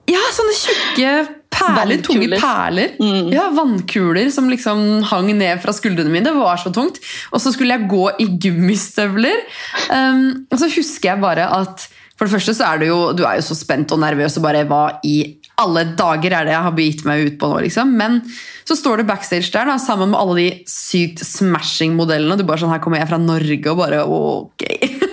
Ja, 0.07 0.23
sånne 0.33 0.55
tjukke 0.55 1.13
perler, 1.51 2.01
tunge 2.07 2.39
perler. 2.41 2.95
Mm. 3.03 3.33
Ja, 3.35 3.49
Vannkuler 3.53 4.31
som 4.33 4.49
liksom 4.49 5.03
hang 5.11 5.29
ned 5.37 5.61
fra 5.61 5.75
skuldrene 5.77 6.13
mine. 6.13 6.31
Det 6.31 6.37
var 6.39 6.61
så 6.63 6.73
tungt. 6.73 7.03
Og 7.35 7.43
så 7.43 7.53
skulle 7.53 7.77
jeg 7.77 7.91
gå 7.91 8.05
i 8.23 8.31
gummistøvler. 8.47 9.45
Um, 9.91 10.47
og 10.49 10.63
så 10.63 10.71
husker 10.73 11.13
jeg 11.13 11.25
bare 11.27 11.51
at 11.59 11.89
for 12.17 12.25
det 12.25 12.33
første 12.33 12.55
så 12.57 12.71
er 12.71 12.81
du 12.81 12.87
jo, 12.89 13.01
du 13.13 13.27
er 13.29 13.37
jo 13.41 13.45
så 13.45 13.59
spent 13.59 13.93
og 13.93 14.01
nervøs 14.01 14.39
og 14.39 14.47
bare 14.47 14.65
hva 14.69 14.85
i 15.05 15.19
alle 15.61 15.87
dager 15.97 16.35
er 16.37 16.45
det 16.45 16.53
jeg 16.53 16.65
har 16.67 16.77
begitt 16.77 17.07
meg 17.09 17.31
ut 17.31 17.39
på 17.41 17.49
nå, 17.49 17.63
liksom. 17.65 17.95
Men 17.97 18.21
så 18.69 18.77
står 18.77 19.01
du 19.01 19.09
backstage 19.09 19.49
der 19.55 19.69
da, 19.69 19.79
sammen 19.81 20.13
med 20.13 20.21
alle 20.21 20.37
de 20.37 20.47
sykt 20.69 21.23
smashing-modellene. 21.25 22.37
Du 22.37 22.45
bare 22.45 22.61
sånn, 22.61 22.75
her 22.75 22.83
kommer 22.85 23.01
jeg 23.01 23.09
fra 23.09 23.21
Norge 23.23 23.73
og 23.73 23.81
bare 23.81 24.03
ok. 24.05 24.67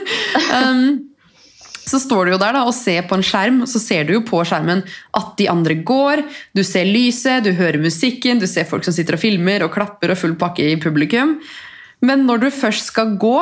um, 0.59 0.83
så 1.83 1.99
står 2.01 2.25
du 2.25 2.33
jo 2.33 2.41
der 2.41 2.57
da, 2.57 2.63
og 2.67 2.75
ser 2.75 3.05
på 3.07 3.15
en 3.15 3.23
skjerm, 3.23 3.61
så 3.69 3.79
ser 3.79 4.07
du 4.07 4.17
jo 4.17 4.23
på 4.27 4.41
skjermen 4.47 4.83
at 5.15 5.31
de 5.39 5.47
andre 5.51 5.77
går. 5.85 6.23
Du 6.55 6.63
ser 6.67 6.91
lyset, 6.91 7.45
du 7.45 7.53
hører 7.55 7.79
musikken, 7.83 8.41
du 8.41 8.47
ser 8.49 8.67
folk 8.67 8.83
som 8.87 8.95
sitter 8.95 9.15
og 9.15 9.23
filmer 9.23 9.63
og 9.63 9.71
klapper 9.75 10.11
og 10.11 10.19
full 10.19 10.35
pakke 10.39 10.73
i 10.73 10.79
publikum. 10.81 11.37
Men 12.03 12.27
når 12.27 12.45
du 12.45 12.49
først 12.51 12.91
skal 12.91 13.15
gå 13.21 13.37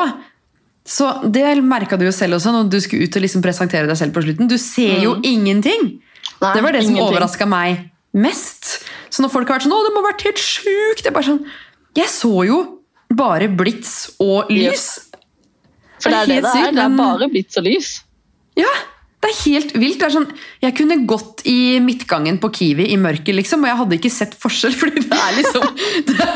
så 0.82 1.20
Det 1.30 1.62
merka 1.62 1.94
du 1.94 2.02
jo 2.02 2.10
selv 2.10 2.40
også 2.40 2.50
når 2.50 2.66
du 2.66 2.80
skulle 2.82 3.06
ut 3.06 3.14
og 3.14 3.22
liksom 3.22 3.42
presentere 3.44 3.86
deg 3.86 3.94
selv 4.00 4.16
på 4.16 4.24
slutten. 4.24 4.48
Du 4.50 4.56
ser 4.58 4.98
jo 5.04 5.12
ingenting! 5.22 5.92
Nei, 6.42 6.52
det 6.56 6.62
var 6.64 6.76
det 6.76 6.84
som 6.84 6.94
ingenting. 6.94 7.08
overraska 7.08 7.48
meg 7.48 7.88
mest. 8.12 8.72
Så 9.12 9.24
når 9.24 9.32
folk 9.32 9.48
har 9.48 9.58
vært 9.58 9.66
sånn 9.68 9.76
'Å, 9.76 9.82
det 9.86 9.92
må 9.94 10.02
ha 10.02 10.10
vært 10.10 10.26
helt 10.28 10.42
sjukt!' 10.42 11.04
Jeg 11.04 11.12
bare 11.12 11.28
sånn 11.30 11.44
Jeg 11.94 12.08
så 12.08 12.46
jo 12.46 12.58
bare 13.12 13.48
blits 13.48 14.12
og 14.18 14.48
lys. 14.48 15.12
For 16.00 16.10
det 16.10 16.18
er 16.22 16.26
det 16.26 16.40
det 16.42 16.54
er. 16.56 16.72
Det 16.72 16.86
er 16.86 16.96
bare 16.96 17.28
blits 17.28 17.58
og 17.60 17.64
lys. 17.64 18.00
Ja, 18.56 18.70
det 19.22 19.30
er 19.30 19.38
helt 19.44 19.74
vilt. 19.78 20.00
Det 20.00 20.06
er 20.08 20.14
sånn, 20.16 20.26
jeg 20.64 20.74
kunne 20.74 20.96
gått 21.06 21.44
i 21.46 21.78
midtgangen 21.84 22.40
på 22.42 22.50
Kiwi 22.56 22.88
i 22.90 22.96
mørket, 22.98 23.36
liksom, 23.38 23.62
og 23.62 23.70
jeg 23.70 23.78
hadde 23.78 23.98
ikke 24.00 24.10
sett 24.10 24.34
forskjell. 24.34 24.74
fordi 24.80 25.04
det 25.04 25.18
er 25.18 25.36
liksom... 25.36 25.66
Det, 26.08 26.28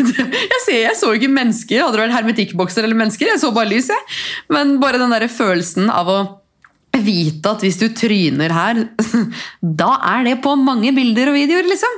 det, 0.00 0.26
jeg, 0.26 0.60
ser, 0.64 0.78
jeg 0.80 0.96
så 0.98 1.12
ikke 1.14 1.30
mennesker. 1.30 1.84
Hadde 1.84 2.00
det 2.00 2.02
vært 2.02 2.16
hermetikkbokser 2.16 2.82
eller 2.82 2.98
mennesker, 2.98 3.30
jeg 3.30 3.42
så 3.44 3.52
bare 3.54 3.70
lys. 3.70 3.92
Jeg. 3.92 4.08
Men 4.50 4.80
bare 4.82 4.98
den 4.98 5.14
der 5.14 5.28
følelsen 5.30 5.92
av 5.92 6.10
å 6.10 6.18
vite 7.00 7.48
at 7.54 7.62
hvis 7.64 7.78
du 7.80 7.86
tryner 7.96 8.52
her, 8.52 8.82
da 9.62 9.94
er 10.12 10.26
det 10.28 10.36
på 10.44 10.52
mange 10.60 10.92
bilder 10.96 11.30
og 11.32 11.38
videoer, 11.38 11.64
liksom. 11.70 11.94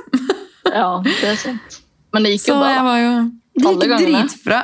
Ja, 0.71 0.87
det 1.03 1.17
er 1.33 1.37
sant. 1.41 1.81
Men 2.15 2.23
det 2.25 2.31
gikk 2.37 2.45
Så 2.47 2.53
jo 2.55 2.61
bra. 2.63 2.71
jeg 2.71 2.87
var 2.87 2.97
jo 3.03 3.11
Det 3.59 3.73
gikk 3.75 3.85
gangene. 3.91 4.23
dritbra. 4.23 4.61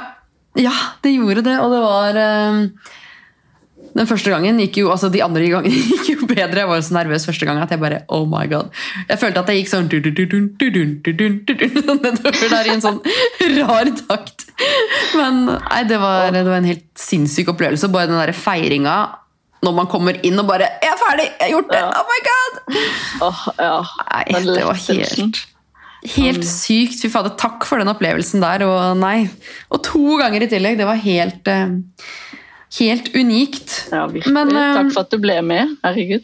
Ja, 0.59 0.73
det 1.03 1.11
gjorde 1.17 1.43
det, 1.45 1.57
og 1.63 1.69
det 1.71 1.79
var 1.83 2.17
eh, 2.19 2.57
Den 3.95 4.07
første 4.07 4.31
gangen 4.33 4.57
gikk 4.59 4.81
jo 4.81 4.89
Altså, 4.91 5.07
de 5.11 5.21
andre 5.23 5.45
gangene 5.51 5.83
gikk 5.91 6.09
jo 6.13 6.27
bedre. 6.27 6.63
Jeg 6.63 6.69
var 6.71 6.81
så 6.87 6.95
nervøs 6.95 7.27
første 7.27 7.47
gang 7.47 7.59
at 7.63 7.71
jeg 7.75 7.79
bare 7.83 8.01
Oh 8.11 8.23
my 8.27 8.45
god. 8.51 8.71
Jeg 9.11 9.19
følte 9.21 9.43
at 9.43 9.51
jeg 9.51 9.61
gikk 9.61 9.71
sånn 9.71 9.91
sånn 9.91 12.01
nedover 12.03 12.49
der 12.55 12.71
i 12.71 12.75
en 12.77 12.83
sånn 12.87 12.99
rar 13.59 13.91
takt. 14.07 14.47
Men 15.15 15.43
nei, 15.53 15.81
det 15.91 15.99
var, 16.01 16.31
det 16.35 16.43
var 16.47 16.59
en 16.61 16.67
helt 16.71 16.87
sinnssyk 16.99 17.51
opplevelse. 17.53 17.91
Bare 17.91 18.07
den 18.11 18.19
der 18.19 18.31
feiringa 18.35 18.95
når 19.61 19.73
man 19.77 19.87
kommer 19.91 20.17
inn 20.25 20.39
og 20.41 20.47
bare 20.49 20.67
'Jeg 20.81 20.89
er 20.91 20.97
ferdig! 21.01 21.25
Jeg 21.39 21.45
har 21.45 21.51
gjort 21.53 21.69
det! 21.71 21.77
Ja. 21.77 21.87
Oh 21.99 22.05
my 22.09 22.19
god!' 22.27 22.55
Oh, 23.21 23.39
ja. 23.59 23.83
Nei, 24.31 24.41
det 24.55 24.63
var 24.65 24.73
helt 24.87 25.37
Helt 26.15 26.45
sykt. 26.47 27.01
Fy 27.03 27.09
fader, 27.13 27.29
takk 27.37 27.65
for 27.69 27.77
den 27.77 27.87
opplevelsen 27.91 28.41
der. 28.41 28.63
Og 28.65 28.97
nei, 28.97 29.29
og 29.69 29.83
to 29.85 30.17
ganger 30.17 30.41
i 30.41 30.47
tillegg. 30.49 30.77
Det 30.79 30.85
var 30.89 30.95
helt 30.97 31.47
eh, 31.47 31.67
Helt 32.79 33.11
unikt. 33.13 33.89
Ja, 33.91 34.07
virkelig. 34.07 34.33
Men, 34.33 34.47
eh, 34.55 34.73
Takk 34.79 34.91
for 34.95 35.01
at 35.03 35.11
du 35.11 35.17
ble 35.19 35.41
med. 35.43 35.75
Herregud. 35.83 36.23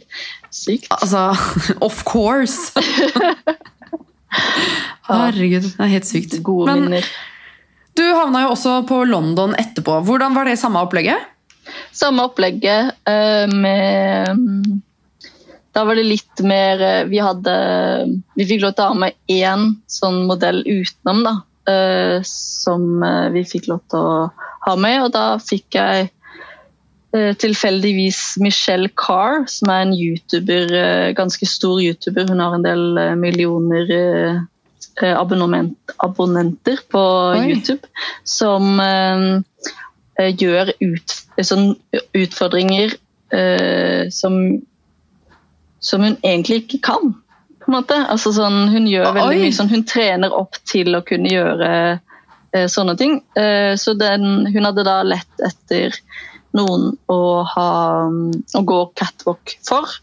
Sykt. 0.50 0.88
Altså, 0.96 1.36
of 1.88 2.04
course! 2.08 2.72
Herregud, 5.08 5.64
det 5.68 5.84
er 5.84 5.92
helt 5.92 6.08
sykt. 6.08 6.38
Gode 6.44 6.72
Men 6.72 6.82
minner. 6.88 7.06
du 7.98 8.04
havna 8.16 8.42
jo 8.46 8.50
også 8.56 8.80
på 8.88 9.02
London 9.08 9.56
etterpå. 9.60 10.00
Hvordan 10.08 10.36
var 10.36 10.48
det 10.50 10.58
samme 10.60 10.80
opplegget? 10.84 11.20
Samme 11.92 12.28
opplegget 12.28 12.94
eh, 13.10 13.46
med 13.54 14.42
Da 15.74 15.84
var 15.86 15.98
det 15.98 16.08
litt 16.08 16.44
mer 16.46 16.82
eh, 16.82 17.06
Vi 17.10 17.22
hadde 17.24 17.56
Vi 18.38 18.48
fikk 18.50 18.64
lov 18.66 18.76
til 18.78 18.86
å 18.86 18.92
ha 18.92 19.00
med 19.06 19.18
én 19.32 19.72
sånn 19.92 20.24
modell 20.30 20.64
utenom, 20.66 21.24
da. 21.26 21.34
eh, 21.72 22.20
som 22.28 23.02
vi 23.34 23.44
fikk 23.48 23.72
lov 23.72 23.82
til 23.92 24.00
å 24.04 24.20
ha 24.68 24.76
med, 24.80 25.02
og 25.06 25.12
da 25.16 25.26
fikk 25.42 25.80
jeg 25.80 26.12
tilfeldigvis 27.40 28.36
Michelle 28.44 28.90
Carr, 29.00 29.46
som 29.50 29.70
er 29.72 29.86
en 29.86 29.94
YouTuber, 29.96 30.74
ganske 31.16 31.48
stor 31.50 31.80
YouTuber. 31.82 32.28
Hun 32.30 32.42
har 32.44 32.58
en 32.58 32.66
del 32.66 33.00
millioner 33.18 33.94
abonnenter 36.04 36.84
på 36.92 37.04
Oi. 37.32 37.46
YouTube. 37.54 37.88
Som 38.28 38.82
gjør 40.18 40.74
ut, 40.82 41.16
sånn 41.46 41.76
utfordringer 42.18 42.96
eh, 43.34 44.10
som, 44.14 44.40
som 45.80 46.06
hun 46.06 46.18
egentlig 46.22 46.64
ikke 46.64 46.82
kan. 46.90 47.14
På 47.62 47.72
en 47.72 47.78
måte. 47.80 48.00
Altså 48.08 48.32
sånn, 48.36 48.68
hun 48.74 48.88
gjør 48.90 49.12
veldig 49.12 49.38
Oi. 49.38 49.46
mye 49.46 49.58
sånn, 49.58 49.72
hun 49.74 49.86
trener 49.88 50.34
opp 50.34 50.58
til 50.68 50.96
å 50.98 51.04
kunne 51.06 51.32
gjøre 51.34 51.72
eh, 52.56 52.68
sånne 52.72 52.98
ting. 53.00 53.20
Eh, 53.38 53.76
så 53.80 53.94
den, 54.00 54.48
hun 54.54 54.70
hadde 54.70 54.88
da 54.88 55.02
lett 55.06 55.46
etter 55.46 55.98
noen 56.58 56.94
å, 57.12 57.22
ha, 57.46 57.70
å 58.08 58.66
gå 58.66 58.82
catwalk 58.98 59.58
for. 59.68 60.00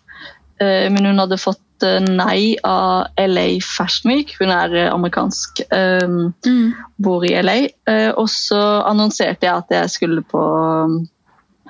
Eh, 0.60 0.86
men 0.92 1.08
hun 1.08 1.18
hadde 1.18 1.40
fått 1.40 1.58
eh, 1.58 1.63
nei 2.04 2.56
av 2.66 3.10
LA 3.20 3.60
Fashion 3.64 4.12
Week. 4.12 4.34
Hun 4.40 4.52
er 4.54 4.76
eh, 4.76 4.92
amerikansk, 4.92 5.64
um, 5.70 6.34
Mm. 6.46 6.74
bor 6.96 7.24
i 7.24 7.34
LA. 7.42 7.56
Uh, 7.88 8.12
og 8.16 8.28
så 8.32 8.60
annonserte 8.88 9.46
jeg 9.46 9.54
at 9.54 9.74
jeg 9.74 9.90
skulle 9.90 10.22
på 10.22 10.42
um, 10.42 11.02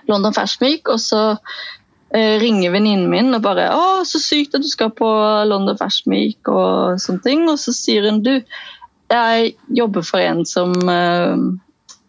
London 0.09 0.35
Fashion 0.35 0.67
Week, 0.67 0.89
og 0.89 1.01
så 1.01 1.23
uh, 1.35 2.37
ringer 2.43 2.71
venninnen 2.71 3.11
min 3.11 3.35
og 3.35 3.43
bare 3.43 3.71
'Å, 3.73 4.05
så 4.05 4.21
sykt 4.21 4.55
at 4.55 4.63
du 4.63 4.69
skal 4.69 4.91
på 4.91 5.11
London 5.49 5.79
Fashion 5.79 6.13
Week', 6.13 6.49
og 6.49 7.01
sånne 7.01 7.23
ting. 7.23 7.49
Og 7.49 7.59
så 7.59 7.73
sier 7.73 8.11
hun 8.11 8.23
'Du, 8.23 8.41
jeg 9.11 9.55
jobber 9.69 10.03
for 10.03 10.19
en 10.19 10.45
som 10.45 10.73
uh, 10.89 11.37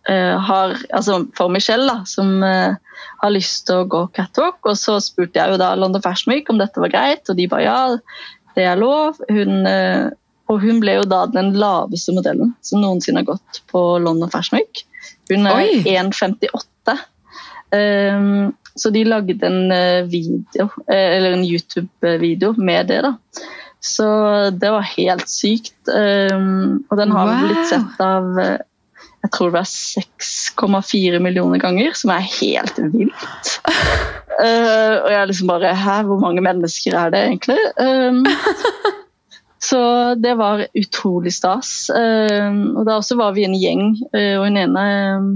eh, 0.10 0.38
har 0.40 0.78
Altså 0.94 1.26
for 1.38 1.50
Michelle, 1.50 1.88
da, 1.88 2.04
som 2.06 2.44
eh, 2.44 2.76
har 3.22 3.34
lyst 3.34 3.66
til 3.68 3.82
å 3.84 3.88
gå 3.90 4.04
catwalk. 4.16 4.60
Og 4.66 4.78
så 4.80 4.98
spurte 5.04 5.40
jeg 5.40 5.56
jo 5.56 5.62
da 5.62 5.74
London 5.80 6.04
Fashion 6.04 6.34
Week 6.34 6.50
om 6.50 6.60
dette 6.62 6.82
var 6.82 6.94
greit, 6.94 7.26
og 7.30 7.38
de 7.40 7.48
bare 7.52 7.66
ja, 7.66 7.80
det 8.56 8.68
er 8.70 8.80
lov. 8.80 9.20
Hun, 9.30 9.66
eh, 9.70 10.10
og 10.52 10.62
hun 10.62 10.80
ble 10.84 11.00
jo 11.00 11.08
da 11.10 11.24
den 11.32 11.54
laveste 11.58 12.14
modellen 12.16 12.54
som 12.66 12.84
noensinne 12.84 13.24
har 13.24 13.32
gått 13.34 13.64
på 13.72 13.82
London 14.04 14.32
Fashion 14.32 14.60
Week. 14.62 14.86
Hun 15.32 15.48
er 15.50 15.64
1,58. 15.90 17.00
Um, 17.76 18.54
så 18.76 18.92
de 18.94 19.02
lagde 19.08 19.40
en 19.48 19.72
eh, 19.72 20.04
video, 20.12 20.68
eh, 20.86 21.16
eller 21.18 21.34
en 21.34 21.46
YouTube-video 21.46 22.54
med 22.58 22.88
det. 22.92 23.02
da. 23.02 23.14
Så 23.86 24.06
det 24.52 24.72
var 24.74 24.86
helt 24.96 25.30
sykt. 25.30 25.76
Um, 25.88 26.84
og 26.90 26.98
den 27.00 27.12
har 27.16 27.30
Wow. 27.32 27.48
blitt 27.48 27.70
sett 27.70 28.02
av 28.04 28.40
jeg 29.26 29.32
tror 29.34 29.50
det 29.50 29.58
var 29.58 29.70
6,4 29.70 31.20
millioner 31.24 31.62
ganger, 31.62 31.96
som 31.98 32.12
er 32.14 32.28
helt 32.28 32.78
vilt. 32.94 33.56
Uh, 34.38 34.96
og 35.04 35.10
jeg 35.10 35.18
er 35.18 35.30
liksom 35.32 35.50
bare 35.50 35.74
Hæ, 35.74 35.96
hvor 36.06 36.22
mange 36.22 36.44
mennesker 36.46 36.98
er 37.00 37.14
det 37.16 37.24
egentlig? 37.32 37.58
Um, 37.82 38.22
så 39.70 39.82
det 40.22 40.36
var 40.38 40.68
utrolig 40.78 41.34
stas. 41.34 41.90
Um, 41.90 42.76
og 42.76 42.86
da 42.86 43.00
også 43.00 43.18
var 43.18 43.34
vi 43.38 43.48
en 43.48 43.58
gjeng, 43.58 43.96
uh, 44.14 44.36
og 44.38 44.46
hun 44.46 44.62
ene 44.62 44.86
um, 45.18 45.34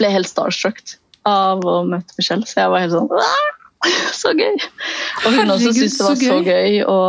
ble 0.00 0.14
helt 0.16 0.32
starstruck 0.32 0.96
av 1.28 1.60
å 1.68 1.82
møte 1.88 2.16
Michelle, 2.16 2.48
så 2.48 2.64
jeg 2.64 2.72
var 2.72 2.86
helt 2.86 2.96
sånn 2.96 3.12
«Åh, 3.12 3.94
Så 4.16 4.32
gøy! 4.32 4.54
Og 4.56 5.28
hun 5.28 5.50
også 5.52 5.68
Herregud, 5.68 5.76
syntes 5.76 6.00
det 6.00 6.06
var 6.08 6.20
så 6.20 6.28
så 6.28 6.40
gøy. 6.40 6.52
gøy 6.52 6.84
å 6.88 7.00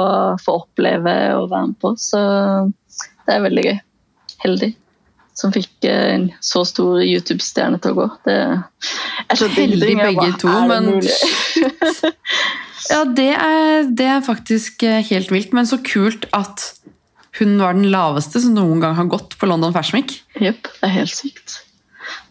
få 0.44 0.62
oppleve 0.66 1.20
og 1.40 1.52
være 1.52 1.72
med 1.72 1.84
på, 1.84 1.96
så 2.00 2.24
det 3.28 3.38
er 3.38 3.46
veldig 3.48 3.70
gøy. 3.70 3.78
Heldig 4.44 4.76
som 5.36 5.52
fikk 5.52 5.84
eh, 5.90 6.14
en 6.16 6.30
så 6.44 6.64
stor 6.68 7.02
YouTube-stjerne 7.04 7.80
til 7.84 7.92
å 7.92 7.98
gå. 8.00 8.08
Det, 8.26 8.38
er 9.30 9.36
så 9.40 9.50
Heldig 9.52 9.96
begge 10.00 10.32
to, 10.42 10.52
men? 10.70 10.94
Ja, 12.86 13.00
det 13.18 13.32
er, 13.34 13.88
det 13.98 14.06
er 14.06 14.20
faktisk 14.22 14.84
eh, 14.86 15.00
helt 15.08 15.32
vilt, 15.34 15.54
men 15.58 15.66
så 15.66 15.80
kult 15.82 16.28
at 16.38 16.68
hun 17.40 17.56
var 17.60 17.74
den 17.74 17.88
laveste 17.92 18.40
som 18.44 18.54
noen 18.56 18.80
gang 18.84 18.94
har 19.00 19.08
gått 19.12 19.34
på 19.42 19.48
London 19.50 19.74
Fashion 19.74 19.98
Week. 19.98 20.14
Jepp, 20.40 20.70
det 20.78 20.86
er 20.92 20.94
helt 21.00 21.16
sykt. 21.18 21.56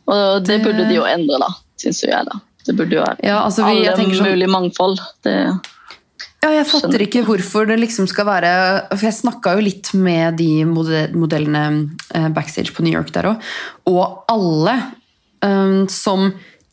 Og 0.06 0.44
det, 0.46 0.60
Det- 0.60 0.62
burde 0.64 0.86
de 0.88 0.94
jo 1.00 1.04
endre, 1.10 1.40
da, 1.42 1.50
syns 1.82 2.04
jeg. 2.06 2.22
da. 2.30 2.38
Det 2.64 2.76
burde 2.78 2.96
jo 2.96 3.02
være 3.02 3.18
Ja, 3.26 3.40
altså 3.44 3.66
vi- 3.66 3.82
alle 3.88 4.06
mulig 4.06 4.46
sånn- 4.46 4.54
mangfold. 4.54 5.02
Det, 5.26 5.34
Ja, 6.44 6.50
jeg 6.52 6.66
fatter 6.68 7.00
ikke 7.00 7.22
hvorfor 7.24 7.64
det 7.70 7.78
liksom 7.80 8.08
skal 8.10 8.26
være 8.28 8.50
For 8.92 9.06
jeg 9.06 9.16
snakka 9.16 9.54
jo 9.56 9.64
litt 9.64 9.92
med 9.96 10.36
de 10.36 10.66
modellene 10.68 11.62
eh, 12.12 12.28
backstage 12.34 12.74
på 12.74 12.84
New 12.84 12.92
York 12.92 13.14
der 13.14 13.30
òg, 13.30 13.46
og 13.88 14.26
alle 14.28 14.74
um, 15.40 15.86
som 15.88 16.28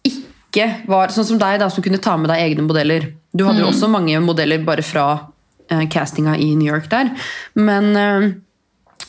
ikke 0.07 0.67
var 0.91 1.13
Sånn 1.15 1.29
som 1.29 1.39
deg, 1.39 1.61
da, 1.61 1.69
som 1.71 1.83
kunne 1.85 2.01
ta 2.03 2.17
med 2.19 2.27
deg 2.27 2.41
egne 2.43 2.65
modeller. 2.67 3.05
Du 3.31 3.45
hadde 3.47 3.61
jo 3.63 3.69
også 3.69 3.87
mange 3.87 4.19
modeller 4.19 4.59
bare 4.67 4.83
fra 4.83 5.05
uh, 5.15 5.83
castinga 5.87 6.33
i 6.35 6.49
New 6.59 6.67
York 6.67 6.89
der, 6.91 7.13
men 7.55 7.87
uh, 7.95 8.25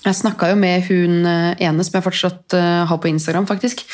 jeg 0.05 0.19
snakka 0.21 0.53
jo 0.53 0.59
med 0.59 0.87
hun 0.89 1.27
eh, 1.31 1.61
ene 1.63 1.85
som 1.87 1.95
jeg 1.95 2.03
fortsatt 2.03 2.55
har 2.91 2.99
på 2.99 3.07
Instagram, 3.07 3.45
faktisk. 3.47 3.85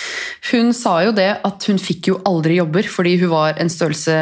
Hun 0.48 0.70
sa 0.72 0.94
jo 1.04 1.10
det 1.12 1.26
at 1.44 1.66
hun 1.68 1.80
fikk 1.82 2.08
jo 2.08 2.14
aldri 2.28 2.56
jobber 2.56 2.88
fordi 2.88 3.18
hun 3.20 3.32
var 3.34 3.60
en 3.60 3.68
størrelse 3.68 4.14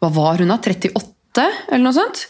Hva 0.00 0.08
var 0.14 0.40
hun 0.40 0.48
da? 0.48 0.56
38, 0.56 1.17
eller 1.68 1.84
noe 1.84 1.96
sånt? 1.96 2.26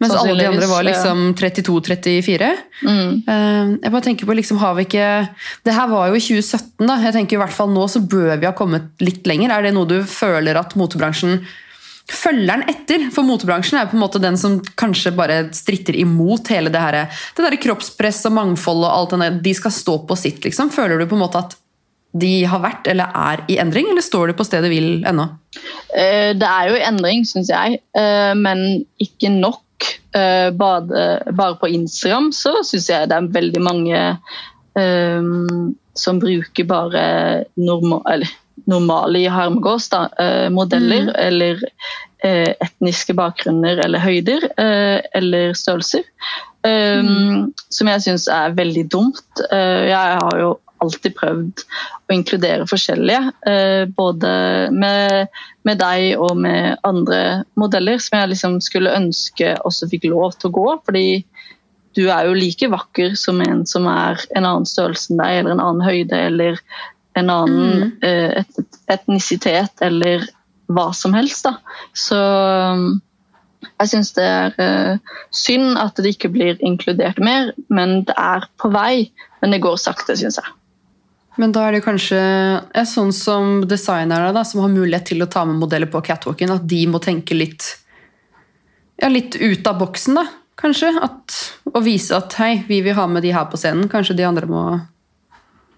Mens 0.00 0.14
alle 0.16 0.32
de 0.38 0.46
andre 0.48 0.66
var 0.70 0.84
liksom 0.86 1.34
32-34. 1.36 2.46
mm, 2.86 3.08
Eh, 3.28 3.72
Jeg 3.82 3.92
bare 3.92 4.02
tenker 4.06 4.26
på 4.26 4.36
liksom, 4.38 4.56
har 4.62 4.74
vi 4.78 4.86
ikke 4.86 5.28
Det 5.64 5.74
her 5.76 5.88
var 5.88 6.08
jo 6.08 6.14
i 6.16 6.22
2017, 6.24 6.86
da. 6.86 6.96
Jeg 7.04 7.12
tenker 7.12 7.36
i 7.36 7.40
hvert 7.42 7.52
fall 7.52 7.68
Nå 7.68 7.84
så 7.92 8.00
bør 8.00 8.38
vi 8.40 8.46
ha 8.48 8.52
kommet 8.56 8.88
litt 9.04 9.26
lenger. 9.28 9.50
Er 9.52 9.62
det 9.62 9.74
noe 9.76 9.84
du 9.86 10.00
føler 10.02 10.56
at 10.56 10.72
motebransjen 10.74 11.42
følger 12.10 12.46
den 12.48 12.64
etter? 12.72 13.10
For 13.12 13.22
motebransjen 13.28 13.76
er 13.78 13.84
jo 13.84 13.92
på 13.92 13.98
en 14.00 14.04
måte 14.06 14.22
den 14.24 14.38
som 14.40 14.56
kanskje 14.80 15.12
bare 15.14 15.42
stritter 15.52 15.94
imot 16.00 16.48
hele 16.48 16.72
det 16.72 16.80
her 16.80 17.04
Det 17.36 17.44
der 17.44 17.60
kroppspress 17.60 18.24
og 18.26 18.32
mangfold 18.32 18.84
og 18.86 18.90
alt 18.94 19.10
det 19.10 19.20
der. 19.20 19.40
De 19.42 19.54
skal 19.54 19.70
stå 19.70 19.98
på 20.08 20.16
sitt, 20.16 20.40
liksom. 20.44 20.70
Føler 20.72 20.98
du 20.98 21.06
på 21.06 21.14
en 21.18 21.26
måte 21.28 21.44
at 21.44 21.56
de 22.12 22.44
har 22.50 22.58
vært 22.62 22.88
eller 22.90 23.12
er 23.14 23.44
i 23.48 23.58
endring, 23.62 23.86
eller 23.90 24.02
står 24.02 24.30
de 24.30 24.34
på 24.38 24.46
stedet 24.46 24.70
hvil 24.72 25.04
ennå? 25.06 25.28
Eh, 25.94 26.32
Det 26.34 26.46
er 26.48 26.68
jo 26.68 26.78
i 26.78 26.86
endring, 26.86 27.24
syns 27.26 27.50
jeg, 27.52 27.80
eh, 27.94 28.34
men 28.34 28.84
ikke 29.00 29.30
nok. 29.30 29.62
Eh, 30.14 30.50
Bare, 30.50 31.54
på 31.60 31.70
Instagram 31.70 32.32
så 32.32 32.64
syns 32.66 32.88
jeg 32.90 33.08
det 33.08 33.16
er 33.16 33.30
veldig 33.38 33.62
mange 33.62 34.18
som 35.98 36.20
bruker 36.22 36.64
bare 36.64 37.44
normal, 37.58 38.02
eller, 38.06 38.28
normale 38.70 39.18
i 39.18 39.26
harmgås, 39.28 39.88
da, 39.90 40.04
modeller 40.48 41.10
Mm. 41.10 41.16
eller 41.16 41.58
etniske 42.22 43.14
bakgrunner 43.18 43.82
eller 43.84 43.98
høyder 43.98 44.46
eller 45.12 45.52
størrelser. 45.58 46.04
Mm. 46.64 47.52
Som 47.68 47.88
jeg 47.88 48.00
syns 48.00 48.28
er 48.28 48.54
veldig 48.54 48.88
dumt. 48.88 49.42
Jeg 49.50 50.18
har 50.22 50.38
jo 50.38 50.54
alltid 50.84 51.14
prøvd 51.18 51.64
å 52.08 52.14
inkludere 52.14 52.68
forskjellige, 52.70 53.32
eh, 53.48 53.84
både 53.96 54.32
med, 54.72 55.30
med 55.68 55.80
deg 55.80 56.20
og 56.20 56.38
med 56.40 56.80
andre 56.86 57.20
modeller, 57.60 58.00
som 58.02 58.20
jeg 58.20 58.32
liksom 58.34 58.60
skulle 58.64 58.96
ønske 58.96 59.56
også 59.66 59.90
fikk 59.92 60.08
lov 60.10 60.38
til 60.38 60.50
å 60.50 60.56
gå. 60.58 60.68
fordi 60.86 61.08
du 61.98 62.04
er 62.06 62.28
jo 62.28 62.38
like 62.38 62.68
vakker 62.70 63.16
som 63.18 63.40
en 63.42 63.64
som 63.66 63.88
er 63.90 64.20
en 64.38 64.46
annen 64.46 64.68
størrelse 64.68 65.10
enn 65.10 65.18
deg, 65.18 65.40
eller 65.40 65.56
en 65.56 65.62
annen 65.64 65.82
høyde, 65.82 66.20
eller 66.30 66.60
en 67.18 67.30
annen 67.34 67.80
mm. 67.90 67.94
et, 68.38 68.60
etnisitet, 68.94 69.82
eller 69.82 70.28
hva 70.70 70.90
som 70.94 71.16
helst. 71.18 71.48
Da. 71.48 71.56
Så 71.98 72.20
jeg 73.80 73.90
syns 73.92 74.12
det 74.16 74.26
er 74.26 74.56
eh, 74.62 75.16
synd 75.34 75.74
at 75.80 75.98
det 76.00 76.14
ikke 76.14 76.32
blir 76.32 76.60
inkludert 76.64 77.20
mer, 77.22 77.52
men 77.72 78.02
det 78.08 78.16
er 78.16 78.46
på 78.60 78.70
vei. 78.72 79.10
Men 79.40 79.54
det 79.54 79.62
går 79.64 79.78
sakte, 79.80 80.16
syns 80.20 80.36
jeg. 80.40 80.52
Men 81.38 81.52
da 81.54 81.68
er 81.68 81.76
det 81.76 81.84
kanskje 81.84 82.18
ja, 82.18 82.82
sånn 82.88 83.12
som 83.14 83.60
designerne 83.68 84.32
da, 84.34 84.42
som 84.46 84.64
har 84.64 84.72
mulighet 84.72 85.12
til 85.12 85.22
å 85.22 85.28
ta 85.30 85.44
med 85.46 85.60
modeller 85.60 85.90
på 85.90 86.02
catwalken, 86.04 86.52
at 86.56 86.66
de 86.68 86.82
må 86.90 86.98
tenke 87.02 87.36
litt, 87.36 87.66
ja, 89.00 89.08
litt 89.12 89.38
ut 89.38 89.70
av 89.70 89.78
boksen, 89.80 90.18
da. 90.18 90.26
Kanskje. 90.60 90.90
At, 91.00 91.36
og 91.72 91.82
vise 91.86 92.16
at 92.16 92.34
hei, 92.40 92.54
vi 92.68 92.82
vil 92.84 92.96
ha 92.98 93.06
med 93.08 93.24
de 93.24 93.32
her 93.32 93.46
på 93.48 93.60
scenen. 93.60 93.88
Kanskje 93.88 94.18
de 94.18 94.26
andre 94.28 94.48
må 94.50 94.64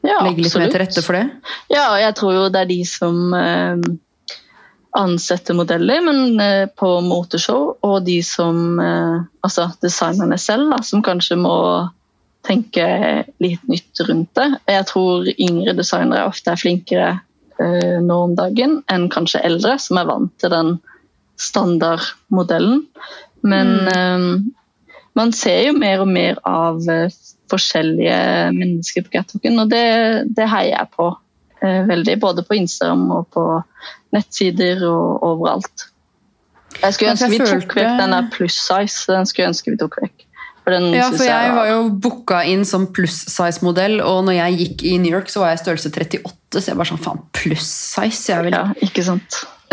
Ja, 0.03 0.19
legge 0.25 0.43
litt 0.43 0.57
mer 0.59 0.73
til 0.73 0.83
rette 0.83 1.05
for 1.07 1.15
det. 1.15 1.29
Ja, 1.71 1.93
jeg 2.01 2.17
tror 2.19 2.35
jo 2.35 2.47
det 2.51 2.65
er 2.65 2.71
de 2.73 2.81
som 2.89 3.37
eh, 3.39 3.85
ansetter 4.99 5.55
modeller 5.55 6.03
men, 6.03 6.41
eh, 6.43 6.65
på 6.67 6.97
moteshow, 7.07 7.77
og 7.79 8.03
de 8.09 8.19
som 8.27 8.81
eh, 8.83 9.21
Altså 9.43 9.69
designerne 9.83 10.39
selv, 10.39 10.71
da, 10.71 10.83
som 10.87 11.03
kanskje 11.03 11.39
må 11.39 11.55
tenke 12.47 12.87
litt 13.43 13.63
nytt 13.71 14.03
rundt 14.09 14.33
det. 14.39 14.49
Jeg 14.71 14.87
tror 14.91 15.29
yngre 15.33 15.75
designere 15.79 16.29
ofte 16.31 16.53
er 16.53 16.61
flinkere 16.61 17.11
uh, 17.61 17.99
nå 18.03 18.19
om 18.29 18.35
dagen 18.39 18.81
enn 18.93 19.09
kanskje 19.13 19.43
eldre, 19.47 19.77
som 19.83 20.01
er 20.01 20.09
vant 20.11 20.33
til 20.43 20.53
den 20.53 20.75
standardmodellen. 21.41 22.85
Men 23.43 23.71
eh, 23.91 24.25
man 25.19 25.33
ser 25.35 25.65
jo 25.67 25.73
mer 25.75 26.05
og 26.05 26.11
mer 26.13 26.37
av 26.47 26.77
uh, 26.87 27.09
forskjellige 27.51 28.19
mennesker 28.55 29.03
på 29.03 29.17
catwalken, 29.17 29.59
og 29.59 29.73
det, 29.73 29.87
det 30.37 30.47
heier 30.51 30.77
jeg 30.77 30.93
på. 30.97 31.11
veldig, 31.63 32.15
både 32.19 32.43
på 32.43 32.57
Instagram 32.59 33.03
og 33.15 33.27
på 33.31 33.43
nettsider 34.11 34.81
og 34.89 35.23
overalt. 35.23 35.85
Jeg 36.83 36.95
skulle 36.95 37.11
Altså, 37.13 37.29
ønske 37.29 37.31
vi 37.31 37.51
tok 37.51 37.77
vekk 37.77 38.01
den 38.01 38.15
der 38.17 38.31
pluss 38.35 38.57
size. 38.59 39.13
Den 39.13 39.29
skulle 39.29 39.45
jeg 39.45 39.53
ønske 39.53 39.75
vi 39.75 39.79
tok 39.79 39.99
vekk. 40.03 40.25
For 40.63 40.71
den 40.71 40.93
Ja, 40.95 41.09
for 41.11 41.25
jeg 41.27 41.51
var- 41.51 41.57
var 41.57 41.67
jo 41.73 41.91
booka 41.91 42.45
inn 42.47 42.65
som 42.65 42.87
pluss-size-modell, 42.87 44.01
og 44.01 44.25
når 44.29 44.37
jeg 44.39 44.59
gikk 44.61 44.85
i 44.93 44.99
New 44.99 45.11
York, 45.13 45.27
så 45.29 45.41
var 45.43 45.51
jeg 45.57 45.65
størrelse 45.65 45.91
38, 45.91 46.61
så 46.61 46.67
jeg 46.71 46.77
bare 46.79 46.87
sånn, 46.93 47.03
faen, 47.03 47.23
pluss-size? 47.33 48.29
Jeg 48.31 48.45
vil... 48.45 48.53
ja, 48.53 48.73
Ikke 48.87 49.03
sant. 49.05 49.41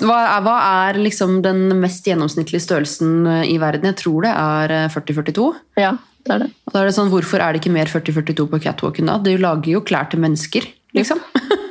hva, 0.00 0.16
er, 0.24 0.40
hva 0.46 0.56
er 0.88 0.98
liksom 1.04 1.42
den 1.44 1.66
mest 1.80 2.06
gjennomsnittlige 2.08 2.62
størrelsen 2.64 3.26
eh, 3.26 3.42
i 3.52 3.58
verden? 3.60 3.84
Jeg 3.92 3.98
tror 4.00 4.22
det 4.26 4.32
er 4.34 4.74
eh, 4.86 4.88
40-42. 4.88 5.50
Ja, 5.78 5.92
det 6.26 6.34
er 6.34 6.38
det. 6.46 6.50
Og 6.66 6.72
da 6.74 6.80
er 6.82 6.88
det 6.90 6.96
sånn, 6.96 7.10
Hvorfor 7.12 7.38
er 7.44 7.52
det 7.52 7.60
ikke 7.62 7.74
mer 7.74 7.86
40-42 7.92 8.48
på 8.50 8.60
catwalken 8.64 9.06
da? 9.12 9.18
Du 9.22 9.30
lager 9.36 9.70
jo 9.76 9.80
klær 9.86 10.08
til 10.10 10.20
mennesker, 10.24 10.66
liksom. 10.96 11.20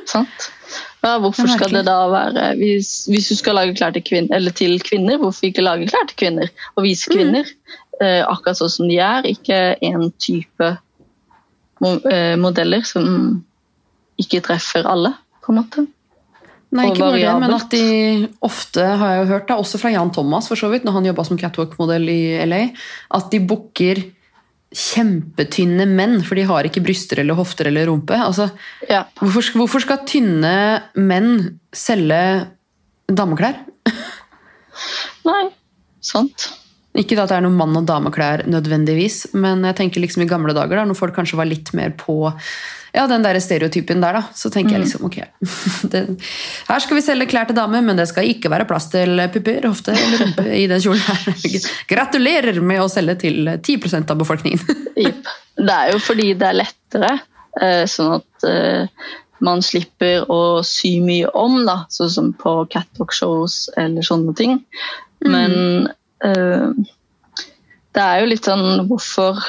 Sant? 0.06 0.28
Ja, 1.00 1.14
hvorfor 1.18 1.48
skal 1.48 1.70
det 1.72 1.86
da 1.86 1.94
være 2.12 2.42
hvis, 2.60 3.06
hvis 3.08 3.30
du 3.30 3.34
skal 3.38 3.54
lage 3.56 3.72
klær 3.74 3.94
til 3.96 4.02
kvinner, 4.04 4.36
eller 4.36 4.52
til 4.52 4.74
kvinner, 4.84 5.16
hvorfor 5.16 5.46
ikke 5.48 5.62
lage 5.64 5.86
klær 5.88 6.04
til 6.10 6.18
kvinner? 6.20 6.50
Og 6.76 6.84
vise 6.84 7.08
Mm. 7.08 7.14
kvinner 7.16 7.46
eh, 7.48 7.89
akkurat 8.00 8.58
sånn 8.58 8.72
som 8.72 8.90
de 8.90 8.98
er, 9.02 9.26
ikke 9.28 9.60
en 9.86 10.10
type 10.20 10.68
eh, 10.70 12.36
modeller 12.40 12.84
som 12.88 13.06
ikke 14.20 14.42
treffer 14.44 14.88
alle, 14.88 15.14
på 15.44 15.52
en 15.52 15.60
måte. 15.62 15.86
Nei, 16.70 16.86
ikke 16.92 17.02
bare 17.02 17.18
det, 17.18 17.32
men 17.42 17.54
at 17.56 17.72
de 17.72 18.28
ofte, 18.46 18.84
har 18.84 19.14
jeg 19.14 19.22
jo 19.24 19.28
hørt, 19.32 19.48
da, 19.48 19.56
også 19.58 19.80
fra 19.82 19.90
Jan 19.90 20.12
Thomas 20.14 20.46
for 20.46 20.60
så 20.60 20.68
vidt, 20.70 20.84
når 20.86 21.00
han 21.00 21.08
jobba 21.08 21.24
som 21.26 21.40
catwalk-modell 21.40 22.06
i 22.12 22.20
LA, 22.46 22.60
at 23.18 23.30
de 23.32 23.40
booker 23.42 24.04
kjempetynne 24.70 25.82
menn, 25.90 26.20
for 26.22 26.38
de 26.38 26.44
har 26.46 26.68
ikke 26.68 26.82
bryster 26.84 27.24
eller 27.24 27.34
hofter 27.34 27.66
eller 27.72 27.88
rumpe. 27.90 28.14
Altså, 28.14 28.52
Ja. 28.88 29.02
hvorfor, 29.18 29.42
hvorfor 29.58 29.82
skal 29.82 30.04
tynne 30.06 30.84
menn 30.94 31.58
selge 31.74 32.20
dameklær? 33.10 33.58
Nei, 35.26 35.48
sant. 36.00 36.52
Ikke 36.98 37.14
at 37.22 37.30
det 37.30 37.36
er 37.38 37.44
noen 37.44 37.58
mann- 37.58 37.78
og 37.78 37.86
dameklær 37.86 38.42
nødvendigvis, 38.50 39.28
men 39.38 39.62
jeg 39.68 39.78
tenker 39.78 40.02
liksom 40.02 40.24
i 40.24 40.30
gamle 40.30 40.54
dager, 40.56 40.80
da, 40.80 40.88
når 40.88 40.98
folk 40.98 41.14
kanskje 41.14 41.38
var 41.38 41.46
litt 41.46 41.70
mer 41.76 41.92
på 41.94 42.16
ja, 42.90 43.04
den 43.06 43.22
der 43.22 43.38
stereotypen 43.38 44.02
der, 44.02 44.18
da, 44.18 44.22
så 44.34 44.50
tenker 44.50 44.74
jeg 44.74 44.82
liksom 44.82 45.04
ok, 45.06 45.20
det, 45.92 46.02
her 46.66 46.82
skal 46.82 46.98
vi 46.98 47.04
selge 47.06 47.28
klær 47.30 47.46
til 47.46 47.58
damer, 47.58 47.84
men 47.86 47.98
det 48.00 48.08
skal 48.10 48.26
ikke 48.26 48.50
være 48.50 48.66
plass 48.66 48.88
til 48.90 49.22
pupper, 49.30 49.68
hofte 49.70 49.94
eller 49.94 50.24
rumpe 50.24 50.46
i 50.56 50.66
den 50.70 50.82
kjolen 50.82 51.06
her. 51.06 51.30
Gratulerer 51.92 52.58
med 52.58 52.82
å 52.82 52.90
selge 52.90 53.20
til 53.22 53.54
10% 53.54 54.10
av 54.10 54.18
befolkningen. 54.24 54.82
Jepp. 55.06 55.30
Det 55.60 55.76
er 55.76 55.94
jo 55.94 56.02
fordi 56.02 56.32
det 56.40 56.48
er 56.48 56.58
lettere, 56.58 57.14
eh, 57.60 57.84
sånn 57.90 58.16
at 58.18 58.50
eh, 58.50 59.06
man 59.44 59.62
slipper 59.64 60.26
å 60.32 60.60
sy 60.66 60.96
mye 61.04 61.30
om, 61.38 61.60
da, 61.68 61.84
sånn 61.92 62.12
som 62.12 62.34
på 62.36 62.58
catwalk-shows 62.72 63.68
eller 63.78 64.04
sånne 64.06 64.34
ting. 64.36 64.58
Men 65.22 65.54
eh, 65.86 65.96
det 66.20 68.02
er 68.04 68.20
jo 68.20 68.28
litt 68.28 68.46
sånn 68.46 68.84
hvorfor 68.90 69.40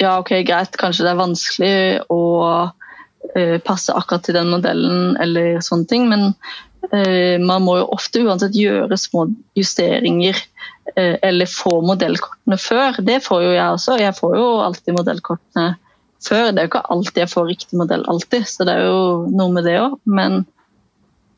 Ja, 0.00 0.16
ok, 0.18 0.32
greit, 0.46 0.74
kanskje 0.80 1.04
det 1.06 1.12
er 1.12 1.20
vanskelig 1.20 1.74
å 2.10 2.22
eh, 3.36 3.60
passe 3.62 3.94
akkurat 3.94 4.24
til 4.26 4.34
den 4.34 4.50
modellen 4.50 5.14
eller 5.22 5.60
sånne 5.62 5.86
ting, 5.90 6.08
men 6.10 6.32
eh, 6.90 7.38
man 7.38 7.62
må 7.62 7.76
jo 7.78 7.92
ofte 7.94 8.24
uansett 8.24 8.56
gjøre 8.58 8.98
små 8.98 9.28
justeringer 9.54 10.34
eh, 10.96 11.14
eller 11.22 11.46
få 11.50 11.76
modellkortene 11.86 12.58
før. 12.58 12.98
Det 13.06 13.20
får 13.22 13.46
jo 13.46 13.52
jeg 13.54 13.78
også. 13.78 13.98
Jeg 14.02 14.18
får 14.18 14.36
jo 14.40 14.48
alltid 14.64 14.98
modellkortene 14.98 15.68
før. 16.24 16.50
Det 16.50 16.60
er 16.60 16.66
jo 16.66 16.72
ikke 16.72 16.86
alltid 16.96 17.22
jeg 17.22 17.32
får 17.32 17.48
riktig 17.50 17.80
modell, 17.80 18.04
alltid, 18.10 18.48
så 18.48 18.66
det 18.66 18.76
er 18.78 18.88
jo 18.88 19.02
noe 19.30 19.54
med 19.54 19.68
det 19.68 19.76
òg. 19.82 19.98
Men 20.08 20.40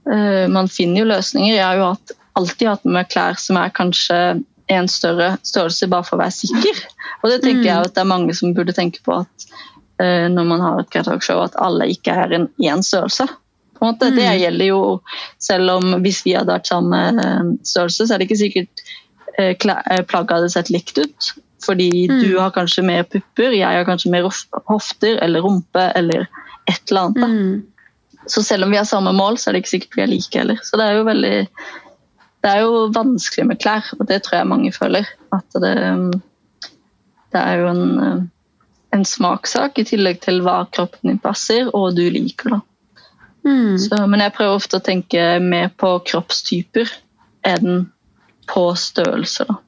eh, 0.08 0.46
man 0.52 0.70
finner 0.72 1.02
jo 1.02 1.10
løsninger. 1.10 1.54
Jeg 1.54 1.66
har 1.66 1.80
jo 1.80 1.90
hatt, 1.92 2.16
alltid 2.36 2.68
hatt 2.68 2.84
med 2.84 3.08
klær 3.12 3.38
som 3.40 3.58
er 3.60 3.74
kanskje 3.74 4.18
en 4.66 4.88
større 4.90 5.36
størrelse, 5.46 5.88
bare 5.90 6.06
for 6.06 6.18
å 6.18 6.24
være 6.24 6.34
sikker. 6.34 6.82
Og 7.22 7.30
det 7.30 7.40
tenker 7.44 7.68
jeg 7.68 7.86
at 7.86 7.94
det 7.94 8.02
er 8.02 8.10
mange 8.10 8.34
som 8.34 8.54
burde 8.54 8.74
tenke 8.76 9.02
på 9.06 9.20
at 9.20 9.48
uh, 10.02 10.26
når 10.32 10.48
man 10.48 10.64
har 10.64 10.80
et 10.82 10.92
catwalk-show, 10.92 11.42
at 11.44 11.58
alle 11.62 11.88
ikke 11.94 12.14
er 12.24 12.34
en 12.36 12.48
én 12.58 12.84
størrelse. 12.86 13.28
Måte. 13.76 14.08
Det 14.16 14.24
gjelder 14.40 14.70
jo 14.70 14.80
selv 15.42 15.74
om 15.74 15.98
hvis 16.00 16.22
vi 16.24 16.32
hadde 16.32 16.48
vært 16.48 16.70
samme 16.70 17.00
eh, 17.12 17.48
størrelse, 17.60 18.06
så 18.06 18.14
er 18.14 18.22
det 18.22 18.24
ikke 18.30 18.38
sikkert 18.40 18.82
uh, 19.36 19.52
plagget 20.08 20.32
hadde 20.32 20.48
sett 20.54 20.72
likt 20.72 20.96
ut. 20.96 21.28
Fordi 21.66 21.90
du 22.08 22.38
har 22.38 22.54
kanskje 22.54 22.84
mer 22.86 23.04
pupper, 23.04 23.52
jeg 23.52 23.78
har 23.78 23.84
kanskje 23.88 24.12
mer 24.12 24.28
hofter 24.70 25.18
eller 25.24 25.44
rumpe 25.44 25.90
eller 25.98 26.24
et 26.68 26.90
eller 26.90 27.00
annet. 27.02 27.20
Da. 27.20 28.26
Så 28.26 28.42
selv 28.42 28.64
om 28.64 28.72
vi 28.72 28.78
har 28.80 28.88
samme 28.88 29.12
mål, 29.12 29.38
så 29.38 29.50
er 29.50 29.56
det 29.56 29.64
ikke 29.64 29.74
sikkert 29.76 29.98
vi 29.98 30.04
er 30.04 30.10
like 30.10 30.40
heller. 30.40 30.60
Så 30.62 30.78
det 30.78 30.86
er 30.86 30.98
jo 30.98 31.06
veldig 31.06 31.34
Det 32.46 32.52
er 32.54 32.62
jo 32.62 32.86
vanskelig 32.94 33.42
med 33.48 33.58
klær, 33.58 33.88
og 33.98 34.06
det 34.06 34.20
tror 34.22 34.38
jeg 34.38 34.50
mange 34.52 34.70
føler. 34.70 35.08
At 35.34 35.58
det, 35.64 35.74
det 37.34 37.40
er 37.42 37.58
jo 37.58 37.72
en, 37.72 38.28
en 38.94 39.04
smakssak 39.08 39.80
i 39.82 39.86
tillegg 39.88 40.22
til 40.22 40.38
hva 40.46 40.60
kroppen 40.70 41.10
din 41.10 41.18
passer 41.22 41.66
og 41.74 41.96
du 41.98 42.04
liker. 42.06 42.54
da. 42.54 42.60
Mm. 43.46 43.74
Så, 43.82 43.98
men 44.06 44.22
jeg 44.22 44.34
prøver 44.38 44.60
ofte 44.60 44.78
å 44.78 44.86
tenke 44.86 45.26
mer 45.42 45.72
på 45.74 45.90
kroppstyper 46.06 46.90
enn 47.50 47.88
på 48.46 48.68
størrelse, 48.78 49.46
da. 49.50 49.60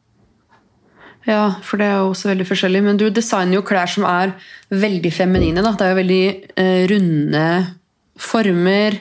Ja, 1.29 1.43
for 1.67 1.77
det 1.77 1.91
er 1.91 1.99
jo 1.99 2.13
også 2.13 2.31
veldig 2.31 2.47
forskjellig. 2.49 2.81
Men 2.87 2.99
du 3.01 3.09
designer 3.13 3.59
jo 3.59 3.65
klær 3.67 3.91
som 3.91 4.07
er 4.09 4.31
veldig 4.73 5.11
feminine. 5.13 5.61
Da. 5.61 5.75
Det 5.77 5.85
er 5.85 5.91
jo 5.91 5.99
veldig 5.99 6.23
eh, 6.63 6.85
runde 6.89 7.43
former. 8.17 8.97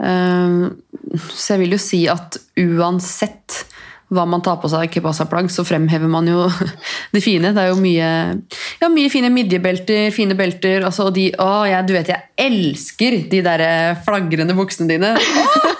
Eh, 0.00 0.70
så 1.28 1.54
jeg 1.54 1.64
vil 1.64 1.76
jo 1.76 1.82
si 1.82 2.04
at 2.10 2.38
uansett 2.62 3.64
hva 4.12 4.26
man 4.28 4.42
tar 4.44 4.58
på 4.60 4.68
seg 4.68 4.90
kebasa-plagg, 4.92 5.48
så 5.48 5.64
fremhever 5.64 6.10
man 6.10 6.28
jo 6.28 6.44
det 7.14 7.22
fine. 7.24 7.54
Det 7.56 7.62
er 7.62 7.70
jo 7.72 7.80
mye, 7.80 8.10
ja, 8.82 8.90
mye 8.92 9.12
fine 9.12 9.32
midjebelter, 9.32 10.10
fine 10.14 10.36
belter. 10.38 10.84
Altså, 10.84 11.08
og 11.08 11.16
de, 11.16 11.30
å, 11.40 11.64
jeg, 11.68 11.88
du 11.88 11.94
vet, 11.96 12.12
jeg 12.12 12.48
elsker 12.50 13.22
de 13.32 13.44
der 13.44 13.66
flagrende 14.04 14.56
buksene 14.58 14.90
dine. 14.92 15.16
Åh! 15.16 15.68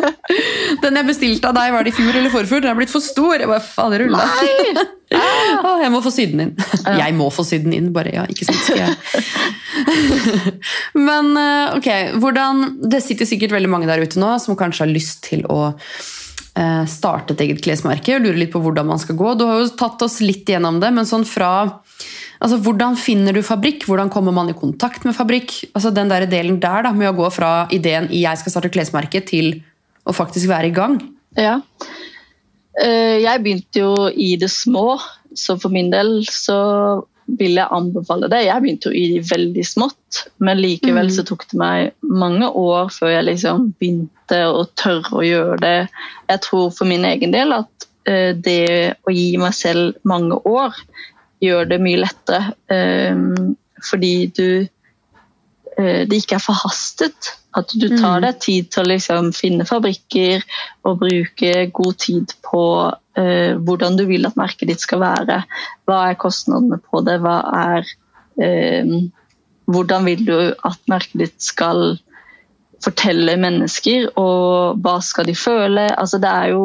Den 0.83 0.99
jeg 0.99 1.09
bestilte 1.09 1.51
av 1.51 1.57
deg, 1.57 1.73
var 1.75 1.87
det 1.87 1.93
i 1.93 1.97
fjor 1.97 2.17
eller 2.19 2.33
forfjor? 2.33 2.65
Den 2.65 2.73
er 2.73 2.79
blitt 2.79 2.93
for 2.93 3.05
stor. 3.05 3.37
Jeg 3.39 3.51
bare, 3.51 3.65
fader 3.65 4.07
rulla. 4.07 4.27
Ah. 5.13 5.83
jeg 5.83 5.93
må 5.93 5.99
få 6.01 6.09
sydd 6.09 6.31
den 6.33 6.41
inn. 6.47 6.53
Jeg 6.97 7.13
må 7.19 7.27
få 7.29 7.45
sydd 7.45 7.67
den 7.67 7.75
inn, 7.77 7.91
bare. 7.93 8.15
ja, 8.15 8.23
ikke 8.33 8.47
sant? 8.49 8.71
Jeg. 8.73 8.95
Men 11.09 11.29
eh, 11.37 11.75
ok, 11.77 11.89
hvordan 12.23 12.63
Det 12.89 13.03
sitter 13.05 13.29
sikkert 13.29 13.53
veldig 13.53 13.69
mange 13.69 13.91
der 13.91 14.01
ute 14.01 14.21
nå 14.21 14.31
som 14.41 14.57
kanskje 14.57 14.87
har 14.87 14.93
lyst 14.93 15.21
til 15.27 15.45
å 15.53 15.75
eh, 16.57 16.85
starte 16.89 17.37
et 17.37 17.45
eget 17.45 17.61
klesmerke 17.65 18.17
og 18.17 18.25
lurer 18.25 18.41
litt 18.41 18.55
på 18.55 18.63
hvordan 18.65 18.89
man 18.89 19.03
skal 19.03 19.19
gå. 19.21 19.35
Du 19.37 19.45
har 19.49 19.61
jo 19.61 19.71
tatt 19.79 20.03
oss 20.05 20.21
litt 20.25 20.49
gjennom 20.49 20.81
det, 20.83 20.93
men 20.97 21.09
sånn 21.09 21.29
fra 21.29 21.53
altså 22.43 22.57
Hvordan 22.65 22.97
finner 22.99 23.37
du 23.37 23.43
fabrikk? 23.47 23.85
Hvordan 23.87 24.11
kommer 24.11 24.35
man 24.35 24.49
i 24.51 24.57
kontakt 24.59 25.05
med 25.07 25.15
fabrikk? 25.15 25.59
Altså 25.77 25.93
Den 25.95 26.11
der 26.11 26.25
delen 26.27 26.57
der 26.63 26.89
da, 26.89 26.91
med 26.97 27.13
å 27.13 27.19
gå 27.21 27.29
fra 27.31 27.69
ideen 27.71 28.09
i 28.11 28.25
'jeg 28.25 28.41
skal 28.41 28.57
starte 28.57 28.73
klesmerke' 28.73 29.23
til 29.29 29.61
å 30.07 30.13
faktisk 30.17 30.49
være 30.51 30.71
i 30.71 30.75
gang. 30.77 30.99
Ja. 31.39 31.61
Eh, 32.83 33.21
Jeg 33.23 33.43
begynte 33.45 33.83
jo 33.83 34.09
i 34.11 34.37
det 34.41 34.51
små, 34.51 34.99
så 35.35 35.59
for 35.61 35.73
min 35.73 35.91
del 35.93 36.23
så 36.29 37.05
vil 37.39 37.55
jeg 37.57 37.69
anbefale 37.73 38.29
det. 38.29 38.43
Jeg 38.47 38.63
begynte 38.65 38.91
jo 38.91 38.99
i 38.99 39.21
veldig 39.25 39.63
smått, 39.65 40.25
men 40.43 40.59
likevel 40.61 41.09
så 41.15 41.23
tok 41.25 41.47
det 41.53 41.59
meg 41.61 41.93
mange 42.03 42.49
år 42.59 42.91
før 42.93 43.13
jeg 43.15 43.29
liksom 43.31 43.71
begynte 43.79 44.41
å 44.51 44.65
tørre 44.77 45.21
å 45.21 45.23
gjøre 45.25 45.57
det. 45.63 45.77
Jeg 46.29 46.43
tror 46.49 46.71
for 46.75 46.85
min 46.91 47.05
egen 47.09 47.33
del 47.33 47.55
at 47.57 47.87
eh, 48.11 48.33
det 48.35 48.97
å 49.07 49.15
gi 49.15 49.37
meg 49.41 49.55
selv 49.55 49.95
mange 50.05 50.41
år 50.49 50.75
gjør 51.41 51.71
det 51.71 51.81
mye 51.81 52.03
lettere. 52.03 52.53
eh, 52.69 53.15
Fordi 53.83 54.15
du 54.37 54.67
det 55.83 56.19
ikke 56.23 56.39
er 56.39 56.45
forhastet. 56.45 57.33
At 57.53 57.73
du 57.77 57.85
tar 58.01 58.23
deg 58.25 58.39
tid 58.41 58.71
til 58.73 58.85
å 58.85 58.89
liksom 58.89 59.33
finne 59.37 59.67
fabrikker 59.69 60.45
og 60.89 61.03
bruke 61.03 61.67
god 61.77 61.99
tid 62.01 62.33
på 62.47 62.63
uh, 62.89 63.53
hvordan 63.61 63.99
du 63.99 64.07
vil 64.09 64.25
at 64.29 64.39
merket 64.41 64.71
ditt 64.71 64.85
skal 64.85 65.03
være. 65.03 65.43
Hva 65.89 65.99
er 66.09 66.21
kostnadene 66.21 66.81
på 66.81 67.03
det? 67.05 67.19
Hva 67.21 67.37
er, 67.59 67.91
uh, 68.41 68.95
hvordan 69.69 70.09
vil 70.09 70.25
du 70.29 70.39
at 70.55 70.81
merket 70.89 71.27
ditt 71.27 71.45
skal 71.45 71.99
fortelle 72.83 73.37
mennesker, 73.39 74.09
og 74.19 74.81
hva 74.83 74.97
skal 75.05 75.29
de 75.29 75.37
føle? 75.39 75.87
Altså, 75.93 76.19
det 76.23 76.33
er 76.33 76.55
jo 76.55 76.65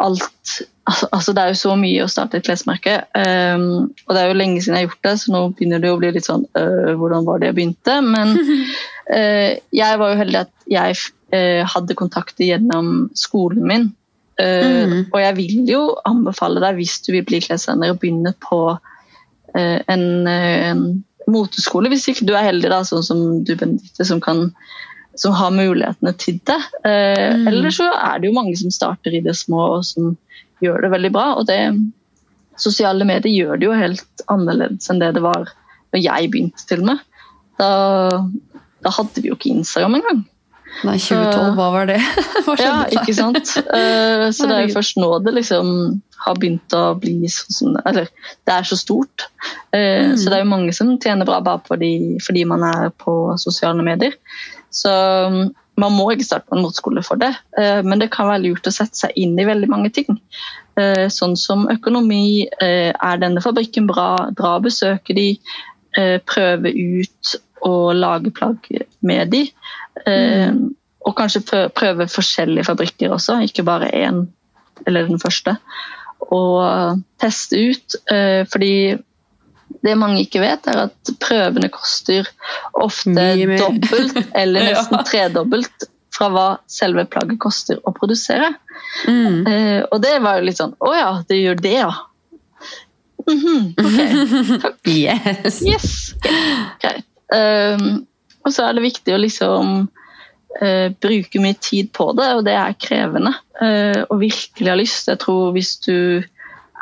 alt 0.00 0.62
altså, 0.88 1.08
altså 1.12 1.32
Det 1.32 1.42
er 1.42 1.52
jo 1.52 1.60
så 1.60 1.74
mye 1.78 2.04
å 2.04 2.10
starte 2.10 2.38
et 2.38 2.46
klesmerke. 2.46 2.98
Um, 3.14 3.92
og 4.06 4.14
det 4.14 4.22
er 4.22 4.30
jo 4.30 4.38
lenge 4.38 4.60
siden 4.62 4.78
jeg 4.78 4.86
har 4.86 4.90
gjort 4.90 5.08
det, 5.08 5.14
så 5.20 5.34
nå 5.34 5.42
begynner 5.52 5.82
det 5.82 5.92
å 5.92 5.98
bli 6.00 6.12
litt 6.16 6.28
sånn 6.28 6.46
øh, 6.58 6.92
Hvordan 7.00 7.26
var 7.28 7.40
det 7.40 7.50
jeg 7.50 7.58
begynte? 7.58 7.98
Men 8.06 8.36
uh, 8.36 9.50
jeg 9.82 10.00
var 10.02 10.14
jo 10.14 10.20
heldig 10.22 10.40
at 10.44 10.54
jeg 10.70 10.98
uh, 11.34 11.62
hadde 11.74 11.98
kontakter 11.98 12.48
gjennom 12.48 12.94
skolen 13.18 13.68
min. 13.68 13.90
Uh, 14.40 15.02
Og 15.12 15.20
jeg 15.20 15.36
vil 15.38 15.70
jo 15.70 15.84
anbefale 16.08 16.62
deg, 16.64 16.80
hvis 16.80 16.98
du 17.06 17.12
vil 17.14 17.26
bli 17.28 17.42
klesdesigner, 17.44 17.92
å 17.92 18.00
begynne 18.00 18.34
på 18.42 18.64
en, 19.52 20.04
en 20.24 20.78
moteskole, 21.28 21.90
hvis 21.92 22.06
ikke 22.08 22.24
du 22.24 22.32
er 22.32 22.46
heldig, 22.46 22.70
da, 22.72 22.78
sånn 22.88 23.04
som 23.04 23.18
du, 23.44 23.52
Benedicte, 23.52 24.06
som, 24.08 24.22
kan, 24.24 24.46
som 25.18 25.34
har 25.36 25.50
mulighetene 25.54 26.12
til 26.18 26.38
det. 26.48 26.60
Eh, 26.84 27.34
Mm. 27.36 27.48
Eller 27.48 27.70
så 27.70 27.88
er 27.92 28.18
det 28.20 28.28
jo 28.30 28.36
mange 28.36 28.56
som 28.56 28.70
starter 28.70 29.14
i 29.14 29.20
det 29.24 29.34
små 29.36 29.78
og 29.78 29.84
som 29.84 30.16
gjør 30.62 30.82
det 30.82 30.90
veldig 30.92 31.12
bra. 31.12 31.34
og 31.36 31.46
det 31.46 31.58
Sosiale 32.56 33.04
medier 33.08 33.32
gjør 33.32 33.58
det 33.58 33.64
jo 33.66 33.72
helt 33.72 34.22
annerledes 34.30 34.90
enn 34.92 35.00
det 35.00 35.14
det 35.16 35.22
var 35.24 35.48
da 35.92 35.98
jeg 35.98 36.28
begynte 36.30 36.66
til 36.68 36.82
med. 36.84 37.00
Da, 37.58 37.70
da 38.84 38.90
hadde 38.92 39.22
vi 39.22 39.28
jo 39.30 39.36
ikke 39.38 39.50
Instagram 39.56 39.96
engang. 39.98 40.20
Nei, 40.84 40.96
2012, 40.96 41.50
hva 41.58 41.66
var 41.74 41.86
det? 41.90 41.98
Hva? 42.46 42.54
Ja, 42.60 42.76
ikke 42.88 43.12
sant? 43.16 43.56
Eh, 43.60 44.28
så 44.32 44.46
det 44.48 44.54
er 44.56 44.62
jo 44.68 44.74
først 44.76 44.96
nå 45.00 45.10
det 45.24 45.34
liksom 45.36 45.68
har 46.22 46.38
begynt 46.38 46.72
å 46.78 46.94
bli 47.02 47.26
sånn 47.28 47.76
Eller 47.84 48.06
det 48.46 48.54
er 48.54 48.64
så 48.68 48.78
stort. 48.80 49.26
Eh, 49.72 50.12
Mm. 50.12 50.16
Så 50.16 50.28
det 50.30 50.38
er 50.38 50.44
jo 50.44 50.52
mange 50.52 50.72
som 50.76 50.94
tjener 51.00 51.28
bra 51.28 51.40
bare 51.44 51.60
fordi, 51.68 52.18
fordi 52.24 52.44
man 52.48 52.62
er 52.64 52.90
på 52.90 53.36
sosiale 53.40 53.82
medier. 53.84 54.12
Så 54.72 54.92
mm, 55.32 55.52
man 55.80 55.94
må 55.96 56.10
ikke 56.12 56.26
starte 56.26 56.48
på 56.50 56.56
en 56.56 56.64
motskole 56.64 57.02
for 57.06 57.20
det, 57.20 57.32
eh, 57.60 57.80
men 57.84 58.02
det 58.02 58.10
kan 58.12 58.28
være 58.28 58.44
lurt 58.46 58.68
å 58.68 58.74
sette 58.74 58.98
seg 59.04 59.16
inn 59.20 59.38
i 59.40 59.46
veldig 59.48 59.68
mange 59.72 59.92
ting. 59.94 60.18
Eh, 60.80 61.06
Sånn 61.12 61.36
som 61.36 61.66
økonomi. 61.72 62.48
eh, 62.60 62.92
Er 62.92 63.20
denne 63.20 63.42
fabrikken 63.44 63.88
bra? 63.88 64.30
Dra 64.36 64.56
og 64.58 64.68
besøke 64.68 65.16
de. 65.16 65.36
Prøve 65.92 66.70
ut 66.72 67.34
og 67.68 67.94
lage 67.94 68.30
plagg 68.32 68.64
med 69.04 69.28
de. 69.28 69.42
Mm. 70.06 70.70
Og 71.04 71.14
kanskje 71.18 71.68
prøve 71.76 72.06
forskjellige 72.08 72.64
fabrikker 72.64 73.12
også, 73.12 73.42
ikke 73.44 73.66
bare 73.68 73.90
én 73.92 74.22
eller 74.86 75.10
den 75.10 75.20
første. 75.20 75.58
Og 76.32 77.02
teste 77.20 77.60
ut, 77.60 77.98
fordi 78.48 78.96
det 79.82 79.96
mange 79.98 80.22
ikke 80.22 80.42
vet, 80.42 80.66
er 80.70 80.84
at 80.86 81.12
prøvene 81.22 81.68
koster 81.74 82.28
ofte 82.78 83.26
dobbelt 83.58 84.20
eller 84.34 84.62
Ja. 84.68 84.76
nesten 84.76 85.04
tredobbelt 85.08 85.88
fra 86.12 86.28
hva 86.32 86.46
selve 86.70 87.06
plagget 87.10 87.40
koster 87.42 87.80
å 87.88 87.92
produsere. 87.96 88.52
Mm. 89.08 89.46
Eh, 89.48 89.80
og 89.88 90.02
det 90.04 90.16
var 90.22 90.38
jo 90.38 90.46
litt 90.46 90.58
sånn 90.58 90.74
Å 90.82 90.90
ja, 90.94 91.10
det 91.28 91.38
gjør 91.40 91.62
det, 91.64 91.76
ja. 91.80 91.92
Mhm, 93.22 93.74
ok, 93.78 94.60
takk. 94.62 94.78
Yes. 94.98 95.62
Yes, 95.62 95.88
greit. 96.82 97.06
Um, 97.32 98.04
og 98.44 98.52
så 98.52 98.66
er 98.66 98.76
det 98.76 98.84
viktig 98.84 99.14
å 99.14 99.20
liksom 99.22 99.70
uh, 99.86 100.88
bruke 101.00 101.40
mye 101.40 101.56
tid 101.62 101.92
på 101.96 102.10
det, 102.18 102.28
og 102.36 102.44
det 102.48 102.56
er 102.58 102.74
krevende. 102.76 103.32
Uh, 103.56 104.02
og 104.08 104.18
virkelig 104.20 104.68
ha 104.72 104.76
lyst. 104.78 105.08
Jeg 105.08 105.22
tror 105.22 105.54
hvis 105.56 105.76
du 105.86 105.96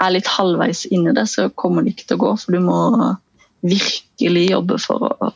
er 0.01 0.15
litt 0.15 0.29
halvveis 0.31 0.87
inni 0.91 1.15
det, 1.17 1.27
så 1.29 1.49
kommer 1.55 1.85
det 1.85 1.95
ikke 1.95 2.11
til 2.11 2.19
å 2.19 2.25
gå, 2.25 2.35
for 2.43 2.57
du 2.57 2.65
må 2.65 2.81
virkelig 3.61 4.45
jobbe 4.51 4.79
for 4.81 5.07
å 5.07 5.31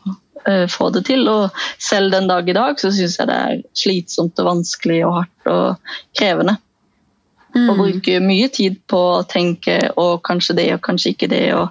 eh, 0.49 0.65
få 0.71 0.89
det 0.95 1.05
til. 1.09 1.27
Og 1.29 1.65
selv 1.81 2.13
den 2.15 2.29
dag 2.31 2.49
i 2.49 2.57
dag 2.57 2.81
så 2.81 2.91
syns 2.93 3.19
jeg 3.19 3.29
det 3.29 3.39
er 3.47 3.63
slitsomt 3.77 4.41
og 4.41 4.49
vanskelig 4.49 5.01
og 5.07 5.17
hardt 5.19 5.51
og 5.51 5.93
krevende. 6.17 6.57
Mm. 7.55 7.69
Og 7.69 7.77
bruke 7.79 8.19
mye 8.19 8.49
tid 8.51 8.81
på 8.91 8.99
å 9.13 9.23
tenke 9.29 9.77
og 10.01 10.19
kanskje 10.27 10.57
det 10.57 10.67
og 10.75 10.83
kanskje 10.83 11.13
ikke 11.13 11.31
det. 11.31 11.45
og 11.55 11.69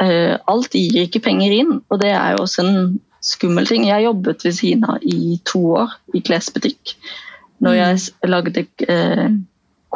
uh, 0.00 0.38
Alt 0.48 0.78
gir 0.78 1.02
ikke 1.04 1.26
penger 1.26 1.52
inn, 1.58 1.74
og 1.90 2.00
det 2.00 2.14
er 2.14 2.32
jo 2.32 2.46
også 2.46 2.64
en 2.64 2.78
skummel 3.24 3.68
ting. 3.68 3.84
Jeg 3.90 4.06
jobbet 4.06 4.46
ved 4.46 4.56
siden 4.56 4.86
av 4.88 5.04
i 5.04 5.36
to 5.44 5.60
år 5.82 5.92
i 6.16 6.22
klesbutikk. 6.24 6.94
Når 7.58 7.74
jeg 7.74 8.30
lagde 8.30 8.62
eh, 8.86 9.26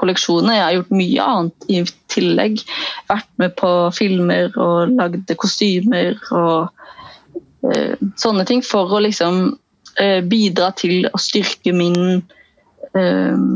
kolleksjoner. 0.03 0.57
Jeg 0.59 0.65
har 0.67 0.77
gjort 0.77 0.95
mye 0.99 1.27
annet 1.33 1.67
i 1.71 1.83
tillegg. 2.13 2.63
Vært 3.11 3.31
med 3.43 3.57
på 3.59 3.73
filmer 3.97 4.53
og 4.61 4.95
lagd 4.99 5.33
kostymer 5.41 6.19
og 6.35 6.73
uh, 7.67 7.95
sånne 8.21 8.47
ting 8.49 8.65
for 8.67 8.93
å 8.93 9.03
liksom 9.07 9.43
uh, 9.55 10.21
bidra 10.29 10.73
til 10.79 11.07
å 11.09 11.23
styrke 11.23 11.75
min 11.77 12.23
uh, 12.99 13.47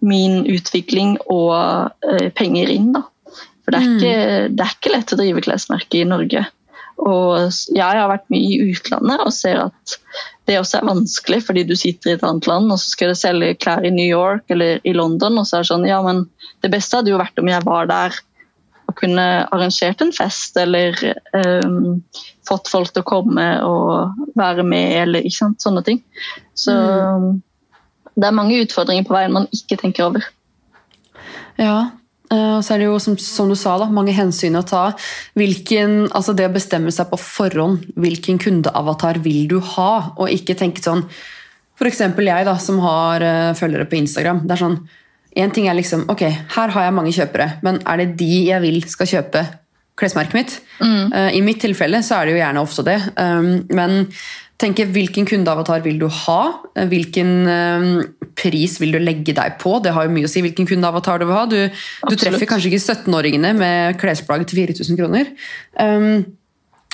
min 0.00 0.46
utvikling 0.48 1.18
og 1.28 1.92
penger 2.32 2.70
inn. 2.72 2.86
Da. 2.94 3.02
For 3.66 3.74
det 3.74 3.80
er, 3.80 3.84
Mm. 3.84 3.96
ikke, 3.98 4.54
det 4.56 4.64
er 4.64 4.70
ikke 4.72 4.92
lett 4.94 5.12
å 5.12 5.18
drive 5.20 5.42
klesmerke 5.44 5.98
i 6.00 6.06
Norge. 6.08 6.46
Og 7.00 7.50
jeg 7.72 7.80
har 7.80 8.10
vært 8.10 8.28
mye 8.32 8.48
i 8.54 8.72
utlandet 8.72 9.22
og 9.24 9.32
ser 9.34 9.62
at 9.68 9.96
det 10.48 10.58
også 10.58 10.80
er 10.80 10.88
vanskelig, 10.88 11.40
fordi 11.46 11.62
du 11.68 11.76
sitter 11.78 12.10
i 12.10 12.16
et 12.16 12.24
annet 12.26 12.48
land 12.50 12.72
og 12.72 12.80
så 12.80 12.92
skal 12.92 13.12
du 13.12 13.18
selge 13.18 13.54
klær 13.62 13.86
i 13.86 13.92
New 13.94 14.06
York 14.06 14.50
eller 14.52 14.82
i 14.84 14.94
London, 14.96 15.38
og 15.38 15.46
så 15.46 15.58
er 15.58 15.64
det 15.64 15.70
sånn 15.70 15.86
Ja, 15.88 16.00
men 16.04 16.26
det 16.64 16.72
beste 16.72 16.98
hadde 16.98 17.12
jo 17.12 17.20
vært 17.20 17.38
om 17.40 17.48
jeg 17.50 17.64
var 17.66 17.88
der 17.90 18.18
og 18.90 18.96
kunne 18.98 19.26
arrangert 19.54 20.02
en 20.02 20.10
fest 20.12 20.56
eller 20.58 20.96
um, 21.30 22.00
fått 22.48 22.66
folk 22.72 22.90
til 22.90 23.04
å 23.04 23.06
komme 23.06 23.46
og 23.62 24.32
være 24.38 24.64
med, 24.66 24.96
eller 25.04 25.22
ikke 25.22 25.38
sant, 25.44 25.62
sånne 25.62 25.84
ting. 25.86 26.00
Så 26.58 26.74
det 28.18 28.26
er 28.26 28.34
mange 28.34 28.58
utfordringer 28.64 29.06
på 29.06 29.14
veien 29.14 29.36
man 29.36 29.46
ikke 29.54 29.78
tenker 29.78 30.08
over. 30.08 30.26
Ja, 31.60 31.92
og 32.30 32.62
så 32.62 32.74
er 32.74 32.82
det 32.82 32.86
jo 32.86 32.98
som, 33.02 33.16
som 33.18 33.50
du 33.50 33.56
sa 33.58 33.74
da, 33.80 33.88
mange 33.90 34.14
hensyn 34.14 34.58
å 34.58 34.64
ta. 34.66 34.90
Hvilken, 35.38 36.06
altså 36.14 36.34
det 36.36 36.46
å 36.46 36.54
bestemme 36.54 36.92
seg 36.94 37.10
på 37.10 37.18
forhånd, 37.18 37.90
hvilken 37.98 38.38
kundeavatar 38.42 39.18
vil 39.24 39.48
du 39.50 39.58
ha, 39.74 39.92
og 40.14 40.30
ikke 40.30 40.58
tenke 40.58 40.84
sånn 40.84 41.06
eksempel 41.88 42.28
jeg 42.28 42.44
da, 42.44 42.58
som 42.60 42.76
har 42.84 43.22
uh, 43.24 43.54
følgere 43.56 43.86
på 43.88 43.96
Instagram. 43.96 44.42
det 44.44 44.52
er 44.52 44.60
sånn, 44.66 44.80
En 45.38 45.52
ting 45.54 45.68
er 45.70 45.76
liksom, 45.78 46.08
ok, 46.10 46.24
her 46.56 46.72
har 46.74 46.84
jeg 46.84 46.94
mange 46.96 47.12
kjøpere, 47.14 47.44
men 47.62 47.76
er 47.86 48.00
det 48.00 48.16
de 48.18 48.32
jeg 48.48 48.60
vil 48.64 48.80
skal 48.90 49.06
kjøpe 49.06 49.44
klesmerket 50.00 50.34
mitt? 50.34 50.54
Eh, 50.82 51.36
I 51.38 51.42
mitt 51.44 51.60
tilfelle 51.62 52.00
så 52.02 52.16
er 52.16 52.26
det 52.26 52.34
jo 52.34 52.40
gjerne 52.40 52.64
ofte 52.64 52.82
det. 52.82 52.96
Um, 53.14 53.62
men 53.70 54.08
tenke 54.60 54.86
hvilken 54.92 55.28
kundeavatar 55.28 55.82
vil 55.84 56.00
du 56.00 56.06
ha? 56.24 56.40
Eh, 56.76 56.88
Hvilken 56.90 57.30
um, 57.48 57.86
pris 58.38 58.76
vil 58.80 58.94
du 58.94 59.00
legge 59.02 59.34
deg 59.36 59.56
på? 59.60 59.78
Det 59.84 59.94
har 59.96 60.06
jo 60.06 60.14
mye 60.14 60.28
å 60.28 60.32
si 60.32 60.42
hvilken 60.44 60.68
kundeavatar 60.68 61.20
du 61.20 61.26
vil 61.28 61.36
ha. 61.36 61.46
Du, 61.50 61.60
du 62.08 62.18
treffer 62.18 62.48
kanskje 62.48 62.72
ikke 62.72 62.82
17-åringene 62.82 63.54
med 63.58 63.98
klesplagg 64.00 64.46
til 64.48 64.62
4000 64.64 65.00
kroner. 65.00 65.32
Um, 65.80 66.26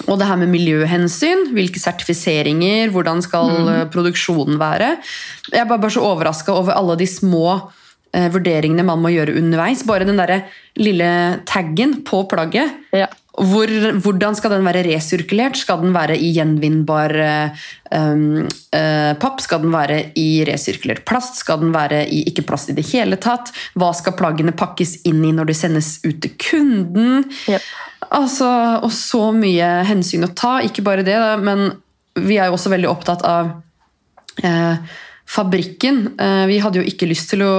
og 0.05 0.19
det 0.21 0.29
her 0.29 0.37
med 0.37 0.53
miljøhensyn, 0.53 1.49
hvilke 1.57 1.81
sertifiseringer, 1.81 2.91
hvordan 2.93 3.23
skal 3.25 3.49
mm. 3.55 3.71
produksjonen 3.95 4.59
være. 4.61 4.93
Jeg 5.49 5.63
er 5.63 5.69
bare, 5.71 5.81
bare 5.81 5.95
så 5.95 6.05
overraska 6.05 6.53
over 6.53 6.77
alle 6.77 6.99
de 7.01 7.07
små 7.09 7.47
eh, 8.13 8.29
vurderingene 8.35 8.85
man 8.85 9.01
må 9.01 9.15
gjøre 9.15 9.39
underveis. 9.41 9.87
Bare 9.89 10.05
den 10.05 10.21
derre 10.21 10.43
lille 10.77 11.09
taggen 11.49 12.03
på 12.05 12.27
plagget. 12.29 12.77
Ja. 12.93 13.09
Hvor, 13.37 13.71
hvordan 14.01 14.37
skal 14.39 14.55
den 14.55 14.65
være 14.65 14.85
resirkulert? 14.87 15.59
Skal 15.61 15.83
den 15.83 15.93
være 15.93 16.17
i 16.17 16.31
gjenvinnbar 16.33 17.13
eh, 17.21 17.65
um, 17.93 18.47
uh, 18.47 19.13
papp? 19.21 19.43
Skal 19.45 19.61
den 19.65 19.75
være 19.75 19.99
i 20.17 20.29
resirkulert 20.49 21.05
plast? 21.09 21.43
Skal 21.43 21.61
den 21.61 21.75
være 21.75 22.07
i 22.09 22.23
ikke 22.31 22.47
plast 22.49 22.73
i 22.73 22.77
det 22.79 22.87
hele 22.95 23.19
tatt? 23.21 23.53
Hva 23.77 23.91
skal 23.97 24.17
plaggene 24.17 24.57
pakkes 24.57 25.03
inn 25.09 25.21
i 25.29 25.35
når 25.37 25.51
de 25.51 25.59
sendes 25.59 25.99
ut 26.07 26.23
til 26.25 26.33
kunden? 26.49 27.27
Yep. 27.51 27.69
Altså, 28.17 28.49
og 28.81 28.93
så 28.95 29.29
mye 29.37 29.69
hensyn 29.89 30.25
å 30.25 30.33
ta. 30.37 30.59
Ikke 30.65 30.85
bare 30.87 31.05
det, 31.07 31.19
da, 31.21 31.35
men 31.37 31.69
vi 32.17 32.39
er 32.41 32.49
jo 32.49 32.57
også 32.57 32.73
veldig 32.73 32.89
opptatt 32.91 33.25
av 33.27 33.53
eh, 34.45 34.97
fabrikken. 35.29 36.15
Eh, 36.21 36.45
vi 36.51 36.61
hadde 36.63 36.81
jo 36.81 36.89
ikke 36.89 37.09
lyst 37.11 37.33
til 37.35 37.45
å 37.47 37.53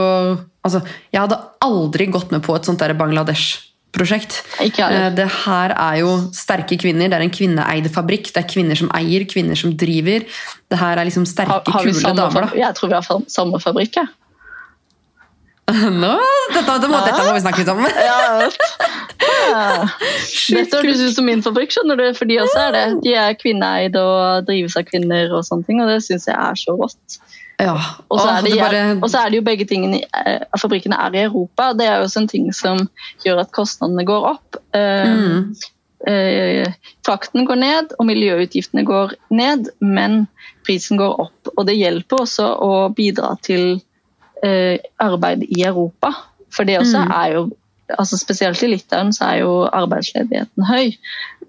altså, 0.65 0.81
Jeg 1.11 1.21
hadde 1.21 1.41
aldri 1.63 2.09
gått 2.11 2.33
med 2.33 2.43
på 2.45 2.55
et 2.57 2.67
sånt 2.67 2.81
der 2.81 2.95
Bangladesh-prosjekt. 2.97 3.66
Heller. 3.97 5.07
Eh, 5.07 5.09
det 5.17 5.27
her 5.45 5.73
er 5.73 5.97
jo 6.03 6.11
sterke 6.35 6.77
kvinner. 6.79 7.09
Det 7.09 7.17
er 7.17 7.25
en 7.25 7.33
kvinneeid 7.33 7.89
fabrikk. 7.93 8.31
Det 8.35 8.43
er 8.43 8.47
kvinner 8.51 8.79
som 8.79 8.91
eier, 8.97 9.25
kvinner 9.29 9.57
som 9.59 9.73
driver. 9.73 10.27
Det 10.69 10.79
her 10.79 11.01
er 11.01 11.09
liksom 11.09 11.25
sterke, 11.25 11.57
Har, 11.57 11.73
har 11.73 11.89
kule 11.89 12.15
damer. 12.21 12.47
Da. 12.47 12.61
Jeg 12.61 12.77
tror 12.77 12.93
vi 12.93 12.99
har 12.99 13.27
samme 13.31 13.61
fabrikk. 13.63 14.01
jeg. 14.01 14.07
Nå, 16.01 16.13
dette, 16.53 16.63
dette, 16.63 16.87
må, 16.87 16.99
dette 17.03 17.23
må 17.25 17.33
vi 17.35 17.41
snakke 17.43 17.59
litt 17.59 17.71
om. 17.73 17.81
Ja, 17.83 18.19
ja. 19.51 19.87
Dette 20.55 20.79
høres 20.79 21.01
ut 21.03 21.17
som 21.17 21.27
min 21.27 21.43
fabrikk, 21.43 21.73
skjønner 21.75 21.99
du. 21.99 22.05
For 22.15 22.29
de 22.29 22.37
også 22.39 22.61
er 22.69 22.75
det. 22.75 22.85
De 23.03 23.15
er 23.19 23.35
kvinneeid 23.35 23.97
og 23.99 24.47
drives 24.47 24.77
av 24.79 24.87
kvinner 24.87 25.33
og 25.35 25.43
sånne 25.47 25.67
ting, 25.67 25.81
og 25.83 25.91
det 25.91 25.99
syns 26.05 26.29
jeg 26.29 26.37
er 26.37 26.61
så 26.61 26.77
rått. 26.79 27.19
Ja. 27.59 27.73
Og 28.09 28.19
så 28.21 28.27
er, 28.35 28.41
det, 28.45 28.51
bare- 28.59 29.23
er 29.25 29.29
det 29.33 29.37
jo 29.39 29.45
begge 29.47 29.65
tingene 29.65 30.03
eh, 30.03 30.43
Fabrikkene 30.61 30.95
er 31.07 31.15
i 31.15 31.23
Europa. 31.25 31.71
Det 31.73 31.87
er 31.87 31.95
jo 31.97 32.03
også 32.05 32.19
en 32.21 32.27
ting 32.29 32.51
som 32.53 32.83
gjør 33.25 33.39
at 33.41 33.51
kostnadene 33.55 34.05
går 34.05 34.27
opp. 34.35 34.59
Eh, 34.77 35.07
Mm. 35.07 35.55
eh, 36.07 36.73
Frakten 37.05 37.45
går 37.47 37.55
ned, 37.55 37.93
og 37.99 38.05
miljøutgiftene 38.05 38.83
går 38.85 39.13
ned, 39.31 39.69
men 39.81 40.27
prisen 40.67 40.97
går 41.01 41.19
opp. 41.19 41.49
Og 41.57 41.65
det 41.65 41.77
hjelper 41.79 42.21
også 42.27 42.45
å 42.61 42.71
bidra 42.93 43.33
til 43.41 43.81
eh, 44.43 44.77
arbeid 45.01 45.43
i 45.49 45.63
Europa. 45.65 46.11
For 46.53 46.63
det 46.63 46.77
også 46.79 47.05
Mm. 47.05 47.11
er 47.11 47.33
jo 47.33 47.49
altså 47.97 48.17
Spesielt 48.19 48.61
i 48.63 48.67
Litauen 48.67 49.13
så 49.13 49.23
er 49.31 49.37
jo 49.39 49.63
arbeidsledigheten 49.71 50.63
høy. 50.67 50.91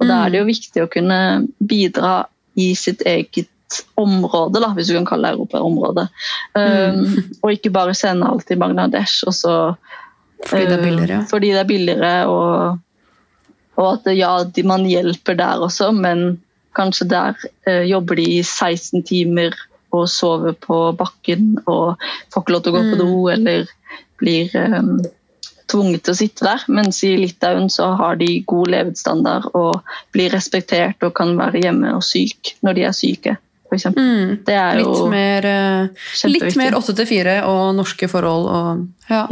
Og 0.01 0.07
da 0.07 0.25
er 0.25 0.31
det 0.31 0.39
jo 0.39 0.45
viktig 0.47 0.83
å 0.85 0.89
kunne 0.89 1.49
bidra 1.61 2.27
i 2.57 2.75
sitt 2.75 3.03
eget 3.05 3.49
område, 4.01 4.63
da, 4.63 4.73
hvis 4.77 4.91
du 4.91 4.97
kan 4.97 5.07
kalle 5.09 5.29
det 5.29 5.39
Europa-område. 5.39 6.09
Um, 6.57 7.17
og 7.43 7.55
ikke 7.55 7.73
bare 7.75 7.97
sende 7.97 8.29
alt 8.29 8.47
til 8.49 8.61
Bangladesh. 8.61 9.25
Og 9.29 9.35
så, 9.37 9.55
Fordi 10.47 10.65
det 10.65 10.79
er 10.79 10.83
billigere? 10.83 11.07
billigere. 11.07 11.27
Fordi 11.31 11.53
det 11.53 11.63
er 11.63 11.73
billigere, 11.73 12.27
og, 12.27 12.79
Og 13.79 13.93
at 13.93 14.11
ja, 14.17 14.33
de, 14.43 14.63
man 14.67 14.87
hjelper 14.91 15.37
der 15.39 15.63
også, 15.63 15.93
men 15.95 16.41
kanskje 16.75 17.07
der 17.11 17.37
uh, 17.69 17.85
jobber 17.87 18.19
de 18.19 18.25
i 18.39 18.43
16 18.43 19.05
timer 19.07 19.55
og 19.95 20.09
sover 20.11 20.57
på 20.59 20.81
bakken 20.99 21.55
og 21.65 22.01
får 22.33 22.43
ikke 22.43 22.53
lov 22.53 22.65
til 22.65 22.75
å 22.75 22.77
gå 22.77 22.83
på 22.91 22.99
do 22.99 23.13
eller 23.33 23.71
blir 24.21 24.53
um, 24.59 24.99
tvunget 25.71 26.05
til 26.05 26.15
å 26.15 26.19
sitte 26.19 26.47
der. 26.49 26.65
Mens 26.69 27.01
i 27.07 27.15
Litauen 27.21 27.71
så 27.73 27.93
har 28.01 28.19
de 28.21 28.43
god 28.51 28.73
levestandard 28.75 29.49
og 29.55 29.81
blir 30.15 30.35
respektert 30.35 31.07
og 31.07 31.15
kan 31.17 31.37
være 31.39 31.63
hjemme 31.65 31.95
og 31.97 32.05
syk 32.07 32.57
når 32.67 32.79
de 32.79 32.87
er 32.89 32.97
syke. 32.97 33.37
Eksempel. 33.75 34.05
Mm. 34.05 34.37
Det 34.47 34.55
er 34.57 34.81
jo 34.81 34.93
Litt 34.93 35.11
mer, 35.13 35.47
eh, 35.47 36.31
litt 36.33 36.57
mer 36.57 36.79
8 36.79 36.95
til 36.97 37.09
4 37.09 37.41
og 37.49 37.65
norske 37.77 38.09
forhold 38.11 38.49
og 38.49 39.11
ja. 39.11 39.27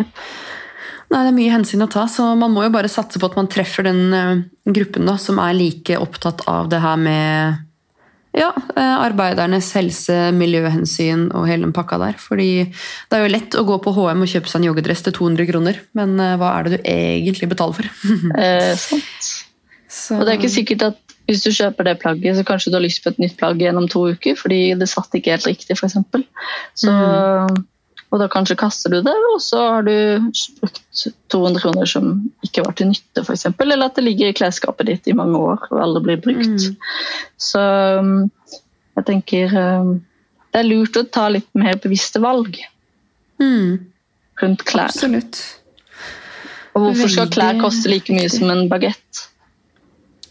Nei, 1.07 1.21
det 1.23 1.31
er 1.31 1.37
mye 1.37 1.53
hensyn 1.55 1.85
å 1.85 1.91
ta, 1.91 2.09
så 2.11 2.33
man 2.39 2.51
må 2.51 2.65
jo 2.65 2.73
bare 2.75 2.91
satse 2.91 3.21
på 3.23 3.29
at 3.29 3.37
man 3.39 3.47
treffer 3.51 3.87
den 3.87 4.03
eh, 4.17 4.43
gruppen 4.67 5.07
da, 5.07 5.15
som 5.23 5.39
er 5.39 5.55
like 5.55 6.01
opptatt 6.03 6.43
av 6.51 6.67
det 6.73 6.83
her 6.83 6.99
med 6.99 7.63
ja, 8.37 8.51
eh, 8.75 8.97
arbeidernes 9.07 9.71
helse, 9.79 10.17
miljøhensyn 10.37 11.29
og 11.31 11.47
hele 11.49 11.69
den 11.69 11.77
pakka 11.77 12.01
der. 12.03 12.19
Fordi 12.21 12.51
det 12.67 13.17
er 13.17 13.23
jo 13.23 13.33
lett 13.33 13.57
å 13.57 13.65
gå 13.71 13.79
på 13.85 13.95
HM 13.97 14.27
og 14.27 14.33
kjøpe 14.35 14.51
seg 14.51 14.61
en 14.61 14.69
joggedress 14.73 15.07
til 15.07 15.17
200 15.17 15.49
kroner, 15.53 15.81
men 15.97 16.19
hva 16.19 16.53
er 16.59 16.67
det 16.67 16.75
du 16.75 16.91
egentlig 16.91 17.49
betaler 17.55 17.79
for? 17.79 17.89
eh, 18.43 18.75
sant. 18.75 19.35
Så, 19.97 20.19
Og 20.19 20.27
det 20.27 20.35
er 20.35 20.41
ikke 20.41 20.53
sikkert 20.53 20.89
at 20.91 21.06
hvis 21.27 21.43
du 21.43 21.51
kjøper 21.51 21.89
det 21.89 21.99
plagget, 22.03 22.37
så 22.39 22.45
kanskje 22.47 22.71
du 22.71 22.79
har 22.79 22.85
lyst 22.85 23.03
på 23.03 23.11
et 23.11 23.23
nytt 23.23 23.35
plagg 23.39 23.63
gjennom 23.63 23.89
to 23.91 24.05
uker 24.15 24.37
fordi 24.39 24.61
det 24.79 24.91
satt 24.91 25.15
ikke 25.17 25.35
helt 25.35 25.49
riktig, 25.49 25.75
f.eks. 25.75 25.99
Mm. 26.87 27.57
Og 28.15 28.21
da 28.23 28.29
kanskje 28.31 28.59
kaster 28.61 28.93
du 28.95 29.01
det, 29.03 29.15
og 29.33 29.41
så 29.43 29.63
har 29.75 29.87
du 29.87 30.31
brukt 30.61 30.83
200 31.35 31.63
kroner 31.65 31.91
som 31.91 32.13
ikke 32.47 32.63
var 32.63 32.77
til 32.79 32.93
nytte, 32.93 33.25
f.eks. 33.25 33.49
Eller 33.51 33.89
at 33.89 33.99
det 33.99 34.07
ligger 34.07 34.31
i 34.31 34.37
klesskapet 34.39 34.87
ditt 34.89 35.11
i 35.11 35.17
mange 35.19 35.41
år 35.41 35.67
og 35.73 35.83
aldri 35.83 36.05
blir 36.07 36.23
brukt. 36.29 36.69
Så 37.43 37.63
um, 37.99 38.29
jeg 38.97 39.09
tenker 39.11 39.59
um, 39.59 39.97
det 40.55 40.63
er 40.63 40.71
lurt 40.71 40.97
å 40.97 41.05
ta 41.13 41.27
litt 41.29 41.51
mer 41.59 41.77
bevisste 41.83 42.23
valg 42.23 42.55
mm, 43.43 43.73
rundt 44.41 44.63
klær. 44.69 44.95
absolutt. 44.95 45.43
Og 46.77 46.87
hvorfor 46.87 47.11
skal 47.11 47.33
klær 47.33 47.59
koste 47.59 47.91
like 47.91 48.15
mye 48.15 48.31
som 48.33 48.53
en 48.53 48.69
bagett? 48.71 49.27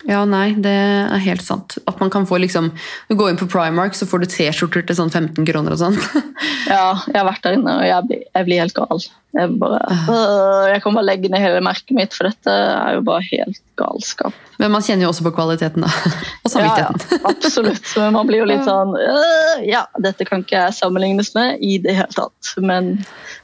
Ja, 0.06 0.20
nei, 0.30 0.52
det 0.62 0.70
er 0.72 1.22
helt 1.24 1.42
sant. 1.42 1.78
At 1.90 1.98
man 2.02 2.12
kan 2.14 2.28
få 2.30 2.38
liksom 2.38 2.68
Du 3.10 3.16
går 3.18 3.32
inn 3.32 3.40
på 3.40 3.48
Primark, 3.50 3.96
så 3.98 4.06
får 4.06 4.22
du 4.22 4.28
T-skjorter 4.30 4.86
til 4.86 4.98
sånn 5.00 5.10
15 5.10 5.48
kroner 5.50 5.74
og 5.76 5.82
sånn. 5.82 5.98
Ja, 6.66 6.98
jeg 7.06 7.20
har 7.20 7.28
vært 7.28 7.44
der 7.46 7.56
inne, 7.60 7.74
og 7.78 7.86
jeg 7.86 8.06
blir, 8.10 8.22
jeg 8.34 8.46
blir 8.48 8.62
helt 8.64 8.74
gal. 8.74 9.02
Jeg, 9.38 9.52
bare, 9.62 9.82
øh, 10.10 10.64
jeg 10.72 10.82
kan 10.82 10.96
bare 10.98 11.06
legge 11.06 11.30
ned 11.30 11.44
hele 11.44 11.60
merket 11.64 11.94
mitt, 11.94 12.16
for 12.18 12.26
dette 12.26 12.54
er 12.56 12.96
jo 12.98 13.04
bare 13.06 13.22
helt 13.28 13.60
galskap. 13.78 14.34
Men 14.58 14.74
man 14.74 14.82
kjenner 14.86 15.06
jo 15.06 15.12
også 15.12 15.28
på 15.28 15.34
kvaliteten, 15.38 15.86
da. 15.86 15.92
Og 16.46 16.50
Ja, 16.50 16.54
samvittigheten. 16.56 17.04
ja, 17.12 17.20
absolutt. 17.34 17.92
Men 18.02 18.18
man 18.18 18.30
blir 18.30 18.42
jo 18.42 18.48
litt 18.50 18.66
sånn 18.66 18.96
øh, 18.98 19.62
Ja, 19.70 19.84
dette 20.02 20.26
kan 20.28 20.42
ikke 20.46 20.58
jeg 20.58 20.78
sammenlignes 20.80 21.34
med 21.38 21.62
i 21.66 21.78
det 21.86 21.98
hele 22.00 22.18
tatt. 22.18 22.56
Men 22.66 22.96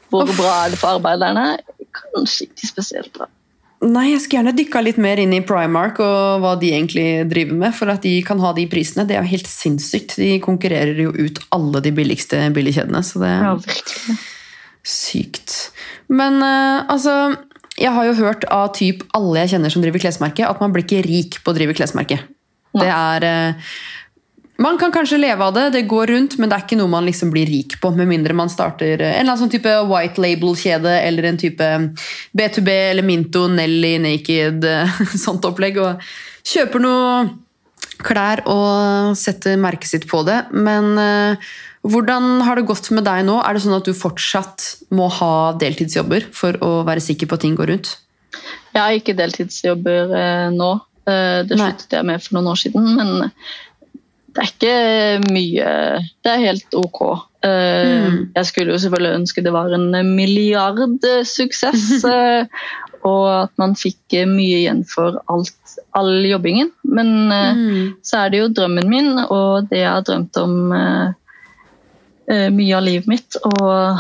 hvor 0.09 0.25
Uff. 0.25 0.37
bra 0.41 0.55
er 0.65 0.73
det 0.73 0.81
for 0.81 0.97
arbeiderne? 0.97 1.45
Kanskje 2.01 2.49
ikke 2.49 2.71
spesielt 2.73 3.13
bra. 3.17 3.29
Nei, 3.81 4.11
jeg 4.11 4.21
skulle 4.21 4.43
gjerne 4.43 4.53
dykka 4.53 4.81
litt 4.85 4.97
mer 5.01 5.17
inn 5.17 5.31
i 5.33 5.41
Primark 5.41 5.97
og 6.05 6.43
hva 6.43 6.51
de 6.61 6.69
egentlig 6.69 7.23
driver 7.31 7.55
med. 7.63 7.73
For 7.73 7.89
at 7.89 8.03
de 8.05 8.13
kan 8.25 8.41
ha 8.43 8.51
de 8.53 8.67
prisene, 8.69 9.07
det 9.09 9.15
er 9.17 9.23
jo 9.23 9.31
helt 9.31 9.49
sinnssykt. 9.49 10.19
De 10.21 10.35
konkurrerer 10.43 10.99
jo 11.01 11.13
ut 11.15 11.41
alle 11.55 11.81
de 11.81 11.93
billigste 11.97 12.43
billigkjedene. 12.53 13.01
Så 13.01 13.23
det 13.23 13.31
er 13.31 14.19
sykt. 14.85 15.55
Men 16.11 16.37
uh, 16.43 16.85
altså 16.91 17.33
Jeg 17.79 17.95
har 17.95 18.05
jo 18.05 18.19
hørt 18.19 18.45
av 18.53 18.73
typ 18.77 19.01
alle 19.17 19.41
jeg 19.41 19.55
kjenner 19.55 19.73
som 19.73 19.81
driver 19.81 20.03
klesmerke, 20.03 20.45
at 20.45 20.61
man 20.61 20.75
blir 20.75 20.85
ikke 20.85 21.01
rik 21.07 21.39
på 21.41 21.53
å 21.53 21.57
drive 21.57 21.73
klesmerke. 21.73 22.19
Det 22.77 22.87
er 22.87 23.25
eh, 23.27 23.71
Man 24.61 24.77
kan 24.77 24.91
kanskje 24.93 25.17
leve 25.17 25.45
av 25.45 25.53
det, 25.55 25.69
det 25.73 25.87
går 25.89 26.11
rundt, 26.11 26.35
men 26.37 26.49
det 26.49 26.57
er 26.57 26.65
ikke 26.65 26.77
noe 26.77 26.91
man 26.91 27.07
liksom 27.07 27.31
blir 27.33 27.47
rik 27.49 27.77
på, 27.81 27.93
med 27.95 28.09
mindre 28.09 28.35
man 28.37 28.51
starter 28.51 28.99
eh, 28.99 29.13
en 29.15 29.23
eller 29.23 29.31
annen 29.31 29.43
sånn 29.45 29.53
type 29.53 29.77
white 29.89 30.21
label-kjede 30.21 30.97
eller 31.07 31.29
en 31.29 31.39
type 31.41 31.69
B2B 32.37 32.75
eller 32.91 33.07
Minto, 33.07 33.47
Nelly, 33.49 33.95
Naked, 34.03 34.67
eh, 34.67 34.99
sånt 35.25 35.47
opplegg. 35.47 35.79
Og 35.81 36.51
kjøper 36.51 36.83
noe 36.83 37.07
klær 38.01 38.43
og 38.49 39.17
setter 39.19 39.57
merket 39.61 39.91
sitt 39.93 40.07
på 40.09 40.21
det. 40.27 40.43
Men 40.53 40.93
eh, 41.01 41.49
hvordan 41.81 42.43
har 42.45 42.59
det 42.59 42.67
gått 42.69 42.91
med 42.93 43.05
deg 43.07 43.25
nå? 43.25 43.39
Er 43.41 43.57
det 43.57 43.63
sånn 43.63 43.77
at 43.77 43.87
du 43.87 43.97
fortsatt 43.97 44.67
må 44.93 45.09
ha 45.21 45.33
deltidsjobber 45.61 46.29
for 46.35 46.57
å 46.61 46.71
være 46.87 47.03
sikker 47.03 47.29
på 47.29 47.37
at 47.37 47.45
ting 47.47 47.57
går 47.57 47.73
rundt? 47.73 47.95
Jeg 48.71 48.81
har 48.81 48.95
ikke 48.95 49.17
deltidsjobber 49.17 50.15
eh, 50.17 50.47
nå. 50.53 50.71
Eh, 51.09 51.41
det 51.49 51.57
sluttet 51.57 51.97
jeg 51.97 52.07
med 52.07 52.21
for 52.23 52.37
noen 52.37 52.51
år 52.53 52.61
siden, 52.61 52.93
men 52.99 53.31
det 54.31 54.43
er 54.43 54.49
ikke 54.51 54.75
mye 55.33 55.71
Det 56.23 56.31
er 56.31 56.45
helt 56.45 56.75
ok. 56.77 57.01
Eh, 57.43 57.89
Mm. 57.91 58.31
Jeg 58.35 58.45
skulle 58.45 58.71
jo 58.71 58.77
selvfølgelig 58.79 59.17
ønske 59.19 59.41
det 59.43 59.51
var 59.53 59.73
en 59.73 59.89
milliardsuksess, 60.15 62.03
eh, 62.15 62.45
og 63.03 63.25
at 63.43 63.51
man 63.57 63.73
fikk 63.75 64.13
eh, 64.13 64.27
mye 64.29 64.61
igjen 64.61 64.83
for 64.87 65.17
alt, 65.27 65.75
all 65.97 66.13
jobbingen. 66.25 66.71
Men 66.83 67.11
Mm. 67.27 67.93
så 68.03 68.23
er 68.25 68.29
det 68.29 68.39
jo 68.43 68.47
drømmen 68.53 68.89
min, 68.89 69.11
og 69.27 69.67
det 69.69 69.81
jeg 69.81 69.89
har 69.91 70.01
drømt 70.07 70.37
om 70.37 70.55
mye 72.31 72.75
av 72.77 72.83
livet 72.85 73.07
mitt. 73.11 73.35
Og 73.43 73.97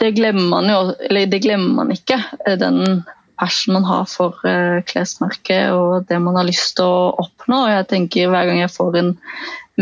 det 0.00 0.14
glemmer 0.16 0.48
man 0.48 0.70
jo, 0.72 0.80
eller 1.06 1.26
det 1.30 1.42
glemmer 1.44 1.84
man 1.84 1.92
ikke. 1.94 2.18
Den 2.58 3.04
passion 3.42 3.74
man 3.74 3.86
har 3.88 4.06
for 4.10 4.38
eh, 4.46 4.80
klesmerket 4.86 5.72
og 5.74 6.06
det 6.08 6.20
man 6.22 6.38
har 6.38 6.46
lyst 6.46 6.76
til 6.78 6.86
å 6.86 7.10
oppnå. 7.24 7.64
Og 7.64 7.72
jeg 7.72 7.88
tenker 7.90 8.30
Hver 8.30 8.48
gang 8.48 8.62
jeg 8.62 8.74
får 8.74 8.98
en 9.00 9.12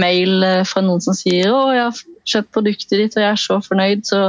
mail 0.00 0.46
eh, 0.46 0.62
fra 0.68 0.82
noen 0.86 1.02
som 1.04 1.16
sier 1.16 1.52
å, 1.52 1.62
jeg 1.74 1.86
har 1.88 2.02
kjøpt 2.30 2.52
produktet 2.54 2.96
ditt 2.96 3.16
og 3.18 3.24
jeg 3.24 3.34
er 3.34 3.42
så 3.42 3.58
fornøyd, 3.64 4.04
så 4.06 4.22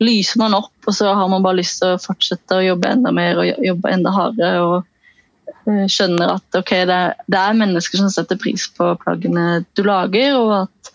lyser 0.00 0.40
man 0.40 0.56
opp, 0.56 0.72
og 0.86 0.96
så 0.96 1.10
har 1.16 1.28
man 1.28 1.42
bare 1.44 1.60
lyst 1.60 1.80
til 1.82 1.96
å 1.96 2.00
fortsette 2.00 2.56
å 2.56 2.64
jobbe 2.64 2.92
enda 2.94 3.12
mer 3.12 3.40
og 3.42 3.64
jobbe 3.66 3.92
enda 3.92 4.12
hardere. 4.14 4.62
og 4.64 5.66
eh, 5.68 5.88
skjønner 5.90 6.36
at 6.38 6.60
okay, 6.60 6.86
det 6.88 7.00
er, 7.08 7.18
er 7.42 7.58
mennesker 7.58 8.00
som 8.00 8.12
setter 8.12 8.40
pris 8.40 8.68
på 8.76 8.94
plaggene 9.02 9.64
du 9.76 9.84
lager, 9.84 10.38
og 10.38 10.54
at 10.62 10.94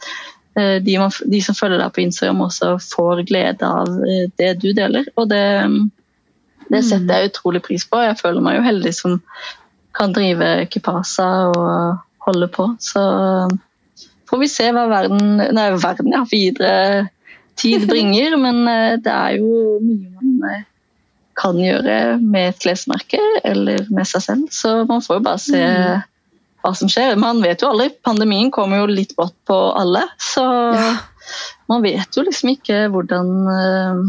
de, 0.56 0.94
som 1.44 1.56
følger 1.58 1.82
deg 1.82 1.92
på 1.92 2.00
Instagram 2.00 2.46
også 2.46 2.70
får 2.80 3.26
glede 3.28 3.68
av 3.68 3.90
det 4.40 4.54
du 4.62 4.70
deler. 4.72 5.04
Og 5.20 5.28
det, 5.28 5.42
det 6.72 6.82
setter 6.86 7.22
jeg 7.22 7.32
utrolig 7.34 7.62
pris 7.66 7.86
på. 7.90 8.02
Jeg 8.02 8.18
føler 8.20 8.44
meg 8.44 8.60
jo 8.60 8.66
heldig 8.66 8.94
som 8.98 9.20
kan 9.96 10.14
drive 10.16 10.66
Kipasa 10.72 11.28
og 11.54 12.26
holde 12.26 12.50
på. 12.52 12.68
Så 12.82 13.04
får 14.30 14.42
vi 14.42 14.52
se 14.52 14.70
hva 14.74 14.88
verden, 14.92 15.38
nei, 15.56 15.68
verden 15.82 16.16
ja, 16.16 16.24
videre 16.30 17.10
tid 17.60 17.86
bringer, 17.92 18.38
men 18.42 18.64
eh, 18.72 18.96
det 19.04 19.14
er 19.14 19.38
jo 19.40 19.78
mye 19.84 20.10
man 20.16 20.50
eh, 20.52 20.66
kan 21.36 21.60
gjøre 21.60 22.18
med 22.24 22.54
et 22.54 22.62
klesmerke 22.64 23.20
eller 23.44 23.88
med 23.92 24.08
seg 24.08 24.24
selv. 24.24 24.52
Så 24.56 24.78
man 24.88 25.04
får 25.04 25.20
jo 25.20 25.26
bare 25.26 25.42
se 25.44 25.64
hva 26.64 26.72
som 26.80 26.90
skjer. 26.90 27.18
Man 27.20 27.42
vet 27.44 27.62
jo 27.62 27.74
aldri. 27.74 27.90
Pandemien 28.08 28.52
kommer 28.56 28.82
jo 28.82 28.88
litt 28.90 29.12
brått 29.18 29.36
på 29.48 29.58
alle. 29.76 30.06
Så 30.22 30.46
man 31.70 31.84
vet 31.84 32.16
jo 32.16 32.24
liksom 32.26 32.54
ikke 32.56 32.86
hvordan, 32.94 33.34
eh, 33.52 34.00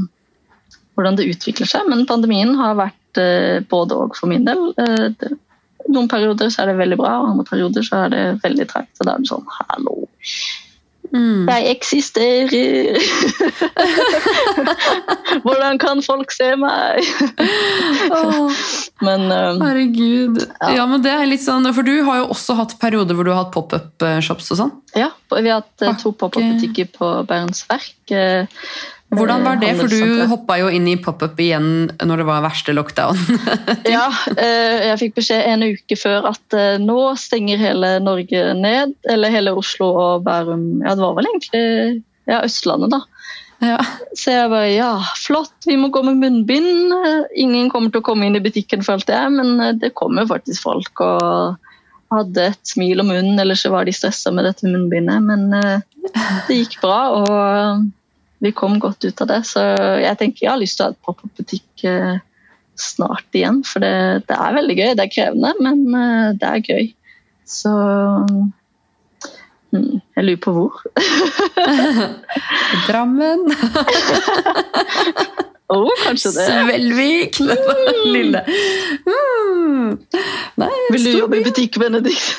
hvordan 0.97 1.19
det 1.19 1.29
utvikler 1.31 1.69
seg. 1.71 1.87
Men 1.93 2.07
pandemien 2.09 2.55
har 2.59 2.75
vært 2.79 3.21
eh, 3.23 3.59
både 3.71 3.93
og 4.07 4.17
for 4.19 4.27
min 4.33 4.47
del. 4.49 4.63
Eh, 4.81 5.09
noen 5.87 6.09
perioder 6.11 6.51
så 6.51 6.65
er 6.65 6.73
det 6.73 6.81
veldig 6.81 6.99
bra, 6.99 7.13
og 7.23 7.29
andre 7.35 7.47
perioder 7.47 7.83
så 7.87 7.95
er 8.07 8.15
det 8.15 8.23
veldig 8.43 8.67
tregt. 8.73 8.95
Og 8.99 9.07
da 9.07 9.15
er 9.15 9.23
det 9.23 9.31
sånn 9.31 9.47
Hallo, 9.61 9.95
Mm. 11.15 11.47
jeg 11.47 11.69
eksisterer! 11.71 12.97
Hvordan 15.45 15.79
kan 15.79 16.01
folk 16.03 16.33
se 16.35 16.49
meg? 16.59 17.07
Men 19.07 19.27
um, 19.31 19.61
Herregud. 19.63 20.41
Ja. 20.61 20.73
Ja. 20.81 20.87
men 20.91 21.03
det 21.05 21.13
er 21.15 21.27
litt 21.31 21.45
sånn, 21.45 21.69
For 21.77 21.87
du 21.87 21.95
har 22.09 22.23
jo 22.23 22.27
også 22.35 22.57
hatt 22.59 22.75
perioder 22.83 23.15
hvor 23.17 23.29
du 23.29 23.33
har 23.33 23.45
hatt 23.45 23.55
pop-up-shops 23.55 24.51
og 24.55 24.61
sånn. 24.63 24.75
ja, 24.97 25.11
vi 25.31 25.49
har 25.49 25.63
hatt 25.63 25.87
eh, 25.87 25.97
to 26.03 26.13
pop-up-butikker 26.13 26.91
på 26.97 27.13
Bærums 27.29 27.63
Verk. 27.71 27.95
Eh, 29.11 29.17
Hvordan 29.19 29.45
var 29.47 29.59
det? 29.61 29.73
For 29.79 29.91
du 29.91 30.27
hoppa 30.31 30.59
jo 30.61 30.69
inn 30.73 30.87
i 30.91 30.97
pop-up 31.01 31.39
igjen 31.41 31.89
når 32.03 32.23
det 32.23 32.27
var 32.29 32.45
verste 32.47 32.75
lockdown. 32.77 33.19
Ja, 33.97 34.09
eh, 34.35 34.91
jeg 34.91 35.01
fikk 35.03 35.19
beskjed 35.21 35.47
en 35.47 35.67
uke 35.67 35.99
før 35.99 36.31
at 36.33 36.57
eh, 36.57 36.77
nå 36.83 36.99
stenger 37.21 37.61
hele 37.61 37.97
Norge 38.03 38.43
ned. 38.59 38.97
Eller 39.11 39.35
hele 39.35 39.55
Oslo 39.57 39.93
og 39.95 40.27
Bærum. 40.27 40.83
Ja, 40.85 40.95
det 40.95 41.05
var 41.05 41.19
vel 41.19 41.31
egentlig 41.31 41.67
ja, 42.27 42.41
Østlandet, 42.43 42.91
da. 42.97 43.03
ja. 43.63 43.79
Så 44.19 44.35
jeg 44.35 44.51
bare 44.51 44.73
ja, 44.73 44.91
flott, 45.21 45.55
vi 45.69 45.79
må 45.79 45.93
gå 45.95 46.03
med 46.07 46.19
munnbind. 46.23 46.97
Ingen 47.39 47.71
kommer 47.71 47.95
til 47.95 48.03
å 48.03 48.07
komme 48.09 48.27
inn 48.27 48.39
i 48.39 48.43
butikken, 48.43 48.83
følte 48.87 49.15
jeg, 49.15 49.37
men 49.37 49.79
det 49.79 49.95
kommer 49.95 50.27
faktisk 50.27 50.67
folk 50.67 51.05
og 51.07 51.63
hadde 52.11 52.49
et 52.51 52.67
smil 52.67 53.03
om 53.03 53.09
munnen, 53.11 53.39
eller 53.39 53.59
så 53.59 53.71
var 53.71 53.87
de 53.87 53.95
stressa 53.95 54.33
med 54.35 54.47
dette 54.49 54.67
munnbindet. 54.67 55.23
Men 55.23 55.47
det 55.53 56.59
gikk 56.59 56.81
bra, 56.83 56.99
og 57.15 57.87
vi 58.39 58.53
kom 58.53 58.79
godt 58.81 59.05
ut 59.05 59.21
av 59.25 59.31
det. 59.31 59.43
Så 59.49 59.63
jeg 60.03 60.19
tenker 60.21 60.45
jeg 60.45 60.53
har 60.53 60.61
lyst 60.61 60.79
til 60.79 60.87
å 60.87 60.91
ha 60.91 60.95
et 60.95 61.05
pop-up-butikk 61.07 61.87
eh, 61.89 62.19
snart 62.77 63.37
igjen. 63.37 63.63
For 63.67 63.85
det, 63.85 64.27
det 64.29 64.37
er 64.37 64.59
veldig 64.59 64.77
gøy. 64.77 64.93
Det 64.99 65.07
er 65.07 65.15
krevende, 65.15 65.55
men 65.65 65.83
eh, 66.03 66.29
det 66.41 66.53
er 66.53 66.71
gøy. 66.71 66.91
Så 67.47 67.73
hmm, 69.71 70.01
Jeg 70.17 70.27
lurer 70.27 70.43
på 70.43 70.57
hvor. 70.57 70.83
Drammen. 72.89 73.47
oh, 75.75 75.93
kanskje 76.03 76.35
det. 76.37 76.49
Svelvik. 76.51 77.41
Lille. 78.17 78.45
Mm. 79.07 79.97
Nei, 80.61 80.75
Vil 80.93 81.09
du 81.09 81.15
jobbe 81.23 81.41
i 81.41 81.47
butikk, 81.47 81.81
Benedikt? 81.81 82.37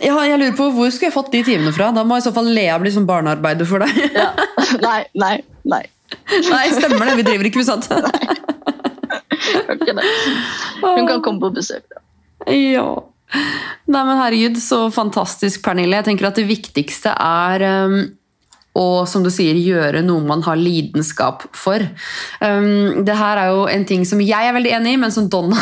Ja, 0.00 0.14
jeg 0.24 0.38
lurer 0.40 0.54
på 0.56 0.70
Hvor 0.72 0.88
skulle 0.94 1.10
jeg 1.10 1.14
fått 1.16 1.32
de 1.34 1.42
timene 1.44 1.72
fra? 1.76 1.90
Da 1.92 2.04
må 2.06 2.16
i 2.16 2.24
så 2.24 2.32
fall 2.32 2.48
Lea 2.54 2.78
bli 2.80 2.92
som 2.94 3.04
barnearbeider 3.08 3.68
for 3.68 3.84
deg. 3.84 3.92
Ja. 4.16 4.30
Nei, 4.82 5.00
nei, 5.18 5.34
nei. 5.68 5.82
Nei, 6.48 6.64
stemmer 6.72 7.08
det. 7.08 7.18
Vi 7.20 7.26
driver 7.26 7.48
ikke 7.48 7.60
med 7.60 7.68
sånt. 7.68 7.88
nei. 7.92 8.28
Hun 10.82 11.08
kan 11.08 11.22
komme 11.24 11.40
på 11.42 11.50
besøk. 11.56 11.84
da. 11.92 12.00
Ja. 12.52 12.88
Nei, 13.88 14.02
men 14.02 14.16
herregud, 14.16 14.56
så 14.60 14.86
fantastisk, 14.92 15.62
Pernille. 15.64 15.98
Jeg 16.00 16.08
tenker 16.08 16.30
at 16.30 16.38
det 16.40 16.46
viktigste 16.48 17.12
er 17.12 17.64
å, 18.78 19.06
som 19.10 19.24
du 19.24 19.30
sier, 19.32 19.58
gjøre 19.58 20.02
noe 20.06 20.24
man 20.26 20.42
har 20.46 20.58
lidenskap 20.58 21.44
for. 21.56 21.82
Um, 22.40 23.02
det 23.06 23.16
her 23.18 23.40
er 23.42 23.52
jo 23.54 23.66
en 23.70 23.86
ting 23.88 24.06
som 24.08 24.22
jeg 24.22 24.48
er 24.48 24.54
veldig 24.56 24.74
enig 24.78 24.94
i, 24.94 25.00
men 25.02 25.14
som 25.14 25.28
Donna, 25.30 25.58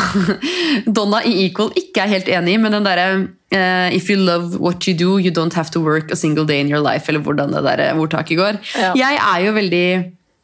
Donna 0.99 1.23
i 1.25 1.47
Equal 1.47 1.73
ikke 1.79 2.05
er 2.05 2.13
helt 2.17 2.31
enig 2.39 2.57
i. 2.57 2.61
Men 2.61 2.77
den 2.77 2.87
derre 2.87 3.07
uh, 3.17 3.89
If 3.95 4.11
you 4.11 4.19
love 4.21 4.59
what 4.61 4.87
you 4.87 4.93
do, 4.97 5.17
you 5.17 5.31
don't 5.33 5.57
have 5.57 5.71
to 5.73 5.81
work 5.83 6.11
a 6.11 6.19
single 6.19 6.45
day 6.45 6.61
in 6.61 6.69
your 6.71 6.83
life. 6.83 7.09
Eller 7.09 7.23
hvordan 7.25 7.55
det 7.55 7.63
der 7.65 7.97
ordtaket 7.97 8.39
går. 8.39 8.61
Ja. 8.77 8.93
Jeg 8.97 9.19
er 9.21 9.45
jo 9.45 9.55
veldig 9.57 9.87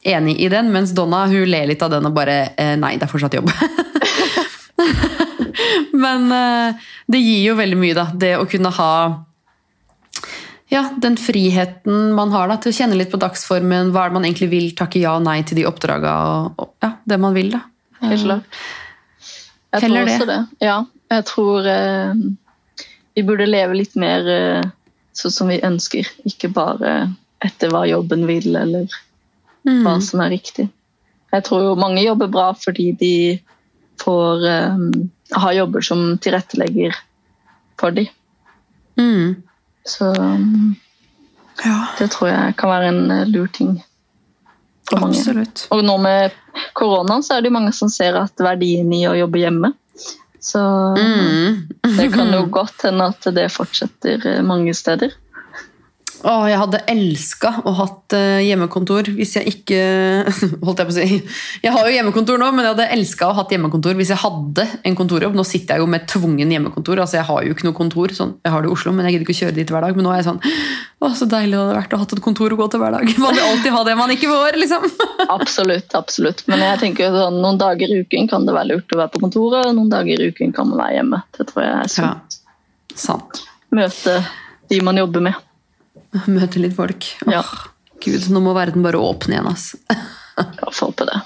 enig 0.04 0.40
i 0.44 0.50
den, 0.52 0.72
mens 0.74 0.92
Donna 0.96 1.26
hun 1.32 1.48
ler 1.48 1.70
litt 1.70 1.84
av 1.84 1.94
den 1.94 2.10
og 2.10 2.16
bare 2.16 2.38
uh, 2.58 2.76
Nei, 2.80 2.96
det 2.98 3.08
er 3.08 3.14
fortsatt 3.14 3.38
jobb. 3.38 3.52
Men 6.04 6.26
uh, 6.34 6.90
det 7.12 7.22
gir 7.22 7.52
jo 7.52 7.60
veldig 7.60 7.80
mye, 7.80 7.96
da. 7.98 8.10
Det 8.12 8.34
å 8.40 8.50
kunne 8.50 8.74
ha 8.74 8.94
ja, 10.74 10.84
den 10.98 11.16
friheten 11.22 12.14
man 12.18 12.32
har 12.34 12.50
da, 12.50 12.58
til 12.62 12.74
å 12.74 12.78
kjenne 12.80 12.98
litt 12.98 13.12
på 13.14 13.20
dagsformen. 13.22 13.92
Hva 13.94 14.06
er 14.06 14.12
det 14.12 14.18
man 14.18 14.28
egentlig 14.28 14.50
vil? 14.52 14.72
Takke 14.78 15.02
ja 15.02 15.16
og 15.20 15.26
nei 15.26 15.40
til 15.48 15.62
de 15.62 15.68
oppdraga 15.70 16.14
og, 16.30 16.64
og 16.64 16.86
ja, 16.86 16.96
det 17.10 17.20
man 17.22 17.36
vil, 17.38 17.54
da. 17.54 17.64
Helt 18.04 18.26
klart. 18.26 18.62
Jeg 19.74 19.86
Heller 19.86 20.06
tror 20.06 20.14
også 20.14 20.30
det. 20.30 20.40
Ja, 20.62 20.78
jeg 21.14 21.26
tror 21.30 21.68
eh, 21.70 22.24
vi 23.16 23.26
burde 23.26 23.50
leve 23.50 23.78
litt 23.78 23.96
mer 24.00 24.28
eh, 24.30 24.68
sånn 25.18 25.34
som 25.34 25.50
vi 25.54 25.62
ønsker. 25.66 26.10
Ikke 26.30 26.52
bare 26.54 26.94
etter 27.44 27.72
hva 27.74 27.86
jobben 27.90 28.28
vil, 28.30 28.54
eller 28.56 28.88
hva 28.90 29.02
Mm. 29.64 30.02
som 30.04 30.20
er 30.20 30.34
riktig. 30.34 30.66
Jeg 31.32 31.44
tror 31.48 31.62
jo 31.64 31.76
mange 31.80 32.02
jobber 32.04 32.28
bra 32.28 32.50
fordi 32.52 32.90
de 33.00 33.14
får 34.04 34.44
eh, 34.50 34.82
ha 35.40 35.52
jobber 35.56 35.86
som 35.86 36.18
tilrettelegger 36.20 36.98
for 37.80 37.96
dem. 37.96 38.10
Mm. 39.00 39.40
Så 39.86 40.10
Ja, 41.64 41.76
det 42.00 42.10
tror 42.12 42.30
jeg 42.32 42.56
kan 42.58 42.70
være 42.72 42.88
en 42.90 43.12
eh, 43.12 43.26
lur 43.30 43.48
ting 43.54 43.76
for 44.90 45.00
mange. 45.00 45.18
absolutt. 45.20 45.68
Og 45.72 45.84
nå 45.86 45.98
med 46.02 46.32
koronaen 46.74 47.24
så 47.24 47.36
er 47.38 47.42
det 47.44 47.52
jo 47.52 47.58
mange 47.60 47.74
som 47.76 47.90
ser 47.94 48.18
at 48.20 48.34
verdien 48.42 48.90
i 48.94 49.04
å 49.08 49.14
jobbe 49.18 49.40
hjemme. 49.44 49.74
Så 50.44 50.60
Mm. 50.98 51.68
det 51.98 52.10
kan 52.14 52.32
jo 52.34 52.46
godt 52.52 52.82
hende 52.84 53.06
at 53.14 53.22
det 53.36 53.46
fortsetter 53.52 54.26
eh, 54.28 54.42
mange 54.44 54.74
steder. 54.76 55.14
Å, 56.24 56.34
jeg 56.48 56.56
hadde 56.56 56.80
elska 56.88 57.50
å 57.68 57.74
hatt 57.76 58.14
eh, 58.16 58.46
hjemmekontor 58.48 59.10
hvis 59.12 59.34
jeg 59.36 59.52
ikke 59.52 59.80
Holdt 60.64 60.80
jeg 60.80 60.88
på 60.88 60.94
å 60.94 60.96
si. 60.96 61.18
Jeg 61.66 61.74
har 61.76 61.88
jo 61.90 61.96
hjemmekontor 61.98 62.40
nå, 62.40 62.48
men 62.56 62.64
jeg 62.64 62.76
hadde 62.78 62.86
elska 62.96 63.28
å 63.28 63.36
hatt 63.36 63.52
hjemmekontor 63.52 63.98
hvis 64.00 64.14
jeg 64.14 64.22
hadde 64.22 64.66
en 64.88 64.96
kontorjobb. 64.96 65.36
Nå 65.36 65.44
sitter 65.48 65.76
jeg 65.76 65.84
jo 65.84 65.90
med 65.92 66.06
tvungen 66.08 66.54
hjemmekontor. 66.56 67.02
altså 67.04 67.20
Jeg 67.20 67.28
har 67.28 67.44
jo 67.44 67.56
ikke 67.56 67.68
noe 67.68 67.76
kontor. 67.76 68.14
Sånn, 68.16 68.38
jeg 68.46 68.56
har 68.56 68.64
det 68.64 68.72
i 68.72 68.76
Oslo, 68.78 68.94
men 68.96 69.10
jeg 69.10 69.18
gidder 69.18 69.28
ikke 69.28 69.36
å 69.36 69.42
kjøre 69.42 69.58
dit 69.60 69.76
hver 69.76 69.84
dag. 69.84 70.00
Men 70.00 70.08
nå 70.08 70.14
er 70.14 70.22
jeg 70.22 70.28
sånn 70.30 70.42
Å, 71.04 71.12
så 71.20 71.28
deilig 71.28 71.58
det 71.58 71.60
hadde 71.60 71.78
vært 71.82 71.96
å 71.98 72.00
ha 72.00 72.08
et 72.08 72.26
kontor 72.30 72.56
å 72.56 72.60
gå 72.64 72.70
til 72.72 72.84
hver 72.86 72.96
dag. 72.96 73.14
Man 73.26 73.36
vil 73.36 73.48
alltid 73.50 73.76
ha 73.76 73.86
det 73.90 74.00
man 74.00 74.16
ikke 74.16 74.32
får, 74.32 74.60
liksom. 74.64 74.88
Absolutt, 75.38 75.92
absolutt. 75.98 76.46
Men 76.52 76.64
jeg 76.64 76.80
tenker 76.86 77.16
sånn, 77.16 77.42
noen 77.44 77.60
dager 77.60 77.92
i 77.92 78.00
uken 78.06 78.30
kan 78.32 78.48
det 78.48 78.56
være 78.56 78.78
lurt 78.78 78.96
å 78.96 79.02
være 79.02 79.12
på 79.16 79.24
kontoret, 79.26 79.68
og 79.68 79.76
noen 79.76 79.92
dager 79.92 80.24
i 80.24 80.32
uken 80.32 80.56
kan 80.56 80.72
man 80.72 80.80
være 80.86 81.02
hjemme. 81.02 81.20
Det 81.36 81.48
tror 81.52 81.66
jeg 81.66 81.74
er 81.82 81.98
Ja, 82.00 82.14
sant. 82.96 83.44
Møte 83.74 84.22
de 84.72 84.80
man 84.86 85.00
jobber 85.00 85.28
med. 85.28 85.50
Møte 86.36 86.62
litt 86.62 86.76
folk. 86.78 87.08
Ja. 87.30 87.44
Gud, 88.04 88.28
nå 88.34 88.42
må 88.44 88.54
verden 88.58 88.84
bare 88.86 89.00
åpne 89.02 89.38
igjen, 89.38 89.54
ass. 89.54 89.74
Ja, 90.34 90.72
Få 90.74 90.88
på 90.98 91.06
det. 91.06 91.20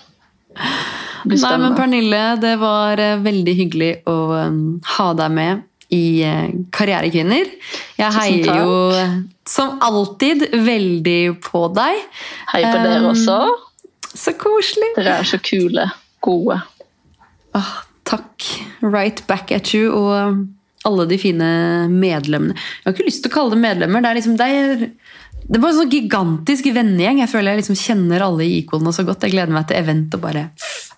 Blir 1.24 1.40
Nei, 1.40 1.58
men. 1.62 1.76
Pernille, 1.78 2.20
det 2.44 2.58
var 2.60 3.00
eh, 3.00 3.14
veldig 3.24 3.54
hyggelig 3.56 3.92
å 4.12 4.16
um, 4.36 4.58
ha 4.98 5.06
deg 5.16 5.32
med 5.32 5.62
i 5.96 6.24
eh, 6.28 6.50
Karrierekvinner. 6.76 7.54
Jeg 7.96 8.16
heier 8.18 8.50
jo 8.60 8.74
eh, 8.98 9.16
som 9.48 9.78
alltid 9.84 10.50
veldig 10.52 11.22
på 11.46 11.64
deg. 11.78 12.04
Hei 12.52 12.66
på 12.66 12.74
dere 12.84 13.00
Um, 13.00 13.10
også. 13.14 13.38
Så 14.12 14.36
koselig. 14.40 14.92
Dere 14.98 15.20
er 15.22 15.30
så 15.30 15.40
kule. 15.40 15.88
Gode. 16.26 16.60
Åh, 17.56 17.74
takk. 18.08 18.44
Right 18.82 19.24
back 19.32 19.56
at 19.56 19.72
you. 19.72 19.88
Og 19.94 20.44
alle 20.88 21.08
de 21.10 21.20
fine 21.22 21.48
medlemmene. 21.92 22.58
Jeg 22.58 22.88
har 22.88 22.96
ikke 22.96 23.08
lyst 23.08 23.24
til 23.26 23.34
å 23.34 23.38
kalle 23.38 23.56
dem 23.56 23.64
medlemmer. 23.66 24.04
Det 24.04 24.12
er 24.12 24.20
liksom, 24.20 24.36
det 24.40 24.50
er, 24.50 24.86
det 25.48 25.62
bare 25.62 25.74
en 25.76 25.82
sånn 25.84 25.94
gigantisk 25.94 26.70
vennegjeng. 26.76 27.24
Jeg 27.24 27.32
føler 27.32 27.54
jeg 27.54 27.64
liksom 27.64 27.80
kjenner 27.80 28.26
alle 28.26 28.48
i 28.48 28.60
Equalene 28.62 28.96
så 28.96 29.06
godt. 29.08 29.26
Jeg 29.28 29.36
gleder 29.38 29.56
meg 29.56 29.68
til 29.70 29.80
event 29.80 30.18
og 30.18 30.24
bare 30.28 30.50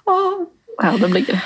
åh, 0.10 0.44
Ja, 0.80 0.94
det 0.96 1.10
blir 1.12 1.26
gøy. 1.28 1.40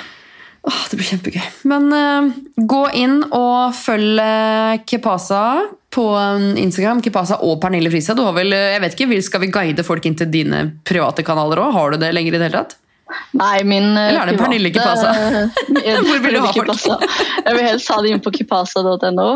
Åh, 0.64 0.84
det 0.88 0.96
blir 0.96 1.08
kjempegøy. 1.10 1.48
Men 1.68 1.90
uh, 1.92 2.30
gå 2.56 2.84
inn 2.96 3.18
og 3.26 3.74
følg 3.76 4.20
eh, 4.22 4.78
Kepasa 4.88 5.42
på 5.92 6.04
um, 6.16 6.54
Instagram. 6.56 7.02
Kepasa 7.04 7.36
og 7.44 7.58
Pernille 7.60 7.92
Frisa. 7.92 8.16
Du 8.16 8.24
har 8.24 8.32
vel, 8.36 8.54
eh, 8.56 8.70
jeg 8.72 8.84
vet 8.84 8.96
ikke, 8.96 9.20
Skal 9.26 9.44
vi 9.44 9.52
guide 9.52 9.84
folk 9.84 10.06
inn 10.08 10.16
til 10.16 10.30
dine 10.32 10.64
private 10.88 11.26
kanaler 11.26 11.60
òg? 11.66 11.76
Har 11.76 11.92
du 11.92 12.00
det 12.00 12.14
lenger 12.16 12.32
i 12.32 12.38
det 12.38 12.48
hele 12.48 12.62
tatt? 12.62 12.78
Nei, 13.34 13.64
min 13.64 13.96
eh, 13.96 14.08
Eller 14.08 14.20
er 14.22 14.26
det 14.32 14.38
Pernille 14.38 14.70
Kipasa? 14.74 15.10
Hvor 16.06 16.18
vil 16.24 16.34
du 16.34 16.40
ha 16.44 16.52
folk? 16.52 16.84
Jeg 17.44 17.54
vil 17.56 17.64
helst 17.66 17.90
ha 17.92 17.96
det 18.04 18.10
inn 18.14 18.22
på 18.24 18.30
kipasa.no. 18.34 19.28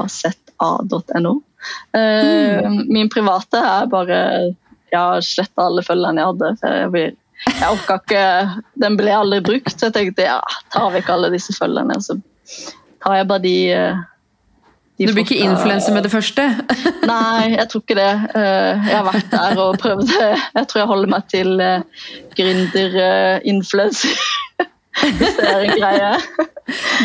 K-e-p-a-z-a.no. 0.00 1.32
Eh, 1.96 2.60
Mm. 2.64 2.86
Min 2.88 3.08
private 3.12 3.58
er 3.60 3.86
bare 3.92 4.16
Jeg 4.90 4.96
har 4.98 5.20
sletta 5.20 5.62
alle 5.68 5.82
følgerne 5.84 6.20
jeg 6.22 6.26
hadde. 6.30 6.48
For 6.60 6.68
jeg, 6.78 6.90
vil, 6.94 7.16
jeg 7.50 7.68
orka 7.68 7.94
ikke 8.00 8.22
Den 8.80 8.96
ble 8.96 9.12
aldri 9.16 9.40
brukt, 9.44 9.74
så 9.76 9.86
jeg 9.90 9.96
tenkte 9.96 10.22
ja, 10.28 10.40
tar 10.72 10.88
vekk 10.94 11.08
alle 11.12 11.28
disse 11.34 11.52
følgerne, 11.56 12.00
så 12.00 12.16
tar 13.04 13.14
jeg 13.20 13.28
bare 13.30 13.38
eh, 13.38 13.44
de 13.44 13.56
Du 15.00 15.12
blir 15.14 15.24
ikke 15.24 15.38
influenser 15.40 15.94
med 15.96 16.04
det 16.04 16.10
første? 16.12 16.44
Nei, 17.12 17.54
jeg 17.54 17.66
tror 17.70 17.80
ikke 17.80 17.96
det. 17.96 18.10
Eh, 18.36 18.88
Jeg 18.90 18.96
har 18.98 19.06
vært 19.06 19.30
der 19.32 19.60
og 19.62 19.78
prøvd. 19.80 20.12
Jeg 20.54 20.68
tror 20.68 20.80
jeg 20.82 20.90
holder 20.90 21.12
meg 21.14 21.28
til 21.32 21.54
uh, 21.56 21.80
gründer-influencer. 22.36 24.08
Hvis 25.20 25.36
det 25.38 25.48
er 25.48 25.64
en 25.64 25.76
greie. 25.80 26.10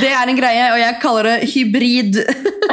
Det 0.02 0.12
er 0.12 0.32
en 0.32 0.38
greie, 0.40 0.66
og 0.74 0.80
jeg 0.82 1.00
kaller 1.04 1.30
det 1.30 1.50
hybrid. 1.54 2.20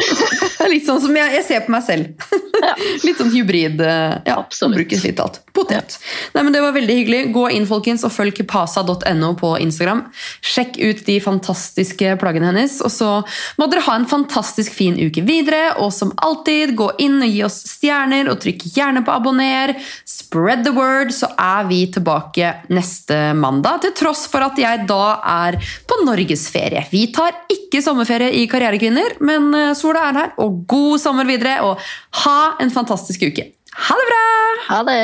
Litt 0.73 0.87
sånn 0.87 1.01
som 1.03 1.17
jeg, 1.17 1.33
jeg 1.37 1.45
ser 1.45 1.65
på 1.67 1.73
meg 1.75 1.83
selv. 1.85 2.29
Litt 3.07 3.19
sånn 3.19 3.33
hybrid. 3.35 3.81
eh, 3.83 4.15
Ja, 4.29 4.37
Absolutt. 4.39 4.77
brukes 4.79 5.03
litt 5.05 5.19
alt. 5.21 5.41
Potet. 5.53 5.97
Nei, 6.35 6.43
men 6.47 6.53
Det 6.55 6.63
var 6.63 6.73
veldig 6.77 6.95
hyggelig. 7.01 7.23
Gå 7.35 7.49
inn 7.53 7.67
folkens, 7.69 8.05
og 8.07 8.13
følg 8.15 8.37
kipasa.no 8.39 9.33
på 9.41 9.51
Instagram. 9.61 10.05
Sjekk 10.41 10.79
ut 10.81 11.03
de 11.09 11.19
fantastiske 11.25 12.15
plaggene 12.23 12.53
hennes. 12.53 12.79
Og 12.87 12.93
så 12.95 13.11
må 13.59 13.69
dere 13.73 13.85
ha 13.89 13.97
en 13.99 14.07
fantastisk 14.09 14.73
fin 14.79 14.97
uke 15.01 15.25
videre. 15.27 15.75
Og 15.83 15.91
som 15.93 16.15
alltid, 16.23 16.75
gå 16.79 16.89
inn 17.03 17.19
og 17.23 17.29
gi 17.35 17.43
oss 17.47 17.59
stjerner, 17.75 18.31
og 18.33 18.41
trykk 18.45 18.65
gjerne 18.77 19.03
på 19.07 19.13
abonner. 19.17 19.75
Spread 20.09 20.65
the 20.67 20.73
word, 20.77 21.13
så 21.15 21.33
er 21.37 21.67
vi 21.69 21.83
tilbake 21.93 22.55
neste 22.73 23.33
mandag. 23.37 23.83
Til 23.85 23.97
tross 23.99 24.25
for 24.31 24.47
at 24.47 24.59
jeg 24.63 24.87
da 24.89 25.03
er 25.35 25.59
på 25.91 26.01
norgesferie. 26.07 26.82
Vi 26.91 27.07
tar 27.15 27.45
ikke 27.53 27.83
sommerferie 27.85 28.33
i 28.43 28.47
Karrierekvinner, 28.51 29.19
men 29.25 29.53
eh, 29.59 29.73
sola 29.79 30.09
er 30.09 30.21
her. 30.23 30.35
Og 30.43 30.63
god 30.71 31.03
sommer 31.03 31.29
videre, 31.29 31.61
og 31.67 31.81
ha 32.25 32.39
en 32.63 32.73
fantastisk 32.75 33.29
uke. 33.29 33.51
Ha 33.89 34.01
det 34.01 34.11
bra! 34.11 34.27
Ha 34.69 34.83
det! 34.89 35.01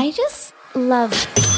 I 0.00 0.10
just 0.14 0.54
love 0.74 1.57